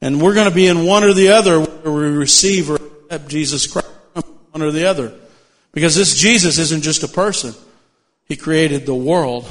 And 0.00 0.20
we're 0.20 0.34
going 0.34 0.48
to 0.48 0.54
be 0.54 0.66
in 0.66 0.84
one 0.84 1.04
or 1.04 1.14
the 1.14 1.30
other 1.30 1.60
where 1.60 1.92
we 1.92 2.16
receive 2.16 2.70
or 2.70 2.76
accept 2.76 3.28
Jesus 3.28 3.66
Christ, 3.66 3.88
one 4.50 4.62
or 4.62 4.70
the 4.70 4.86
other. 4.86 5.14
Because 5.72 5.96
this 5.96 6.14
Jesus 6.14 6.58
isn't 6.58 6.82
just 6.82 7.02
a 7.02 7.08
person. 7.08 7.54
He 8.26 8.36
created 8.36 8.86
the 8.86 8.94
world. 8.94 9.46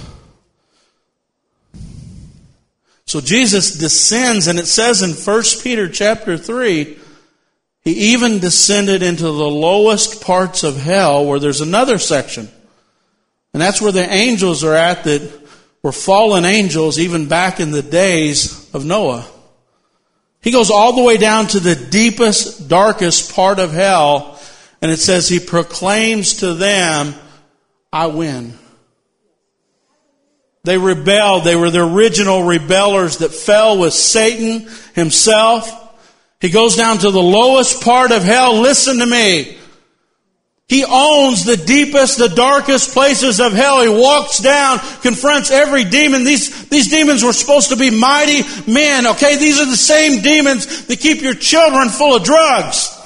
So 3.14 3.22
Jesus 3.22 3.76
descends 3.76 4.47
and 4.47 4.57
it 4.57 4.66
says 4.66 5.03
in 5.03 5.11
1 5.11 5.43
Peter 5.61 5.88
chapter 5.88 6.36
3, 6.36 6.97
he 7.82 7.91
even 7.91 8.39
descended 8.39 9.03
into 9.03 9.26
the 9.26 9.32
lowest 9.32 10.24
parts 10.24 10.64
of 10.64 10.78
hell 10.78 11.24
where 11.24 11.38
there's 11.38 11.61
another 11.61 11.99
section. 11.99 12.49
And 13.53 13.61
that's 13.61 13.80
where 13.80 13.91
the 13.91 14.11
angels 14.11 14.64
are 14.64 14.74
at 14.74 15.03
that 15.03 15.32
were 15.84 15.91
fallen 15.91 16.43
angels 16.43 16.97
even 16.97 17.28
back 17.28 17.59
in 17.59 17.70
the 17.70 17.84
days 17.84 18.74
of 18.74 18.84
Noah. 18.84 19.28
He 20.41 20.49
goes 20.49 20.72
all 20.72 20.93
the 20.93 21.03
way 21.03 21.18
down 21.18 21.45
to 21.49 21.59
the 21.59 21.76
deepest, 21.76 22.68
darkest 22.68 23.36
part 23.36 23.59
of 23.59 23.72
hell 23.72 24.39
and 24.82 24.91
it 24.91 24.97
says 24.97 25.30
he 25.30 25.39
proclaims 25.39 26.38
to 26.38 26.55
them, 26.55 27.14
I 27.91 28.07
win. 28.07 28.57
They 30.66 30.78
rebelled. 30.78 31.43
They 31.43 31.57
were 31.57 31.70
the 31.70 31.86
original 31.86 32.43
rebellers 32.43 33.18
that 33.18 33.34
fell 33.34 33.78
with 33.78 33.93
Satan 33.93 34.70
himself. 34.95 35.70
He 36.39 36.49
goes 36.49 36.78
down 36.78 36.99
to 36.99 37.11
the 37.11 37.22
lowest 37.22 37.84
part 37.84 38.11
of 38.11 38.24
hell. 38.24 38.61
Listen 38.61 38.99
to 38.99 39.05
me. 39.05 39.57
He 40.70 40.86
owns 40.86 41.43
the 41.43 41.57
deepest, 41.57 42.18
the 42.18 42.30
darkest 42.30 42.93
places 42.93 43.41
of 43.41 43.51
hell. 43.51 43.82
He 43.82 43.89
walks 43.89 44.39
down, 44.39 44.80
confronts 45.01 45.51
every 45.51 45.84
demon. 45.84 46.24
These, 46.24 46.70
these 46.70 46.89
demons 46.89 47.24
were 47.24 47.34
supposed 47.34 47.70
to 47.70 47.76
be 47.76 47.89
mighty 47.89 48.41
men, 48.72 49.05
okay? 49.07 49.38
These 49.38 49.59
are 49.59 49.66
the 49.66 49.76
same 49.76 50.22
demons 50.22 50.86
that 50.88 50.99
keep 50.99 51.22
your 51.22 51.36
children 51.36 51.89
full 51.89 52.16
of 52.16 52.24
drugs. 52.24 52.97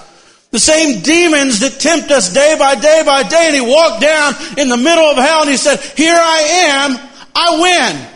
The 0.51 0.59
same 0.59 1.01
demons 1.01 1.59
that 1.61 1.79
tempt 1.79 2.11
us 2.11 2.31
day 2.31 2.55
by 2.57 2.75
day 2.75 3.01
by 3.03 3.23
day. 3.23 3.47
And 3.47 3.55
he 3.55 3.61
walked 3.61 4.01
down 4.01 4.33
in 4.57 4.69
the 4.69 4.77
middle 4.77 5.05
of 5.05 5.17
hell 5.17 5.41
and 5.41 5.49
he 5.49 5.57
said, 5.57 5.79
here 5.79 6.15
I 6.15 6.97
am. 6.99 7.06
I 7.39 7.59
win. 7.61 8.07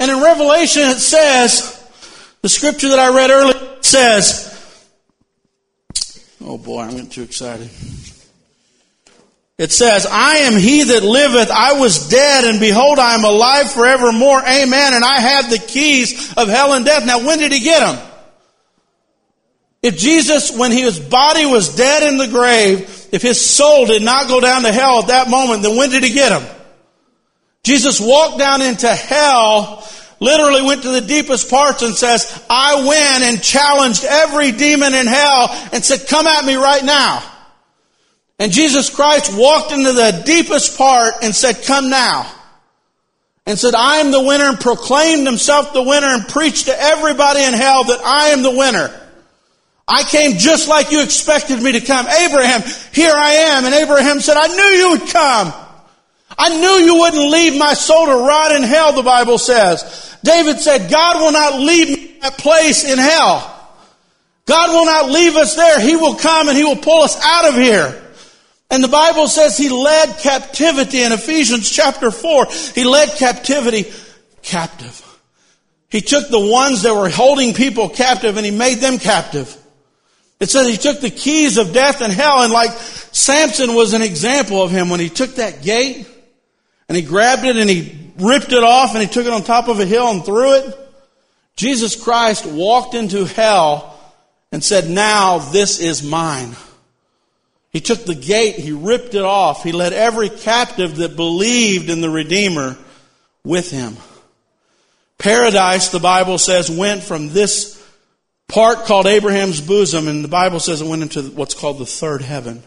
And 0.00 0.10
in 0.10 0.22
Revelation 0.22 0.82
it 0.82 0.98
says, 0.98 1.78
the 2.40 2.48
scripture 2.48 2.88
that 2.88 2.98
I 2.98 3.14
read 3.14 3.30
earlier 3.30 3.76
says, 3.82 4.88
oh 6.40 6.56
boy, 6.56 6.80
I'm 6.80 6.90
getting 6.92 7.10
too 7.10 7.22
excited. 7.22 7.68
It 9.58 9.70
says, 9.70 10.06
I 10.10 10.38
am 10.38 10.58
he 10.58 10.82
that 10.82 11.04
liveth, 11.04 11.50
I 11.50 11.74
was 11.78 12.08
dead, 12.08 12.44
and 12.44 12.58
behold, 12.58 12.98
I 12.98 13.14
am 13.14 13.24
alive 13.24 13.70
forevermore. 13.70 14.40
Amen. 14.40 14.94
And 14.94 15.04
I 15.04 15.20
have 15.20 15.50
the 15.50 15.58
keys 15.58 16.32
of 16.36 16.48
hell 16.48 16.72
and 16.72 16.84
death. 16.84 17.04
Now, 17.06 17.24
when 17.24 17.38
did 17.38 17.52
he 17.52 17.60
get 17.60 17.80
them? 17.80 18.08
If 19.82 19.98
Jesus, 19.98 20.56
when 20.56 20.72
his 20.72 20.98
body 20.98 21.44
was 21.44 21.76
dead 21.76 22.02
in 22.10 22.16
the 22.16 22.28
grave, 22.28 23.08
if 23.12 23.20
his 23.20 23.44
soul 23.44 23.86
did 23.86 24.02
not 24.02 24.26
go 24.26 24.40
down 24.40 24.62
to 24.62 24.72
hell 24.72 25.00
at 25.00 25.08
that 25.08 25.28
moment, 25.28 25.62
then 25.62 25.76
when 25.76 25.90
did 25.90 26.02
he 26.02 26.12
get 26.12 26.30
them? 26.30 26.61
Jesus 27.64 28.00
walked 28.00 28.38
down 28.38 28.60
into 28.60 28.88
hell, 28.88 29.86
literally 30.18 30.62
went 30.62 30.82
to 30.82 30.90
the 30.90 31.00
deepest 31.00 31.48
parts 31.48 31.82
and 31.82 31.94
says, 31.94 32.44
I 32.50 32.74
win 32.86 33.28
and 33.28 33.42
challenged 33.42 34.04
every 34.04 34.52
demon 34.52 34.94
in 34.94 35.06
hell 35.06 35.48
and 35.72 35.84
said, 35.84 36.08
come 36.08 36.26
at 36.26 36.44
me 36.44 36.54
right 36.54 36.84
now. 36.84 37.22
And 38.38 38.50
Jesus 38.50 38.90
Christ 38.90 39.36
walked 39.36 39.72
into 39.72 39.92
the 39.92 40.22
deepest 40.26 40.76
part 40.76 41.14
and 41.22 41.34
said, 41.34 41.62
come 41.64 41.90
now. 41.90 42.30
And 43.46 43.58
said, 43.58 43.74
I 43.74 43.96
am 43.96 44.10
the 44.10 44.22
winner 44.22 44.48
and 44.48 44.58
proclaimed 44.58 45.26
himself 45.26 45.72
the 45.72 45.82
winner 45.82 46.06
and 46.06 46.28
preached 46.28 46.66
to 46.66 46.80
everybody 46.80 47.42
in 47.42 47.54
hell 47.54 47.84
that 47.84 48.00
I 48.04 48.28
am 48.28 48.42
the 48.42 48.56
winner. 48.56 48.98
I 49.86 50.04
came 50.04 50.38
just 50.38 50.68
like 50.68 50.92
you 50.92 51.02
expected 51.02 51.60
me 51.60 51.72
to 51.72 51.80
come. 51.80 52.06
Abraham, 52.06 52.62
here 52.92 53.12
I 53.14 53.32
am. 53.32 53.64
And 53.64 53.74
Abraham 53.74 54.20
said, 54.20 54.36
I 54.36 54.46
knew 54.46 54.76
you 54.76 54.90
would 54.90 55.08
come. 55.10 55.52
I 56.38 56.48
knew 56.58 56.84
you 56.84 56.98
wouldn't 56.98 57.30
leave 57.30 57.58
my 57.58 57.74
soul 57.74 58.06
to 58.06 58.14
rot 58.14 58.52
in 58.52 58.62
hell, 58.62 58.92
the 58.92 59.02
Bible 59.02 59.38
says. 59.38 60.16
David 60.24 60.60
said, 60.60 60.90
God 60.90 61.20
will 61.20 61.32
not 61.32 61.60
leave 61.60 61.88
me 61.88 62.18
that 62.20 62.38
place 62.38 62.84
in 62.84 62.98
hell. 62.98 63.48
God 64.46 64.70
will 64.70 64.86
not 64.86 65.10
leave 65.10 65.36
us 65.36 65.56
there. 65.56 65.80
He 65.80 65.96
will 65.96 66.14
come 66.14 66.48
and 66.48 66.56
He 66.56 66.64
will 66.64 66.76
pull 66.76 67.02
us 67.02 67.18
out 67.22 67.48
of 67.48 67.54
here. 67.54 67.98
And 68.70 68.82
the 68.82 68.88
Bible 68.88 69.28
says 69.28 69.56
He 69.56 69.68
led 69.68 70.18
captivity 70.18 71.02
in 71.02 71.12
Ephesians 71.12 71.70
chapter 71.70 72.10
4. 72.10 72.46
He 72.74 72.84
led 72.84 73.10
captivity 73.10 73.92
captive. 74.42 74.98
He 75.90 76.00
took 76.00 76.28
the 76.28 76.40
ones 76.40 76.82
that 76.82 76.94
were 76.94 77.10
holding 77.10 77.54
people 77.54 77.88
captive 77.88 78.36
and 78.36 78.46
He 78.46 78.52
made 78.52 78.78
them 78.78 78.98
captive. 78.98 79.56
It 80.40 80.48
says 80.48 80.66
He 80.66 80.76
took 80.76 81.00
the 81.00 81.10
keys 81.10 81.58
of 81.58 81.72
death 81.72 82.00
and 82.00 82.12
hell 82.12 82.42
and 82.42 82.52
like 82.52 82.72
Samson 83.12 83.74
was 83.74 83.92
an 83.92 84.02
example 84.02 84.62
of 84.62 84.70
him 84.70 84.88
when 84.88 84.98
he 84.98 85.10
took 85.10 85.34
that 85.34 85.62
gate 85.62 86.08
and 86.92 86.96
he 86.98 87.02
grabbed 87.02 87.46
it 87.46 87.56
and 87.56 87.70
he 87.70 87.98
ripped 88.18 88.52
it 88.52 88.62
off 88.62 88.92
and 88.92 89.00
he 89.00 89.08
took 89.08 89.24
it 89.24 89.32
on 89.32 89.42
top 89.42 89.68
of 89.68 89.80
a 89.80 89.86
hill 89.86 90.08
and 90.08 90.22
threw 90.22 90.56
it. 90.56 90.78
Jesus 91.56 91.96
Christ 91.96 92.44
walked 92.44 92.92
into 92.92 93.24
hell 93.24 93.98
and 94.52 94.62
said, 94.62 94.90
now 94.90 95.38
this 95.38 95.80
is 95.80 96.02
mine. 96.02 96.54
He 97.70 97.80
took 97.80 98.04
the 98.04 98.14
gate, 98.14 98.56
he 98.56 98.72
ripped 98.72 99.14
it 99.14 99.22
off, 99.22 99.62
he 99.62 99.72
led 99.72 99.94
every 99.94 100.28
captive 100.28 100.96
that 100.96 101.16
believed 101.16 101.88
in 101.88 102.02
the 102.02 102.10
Redeemer 102.10 102.76
with 103.42 103.70
him. 103.70 103.96
Paradise, 105.16 105.88
the 105.88 105.98
Bible 105.98 106.36
says, 106.36 106.70
went 106.70 107.02
from 107.02 107.30
this 107.30 107.82
part 108.48 108.84
called 108.84 109.06
Abraham's 109.06 109.62
bosom, 109.62 110.08
and 110.08 110.22
the 110.22 110.28
Bible 110.28 110.60
says 110.60 110.82
it 110.82 110.86
went 110.86 111.00
into 111.00 111.22
what's 111.22 111.54
called 111.54 111.78
the 111.78 111.86
third 111.86 112.20
heaven. 112.20 112.62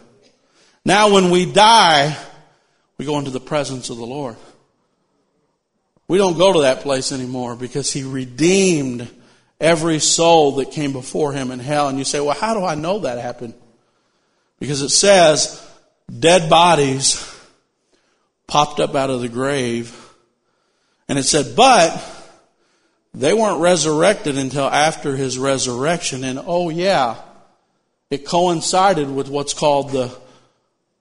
Now 0.84 1.12
when 1.12 1.30
we 1.30 1.46
die, 1.46 2.16
we 2.98 3.04
go 3.04 3.18
into 3.18 3.30
the 3.30 3.40
presence 3.40 3.90
of 3.90 3.98
the 3.98 4.06
Lord. 4.06 4.36
We 6.08 6.18
don't 6.18 6.38
go 6.38 6.52
to 6.52 6.60
that 6.62 6.80
place 6.80 7.12
anymore 7.12 7.56
because 7.56 7.92
He 7.92 8.04
redeemed 8.04 9.08
every 9.60 9.98
soul 9.98 10.52
that 10.56 10.70
came 10.70 10.92
before 10.92 11.32
Him 11.32 11.50
in 11.50 11.58
hell. 11.58 11.88
And 11.88 11.98
you 11.98 12.04
say, 12.04 12.20
well, 12.20 12.36
how 12.36 12.54
do 12.54 12.64
I 12.64 12.74
know 12.74 13.00
that 13.00 13.18
happened? 13.18 13.54
Because 14.58 14.82
it 14.82 14.90
says 14.90 15.62
dead 16.18 16.48
bodies 16.48 17.34
popped 18.46 18.80
up 18.80 18.94
out 18.94 19.10
of 19.10 19.20
the 19.20 19.28
grave. 19.28 20.02
And 21.08 21.18
it 21.18 21.24
said, 21.24 21.56
but 21.56 22.02
they 23.12 23.32
weren't 23.32 23.60
resurrected 23.60 24.38
until 24.38 24.64
after 24.66 25.16
His 25.16 25.38
resurrection. 25.38 26.22
And 26.22 26.40
oh 26.46 26.68
yeah, 26.68 27.16
it 28.10 28.24
coincided 28.24 29.10
with 29.10 29.28
what's 29.28 29.54
called 29.54 29.90
the 29.90 30.16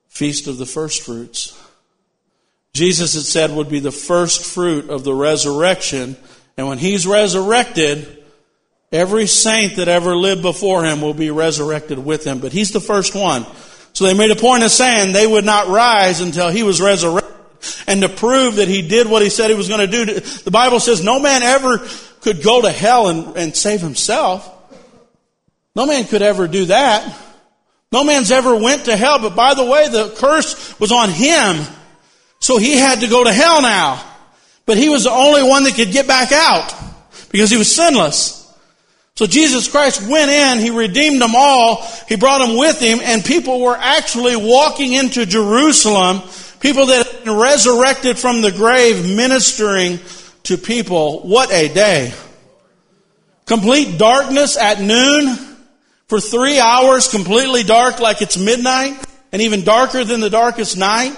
Feast 0.07 0.47
of 0.47 0.57
the 0.57 0.65
First 0.65 1.03
Fruits. 1.03 1.61
Jesus, 2.76 3.15
it 3.15 3.23
said, 3.23 3.51
would 3.51 3.69
be 3.69 3.80
the 3.80 3.89
first 3.89 4.45
fruit 4.45 4.89
of 4.89 5.05
the 5.05 5.13
resurrection. 5.13 6.17
And 6.57 6.67
when 6.67 6.78
he's 6.78 7.07
resurrected, 7.07 8.21
every 8.91 9.28
saint 9.28 9.78
that 9.78 9.88
ever 9.88 10.13
lived 10.13 10.41
before 10.41 10.84
him 10.84 10.99
will 10.99 11.13
be 11.13 11.32
resurrected 11.32 11.97
with 11.97 12.28
him. 12.28 12.39
But 12.39 12.51
he's 12.51 12.73
the 12.73 12.82
first 12.82 13.15
one. 13.15 13.45
So 13.93 14.03
they 14.03 14.13
made 14.13 14.32
a 14.32 14.36
point 14.36 14.63
of 14.63 14.71
saying 14.71 15.13
they 15.13 15.26
would 15.26 15.45
not 15.45 15.69
rise 15.69 16.19
until 16.19 16.49
he 16.49 16.63
was 16.63 16.82
resurrected. 16.82 17.34
And 17.88 18.01
to 18.01 18.09
prove 18.09 18.57
that 18.57 18.67
he 18.67 18.82
did 18.82 19.07
what 19.07 19.21
he 19.21 19.30
said 19.30 19.49
he 19.49 19.55
was 19.55 19.69
going 19.69 19.89
to 19.89 20.05
do, 20.05 20.19
the 20.19 20.51
Bible 20.51 20.82
says 20.82 21.01
no 21.01 21.17
man 21.21 21.43
ever 21.43 21.78
could 22.19 22.43
go 22.43 22.61
to 22.61 22.71
hell 22.71 23.07
and, 23.07 23.38
and 23.38 23.55
save 23.55 23.80
himself. 23.80 24.51
No 25.78 25.86
man 25.86 26.03
could 26.03 26.21
ever 26.21 26.49
do 26.49 26.65
that. 26.65 27.21
No 27.93 28.03
man's 28.03 28.32
ever 28.32 28.53
went 28.53 28.86
to 28.86 28.97
hell, 28.97 29.19
but 29.19 29.34
by 29.34 29.53
the 29.53 29.63
way, 29.63 29.88
the 29.88 30.13
curse 30.17 30.78
was 30.78 30.91
on 30.91 31.09
him. 31.09 31.65
So 32.45 32.59
he 32.59 32.77
had 32.77 32.99
to 32.99 33.07
go 33.07 33.23
to 33.23 33.33
hell 33.33 33.63
now. 33.63 33.99
But 34.67 34.77
he 34.77 34.87
was 34.87 35.05
the 35.05 35.09
only 35.09 35.41
one 35.41 35.63
that 35.63 35.73
could 35.73 35.89
get 35.89 36.05
back 36.05 36.31
out. 36.31 36.71
because 37.31 37.49
he 37.49 37.57
was 37.57 37.75
sinless. 37.75 38.47
So 39.15 39.25
Jesus 39.25 39.67
Christ 39.67 40.07
went 40.07 40.29
in, 40.29 40.59
he 40.59 40.69
redeemed 40.69 41.19
them 41.19 41.33
all, 41.35 41.81
he 42.07 42.17
brought 42.17 42.45
them 42.45 42.55
with 42.55 42.79
him, 42.79 42.99
and 43.01 43.25
people 43.25 43.61
were 43.61 43.75
actually 43.75 44.35
walking 44.35 44.93
into 44.93 45.25
Jerusalem, 45.25 46.21
people 46.59 46.85
that 46.85 47.07
had 47.07 47.23
been 47.23 47.35
resurrected 47.35 48.19
from 48.19 48.43
the 48.43 48.51
grave, 48.51 49.03
ministering 49.15 49.99
to 50.43 50.55
people. 50.55 51.21
What 51.21 51.51
a 51.51 51.67
day. 51.73 52.13
Complete 53.47 53.97
darkness 53.97 54.55
at 54.55 54.79
noon 54.79 55.35
for 56.09 56.19
three 56.19 56.59
hours, 56.59 57.07
completely 57.07 57.63
dark 57.63 57.99
like 57.99 58.21
it's 58.21 58.37
midnight, 58.37 59.03
and 59.31 59.41
even 59.41 59.63
darker 59.63 60.03
than 60.03 60.19
the 60.19 60.29
darkest 60.29 60.77
night. 60.77 61.17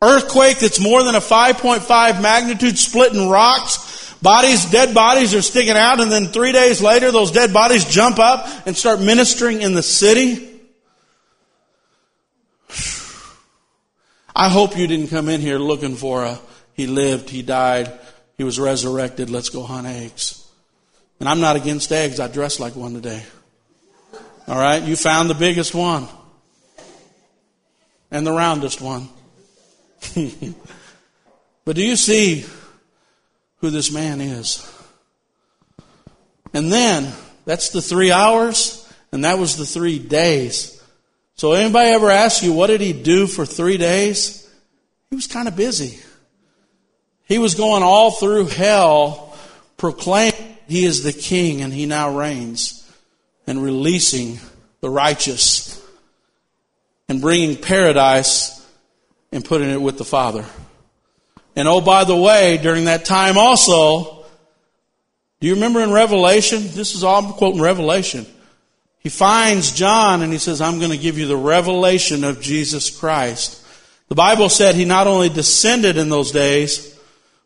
Earthquake 0.00 0.58
that's 0.58 0.80
more 0.80 1.02
than 1.02 1.16
a 1.16 1.20
5.5 1.20 2.22
magnitude 2.22 2.78
splitting 2.78 3.28
rocks. 3.28 4.14
Bodies, 4.22 4.70
dead 4.70 4.94
bodies 4.94 5.34
are 5.34 5.42
sticking 5.42 5.76
out 5.76 6.00
and 6.00 6.10
then 6.10 6.26
three 6.26 6.52
days 6.52 6.80
later 6.82 7.10
those 7.12 7.30
dead 7.30 7.52
bodies 7.52 7.84
jump 7.84 8.18
up 8.18 8.66
and 8.66 8.76
start 8.76 9.00
ministering 9.00 9.62
in 9.62 9.74
the 9.74 9.82
city. 9.82 10.60
I 14.34 14.48
hope 14.48 14.76
you 14.76 14.86
didn't 14.86 15.08
come 15.08 15.28
in 15.28 15.40
here 15.40 15.58
looking 15.58 15.96
for 15.96 16.24
a, 16.24 16.38
he 16.74 16.86
lived, 16.86 17.30
he 17.30 17.42
died, 17.42 17.92
he 18.36 18.44
was 18.44 18.60
resurrected, 18.60 19.30
let's 19.30 19.48
go 19.48 19.62
hunt 19.62 19.86
eggs. 19.86 20.48
And 21.18 21.28
I'm 21.28 21.40
not 21.40 21.56
against 21.56 21.90
eggs, 21.90 22.20
I 22.20 22.28
dress 22.28 22.60
like 22.60 22.76
one 22.76 22.94
today. 22.94 23.24
Alright, 24.48 24.84
you 24.84 24.94
found 24.96 25.28
the 25.28 25.34
biggest 25.34 25.74
one. 25.74 26.06
And 28.10 28.26
the 28.26 28.32
roundest 28.32 28.80
one. 28.80 29.08
but 31.64 31.76
do 31.76 31.82
you 31.82 31.96
see 31.96 32.44
who 33.58 33.70
this 33.70 33.92
man 33.92 34.20
is? 34.20 34.66
And 36.52 36.72
then, 36.72 37.12
that's 37.44 37.70
the 37.70 37.82
three 37.82 38.10
hours, 38.10 38.90
and 39.12 39.24
that 39.24 39.38
was 39.38 39.56
the 39.56 39.66
three 39.66 39.98
days. 39.98 40.82
So 41.34 41.52
anybody 41.52 41.90
ever 41.90 42.10
ask 42.10 42.42
you, 42.42 42.52
what 42.52 42.66
did 42.66 42.80
he 42.80 42.92
do 42.92 43.26
for 43.26 43.46
three 43.46 43.76
days? 43.76 44.48
He 45.10 45.16
was 45.16 45.26
kind 45.26 45.48
of 45.48 45.56
busy. 45.56 46.00
He 47.26 47.38
was 47.38 47.54
going 47.54 47.82
all 47.82 48.10
through 48.10 48.46
hell 48.46 49.36
proclaiming 49.76 50.56
he 50.66 50.84
is 50.84 51.02
the 51.02 51.12
king 51.12 51.62
and 51.62 51.72
he 51.72 51.86
now 51.86 52.16
reigns 52.16 52.86
and 53.46 53.62
releasing 53.62 54.38
the 54.80 54.90
righteous 54.90 55.82
and 57.08 57.20
bringing 57.20 57.56
paradise 57.56 58.57
and 59.32 59.44
putting 59.44 59.70
it 59.70 59.80
with 59.80 59.98
the 59.98 60.04
Father. 60.04 60.44
And 61.56 61.66
oh, 61.66 61.80
by 61.80 62.04
the 62.04 62.16
way, 62.16 62.58
during 62.58 62.84
that 62.84 63.04
time 63.04 63.36
also, 63.36 64.24
do 65.40 65.46
you 65.46 65.54
remember 65.54 65.80
in 65.80 65.92
Revelation? 65.92 66.62
This 66.62 66.94
is 66.94 67.04
all 67.04 67.24
I'm 67.24 67.32
quoting 67.32 67.60
Revelation. 67.60 68.26
He 68.98 69.08
finds 69.08 69.72
John 69.72 70.22
and 70.22 70.32
he 70.32 70.38
says, 70.38 70.60
I'm 70.60 70.78
going 70.78 70.90
to 70.90 70.98
give 70.98 71.18
you 71.18 71.26
the 71.26 71.36
revelation 71.36 72.24
of 72.24 72.40
Jesus 72.40 72.90
Christ. 72.90 73.64
The 74.08 74.14
Bible 74.14 74.48
said 74.48 74.74
he 74.74 74.84
not 74.84 75.06
only 75.06 75.28
descended 75.28 75.96
in 75.96 76.08
those 76.08 76.32
days, 76.32 76.98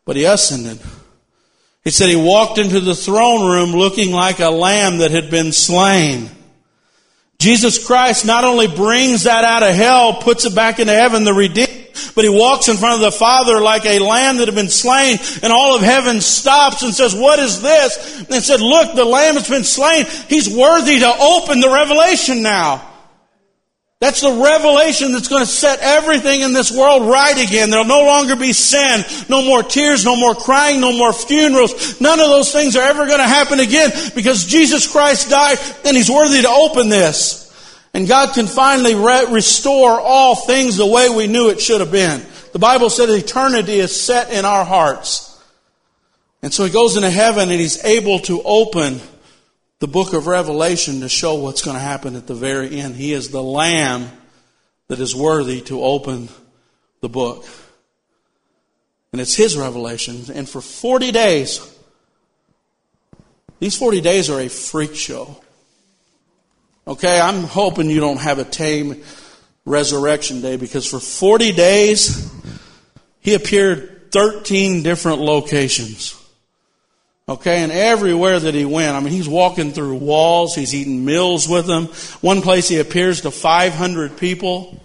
but 0.05 0.17
he 0.17 0.25
ascended. 0.25 0.81
He 1.85 1.91
said 1.91 2.09
he 2.09 2.17
walked 2.17 2.59
into 2.59 2.81
the 2.81 2.95
throne 2.95 3.51
room 3.51 3.73
looking 3.73 4.13
like 4.13 4.41
a 4.41 4.51
lamb 4.51 4.99
that 4.99 5.11
had 5.11 5.31
been 5.31 5.53
slain. 5.53 6.31
Jesus 7.43 7.85
Christ 7.85 8.25
not 8.25 8.45
only 8.45 8.69
brings 8.69 9.25
that 9.25 9.43
out 9.43 9.65
of 9.65 9.75
hell, 9.75 10.15
puts 10.15 10.45
it 10.45 10.55
back 10.55 10.79
into 10.79 10.93
heaven, 10.93 11.25
the 11.25 11.35
redeemed, 11.35 11.89
but 12.15 12.25
he 12.25 12.31
walks 12.31 12.69
in 12.69 12.77
front 12.77 12.95
of 12.95 13.01
the 13.01 13.11
Father 13.11 13.61
like 13.61 13.85
a 13.85 13.99
lamb 13.99 14.37
that 14.37 14.47
had 14.47 14.55
been 14.55 14.69
slain, 14.69 15.19
and 15.43 15.53
all 15.53 15.75
of 15.75 15.83
heaven 15.83 16.21
stops 16.21 16.83
and 16.83 16.95
says, 16.95 17.17
what 17.17 17.41
is 17.41 17.61
this? 17.61 18.21
And 18.31 18.45
said, 18.45 18.61
look, 18.61 18.95
the 18.95 19.05
lamb 19.05 19.35
has 19.35 19.49
been 19.49 19.65
slain. 19.65 20.07
He's 20.29 20.49
worthy 20.49 21.01
to 21.01 21.13
open 21.19 21.59
the 21.59 21.69
revelation 21.69 22.43
now. 22.43 22.92
That's 24.03 24.21
the 24.21 24.33
revelation 24.33 25.13
that's 25.13 25.29
going 25.29 25.45
to 25.45 25.49
set 25.49 25.79
everything 25.79 26.41
in 26.41 26.53
this 26.53 26.77
world 26.77 27.09
right 27.09 27.49
again. 27.49 27.71
There'll 27.71 27.85
no 27.85 28.03
longer 28.03 28.35
be 28.35 28.53
sin, 28.53 29.05
no 29.29 29.45
more 29.45 29.63
tears, 29.63 30.05
no 30.05 30.17
more 30.17 30.35
crying, 30.35 30.81
no 30.81 30.93
more 30.93 31.13
funerals. 31.13 32.01
None 32.01 32.19
of 32.19 32.27
those 32.27 32.51
things 32.51 32.75
are 32.75 32.83
ever 32.83 33.07
going 33.07 33.21
to 33.21 33.25
happen 33.29 33.61
again 33.61 33.93
because 34.17 34.45
Jesus 34.45 34.91
Christ 34.91 35.31
died 35.31 35.57
and 35.85 35.97
He's 35.97 36.11
worthy 36.11 36.43
to 36.43 36.49
open 36.49 36.89
this. 36.89 37.49
And 37.95 38.09
God 38.09 38.35
can 38.35 38.49
finally 38.49 38.97
re- 38.97 39.27
restore 39.31 40.01
all 40.01 40.35
things 40.35 40.77
the 40.77 40.85
way 40.85 41.09
we 41.09 41.29
knew 41.29 41.51
it 41.51 41.61
should 41.61 41.81
have 41.81 41.93
been. 41.93 42.27
The 42.53 42.59
Bible 42.59 42.91
said 42.91 43.09
eternity 43.09 43.75
is 43.75 43.95
set 43.95 44.33
in 44.33 44.45
our 44.45 44.65
hearts. 44.65 45.41
And 46.43 46.53
so 46.53 46.65
He 46.65 46.73
goes 46.73 46.97
into 46.97 47.09
heaven 47.09 47.51
and 47.51 47.61
He's 47.61 47.85
able 47.85 48.19
to 48.19 48.43
open 48.43 49.01
the 49.83 49.89
book 49.89 50.13
of 50.13 50.29
Revelation 50.29 51.01
to 51.01 51.09
show 51.09 51.35
what's 51.35 51.61
going 51.61 51.77
to 51.77 51.83
happen 51.83 52.15
at 52.15 52.29
the 52.29 52.37
very 52.37 52.79
end. 52.79 52.95
He 52.95 53.13
is 53.13 53.31
the 53.31 53.43
Lamb 53.43 54.13
that 54.87 55.01
is 55.01 55.13
worthy 55.13 55.61
to 55.63 55.83
open 55.83 56.29
the 57.01 57.09
book. 57.09 57.45
And 59.11 59.21
it's 59.21 59.35
His 59.35 59.57
revelation. 59.57 60.23
And 60.33 60.49
for 60.49 60.61
40 60.61 61.11
days, 61.11 61.77
these 63.59 63.77
40 63.77 64.01
days 64.03 64.31
are 64.31 64.39
a 64.39 64.47
freak 64.47 64.95
show. 64.95 65.43
Okay, 66.87 67.21
I'm 67.21 67.43
hoping 67.43 67.91
you 67.91 67.99
don't 67.99 68.21
have 68.21 68.39
a 68.39 68.45
tame 68.45 69.03
resurrection 69.65 70.43
day 70.43 70.57
because 70.57 70.89
for 70.89 71.01
40 71.01 71.51
days, 71.51 72.33
He 73.19 73.35
appeared 73.35 74.13
13 74.13 74.85
different 74.85 75.19
locations. 75.19 76.22
Okay, 77.33 77.63
and 77.63 77.73
everywhere 77.73 78.39
that 78.39 78.53
he 78.53 78.67
went, 78.67 78.95
I 78.95 79.01
mean, 79.01 79.11
he's 79.11 79.27
walking 79.27 79.73
through 79.73 79.95
walls, 79.95 80.55
he's 80.55 80.75
eating 80.75 81.03
meals 81.03 81.49
with 81.49 81.67
them. 81.67 81.87
One 82.21 82.43
place 82.43 82.69
he 82.69 82.79
appears 82.79 83.23
to 83.23 83.31
500 83.31 84.19
people. 84.19 84.79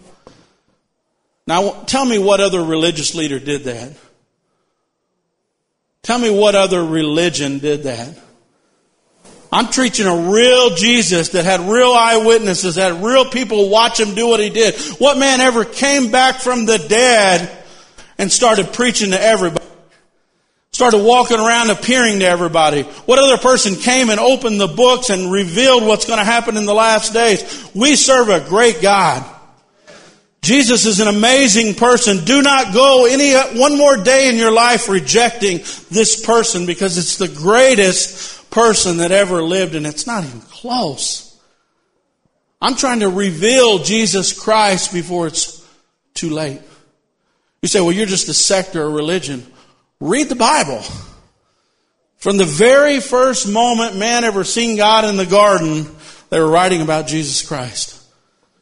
Now, 1.45 1.71
tell 1.87 2.05
me 2.05 2.17
what 2.17 2.39
other 2.39 2.63
religious 2.63 3.13
leader 3.15 3.37
did 3.37 3.65
that. 3.65 3.91
Tell 6.03 6.17
me 6.17 6.29
what 6.29 6.55
other 6.55 6.85
religion 6.85 7.59
did 7.59 7.83
that. 7.83 8.17
I'm 9.51 9.67
preaching 9.67 10.07
a 10.07 10.31
real 10.31 10.73
Jesus 10.73 11.29
that 11.29 11.43
had 11.43 11.59
real 11.59 11.91
eyewitnesses, 11.91 12.75
that 12.75 12.93
had 12.93 13.03
real 13.03 13.25
people 13.25 13.67
watch 13.67 13.99
him 13.99 14.15
do 14.15 14.25
what 14.25 14.39
he 14.39 14.49
did. 14.49 14.75
What 14.99 15.17
man 15.17 15.41
ever 15.41 15.65
came 15.65 16.11
back 16.11 16.35
from 16.35 16.65
the 16.65 16.77
dead 16.77 17.65
and 18.17 18.31
started 18.31 18.71
preaching 18.71 19.11
to 19.11 19.21
everybody? 19.21 19.66
Started 20.77 20.99
walking 20.99 21.39
around 21.39 21.71
appearing 21.71 22.19
to 22.19 22.25
everybody. 22.27 22.83
What 22.83 23.17
other 23.17 23.39
person 23.39 23.77
came 23.77 24.11
and 24.11 24.19
opened 24.19 24.61
the 24.61 24.67
books 24.67 25.09
and 25.09 25.31
revealed 25.31 25.81
what's 25.81 26.05
going 26.05 26.19
to 26.19 26.23
happen 26.23 26.55
in 26.55 26.67
the 26.67 26.73
last 26.75 27.13
days? 27.13 27.67
We 27.73 27.95
serve 27.95 28.29
a 28.29 28.47
great 28.47 28.79
God. 28.79 29.25
Jesus 30.43 30.85
is 30.85 30.99
an 30.99 31.07
amazing 31.07 31.73
person. 31.73 32.25
Do 32.25 32.43
not 32.43 32.75
go 32.75 33.07
any 33.07 33.33
one 33.59 33.75
more 33.75 33.97
day 33.97 34.29
in 34.29 34.35
your 34.35 34.51
life 34.51 34.87
rejecting 34.87 35.61
this 35.89 36.23
person 36.23 36.67
because 36.67 36.99
it's 36.99 37.17
the 37.17 37.27
greatest 37.27 38.47
person 38.51 38.97
that 38.97 39.11
ever 39.11 39.41
lived 39.41 39.73
and 39.73 39.87
it's 39.87 40.05
not 40.05 40.25
even 40.25 40.41
close. 40.41 41.41
I'm 42.61 42.75
trying 42.75 42.99
to 42.99 43.09
reveal 43.09 43.79
Jesus 43.79 44.39
Christ 44.39 44.93
before 44.93 45.25
it's 45.25 45.67
too 46.13 46.29
late. 46.29 46.61
You 47.63 47.67
say, 47.67 47.81
well, 47.81 47.91
you're 47.91 48.05
just 48.05 48.29
a 48.29 48.33
sect 48.35 48.75
or 48.75 48.83
a 48.83 48.89
religion. 48.89 49.43
Read 49.99 50.29
the 50.29 50.35
Bible. 50.35 50.83
From 52.17 52.37
the 52.37 52.45
very 52.45 52.99
first 52.99 53.47
moment 53.47 53.95
man 53.95 54.23
ever 54.23 54.43
seen 54.43 54.75
God 54.75 55.05
in 55.05 55.17
the 55.17 55.25
garden, 55.25 55.87
they 56.29 56.39
were 56.39 56.49
writing 56.49 56.81
about 56.81 57.07
Jesus 57.07 57.47
Christ. 57.47 57.93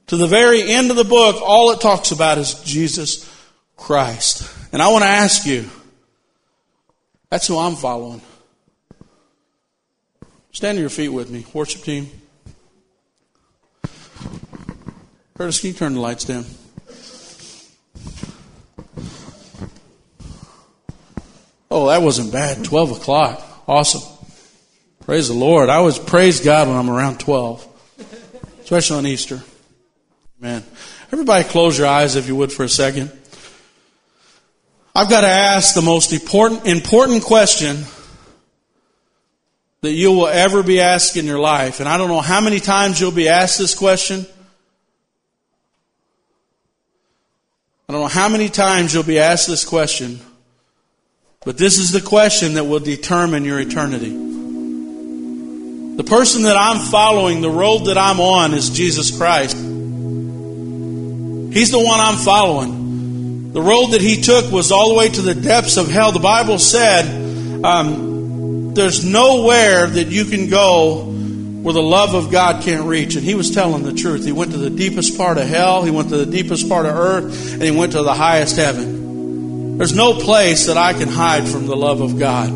To 0.08 0.18
the 0.18 0.28
very 0.28 0.62
end 0.62 0.92
of 0.92 0.98
the 0.98 1.04
book, 1.04 1.42
all 1.42 1.72
it 1.72 1.82
talks 1.82 2.12
about 2.12 2.38
is 2.38 2.54
Jesus 2.64 3.30
Christ. 3.76 4.50
And 4.72 4.82
I 4.82 4.90
want 4.90 5.04
to 5.04 5.10
ask 5.10 5.46
you, 5.46 5.70
that's 7.30 7.48
who 7.48 7.58
I'm 7.58 7.76
following. 7.76 8.22
Stand 10.52 10.78
to 10.78 10.82
your 10.82 10.90
feet 10.90 11.10
with 11.10 11.30
me, 11.30 11.46
worship 11.54 11.82
team. 11.82 12.10
Curtis, 15.38 15.60
can 15.60 15.68
you 15.70 15.74
turn 15.74 15.96
the 15.96 16.00
lights 16.00 16.24
down? 16.24 16.46
Oh, 21.76 21.90
that 21.90 22.02
wasn't 22.02 22.32
bad. 22.32 22.64
12 22.64 22.92
o'clock. 23.02 23.46
Awesome. 23.68 24.02
Praise 25.02 25.28
the 25.28 25.34
Lord. 25.34 25.68
I 25.68 25.76
always 25.76 26.00
praise 26.00 26.40
God 26.40 26.70
when 26.70 26.78
I'm 26.78 26.90
around 26.90 27.20
12, 27.20 27.68
especially 28.62 28.98
on 29.00 29.06
Easter. 29.06 29.44
Man. 30.40 30.64
Everybody 31.12 31.44
close 31.44 31.78
your 31.78 31.88
eyes 31.88 32.16
if 32.16 32.30
you 32.30 32.36
would 32.38 32.54
for 32.54 32.64
a 32.64 32.70
second. 32.70 33.12
I've 34.96 35.10
got 35.10 35.22
to 35.22 35.28
ask 35.28 35.76
the 35.76 35.82
most 35.82 36.14
important, 36.14 36.66
important 36.66 37.26
question 37.26 37.84
that 39.82 39.92
you 39.92 40.14
will 40.14 40.28
ever 40.28 40.64
be 40.64 40.80
asked 40.80 41.18
in 41.18 41.26
your 41.26 41.40
life. 41.40 41.82
And 41.82 41.90
I 41.90 41.98
don't 41.98 42.08
know 42.08 42.22
how 42.22 42.40
many 42.40 42.62
times 42.62 43.02
you'll 43.02 43.12
be 43.12 43.28
asked 43.28 43.60
this 43.60 43.76
question. 43.76 44.26
I 47.90 47.92
don't 47.92 48.02
know 48.02 48.08
how 48.08 48.30
many 48.30 48.48
times 48.48 48.94
you'll 48.94 49.04
be 49.04 49.20
asked 49.20 49.50
this 49.50 49.66
question. 49.66 50.22
But 51.46 51.58
this 51.60 51.78
is 51.78 51.92
the 51.92 52.02
question 52.02 52.56
that 52.56 52.64
will 52.64 52.80
determine 52.80 53.46
your 53.46 53.60
eternity. 53.60 54.10
The 55.96 56.04
person 56.04 56.42
that 56.44 56.58
I'm 56.58 56.80
following, 56.80 57.42
the 57.42 57.52
road 57.52 57.86
that 57.86 58.00
I'm 58.00 58.20
on, 58.20 58.56
is 58.56 58.72
Jesus 58.72 59.16
Christ. 59.16 59.56
He's 59.56 59.64
the 61.72 61.80
one 61.80 62.00
I'm 62.00 62.18
following. 62.18 63.54
The 63.54 63.62
road 63.62 63.92
that 63.92 64.02
he 64.02 64.22
took 64.22 64.52
was 64.52 64.72
all 64.72 64.90
the 64.90 64.96
way 64.96 65.08
to 65.08 65.22
the 65.22 65.36
depths 65.36 65.78
of 65.78 65.88
hell. 65.88 66.12
The 66.12 66.20
Bible 66.20 66.58
said 66.58 67.06
um, 67.64 68.74
there's 68.74 69.06
nowhere 69.06 69.86
that 69.86 70.08
you 70.08 70.26
can 70.26 70.50
go 70.50 71.04
where 71.06 71.74
the 71.74 71.82
love 71.82 72.16
of 72.16 72.32
God 72.32 72.64
can't 72.64 72.86
reach. 72.86 73.16
And 73.16 73.24
he 73.24 73.36
was 73.36 73.52
telling 73.52 73.84
the 73.84 73.94
truth. 73.94 74.26
He 74.26 74.32
went 74.32 74.52
to 74.52 74.58
the 74.58 74.72
deepest 74.72 75.16
part 75.16 75.38
of 75.38 75.48
hell, 75.48 75.84
he 75.84 75.92
went 75.92 76.10
to 76.10 76.18
the 76.18 76.26
deepest 76.26 76.68
part 76.68 76.88
of 76.88 76.96
earth, 76.96 77.54
and 77.54 77.62
he 77.62 77.70
went 77.72 77.92
to 77.92 78.02
the 78.02 78.16
highest 78.16 78.58
heaven. 78.58 79.05
There's 79.78 79.94
no 79.94 80.14
place 80.14 80.68
that 80.68 80.78
I 80.78 80.94
can 80.94 81.10
hide 81.10 81.48
from 81.48 81.68
the 81.68 81.76
love 81.76 82.00
of 82.00 82.18
God. 82.18 82.50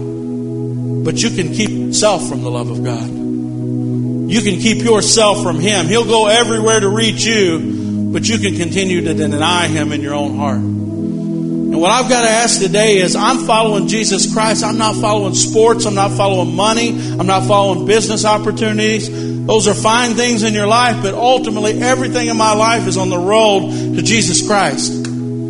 But 1.03 1.21
you 1.21 1.29
can 1.31 1.53
keep 1.53 1.69
yourself 1.69 2.27
from 2.29 2.43
the 2.43 2.49
love 2.49 2.69
of 2.69 2.81
God. 2.81 3.09
You 3.09 4.41
can 4.41 4.59
keep 4.59 4.83
yourself 4.83 5.43
from 5.43 5.59
Him. 5.59 5.87
He'll 5.87 6.05
go 6.05 6.27
everywhere 6.27 6.79
to 6.79 6.87
reach 6.87 7.25
you, 7.25 8.11
but 8.13 8.27
you 8.27 8.37
can 8.37 8.55
continue 8.55 9.01
to 9.01 9.13
deny 9.13 9.67
Him 9.67 9.91
in 9.91 10.01
your 10.01 10.13
own 10.13 10.37
heart. 10.37 10.59
And 10.59 11.81
what 11.81 11.91
I've 11.91 12.09
got 12.09 12.21
to 12.21 12.29
ask 12.29 12.61
today 12.61 12.99
is 12.99 13.15
I'm 13.15 13.45
following 13.45 13.87
Jesus 13.87 14.33
Christ. 14.33 14.63
I'm 14.63 14.77
not 14.77 14.95
following 14.95 15.33
sports. 15.33 15.85
I'm 15.85 15.95
not 15.95 16.11
following 16.11 16.55
money. 16.55 16.89
I'm 16.89 17.27
not 17.27 17.47
following 17.47 17.85
business 17.85 18.23
opportunities. 18.23 19.09
Those 19.45 19.67
are 19.67 19.73
fine 19.73 20.13
things 20.13 20.43
in 20.43 20.53
your 20.53 20.67
life, 20.67 21.01
but 21.03 21.13
ultimately 21.15 21.81
everything 21.81 22.27
in 22.27 22.37
my 22.37 22.53
life 22.53 22.87
is 22.87 22.97
on 22.97 23.09
the 23.09 23.19
road 23.19 23.71
to 23.95 24.01
Jesus 24.01 24.47
Christ. 24.47 24.98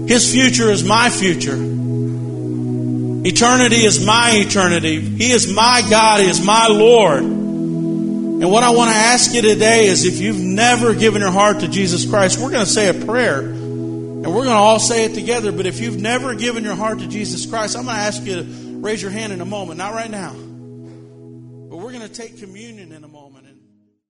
His 0.09 0.31
future 0.33 0.71
is 0.71 0.83
my 0.83 1.11
future. 1.11 1.55
Eternity 3.27 3.85
is 3.85 4.03
my 4.03 4.31
eternity. 4.33 4.99
He 4.99 5.31
is 5.31 5.53
my 5.53 5.85
God. 5.87 6.21
He 6.21 6.27
is 6.27 6.43
my 6.43 6.65
Lord. 6.65 7.21
And 7.21 8.49
what 8.49 8.63
I 8.63 8.71
want 8.71 8.89
to 8.89 8.95
ask 8.95 9.35
you 9.35 9.43
today 9.43 9.85
is 9.85 10.05
if 10.05 10.19
you've 10.19 10.39
never 10.39 10.95
given 10.95 11.21
your 11.21 11.29
heart 11.29 11.59
to 11.59 11.67
Jesus 11.67 12.09
Christ, 12.09 12.39
we're 12.39 12.49
going 12.49 12.65
to 12.65 12.71
say 12.71 12.89
a 12.89 13.05
prayer. 13.05 13.41
And 13.41 14.25
we're 14.25 14.45
going 14.45 14.47
to 14.47 14.53
all 14.53 14.79
say 14.79 15.05
it 15.05 15.13
together. 15.13 15.51
But 15.51 15.67
if 15.67 15.79
you've 15.79 16.01
never 16.01 16.33
given 16.33 16.63
your 16.63 16.73
heart 16.73 16.97
to 16.99 17.07
Jesus 17.07 17.45
Christ, 17.45 17.77
I'm 17.77 17.83
going 17.83 17.95
to 17.95 18.01
ask 18.01 18.23
you 18.23 18.37
to 18.37 18.79
raise 18.79 19.03
your 19.03 19.11
hand 19.11 19.31
in 19.31 19.41
a 19.41 19.45
moment. 19.45 19.77
Not 19.77 19.93
right 19.93 20.09
now. 20.09 20.31
But 20.33 21.77
we're 21.77 21.91
going 21.91 22.07
to 22.07 22.09
take 22.11 22.39
communion 22.39 22.93
in 22.93 23.03
a 23.03 23.07
moment. 23.07 23.28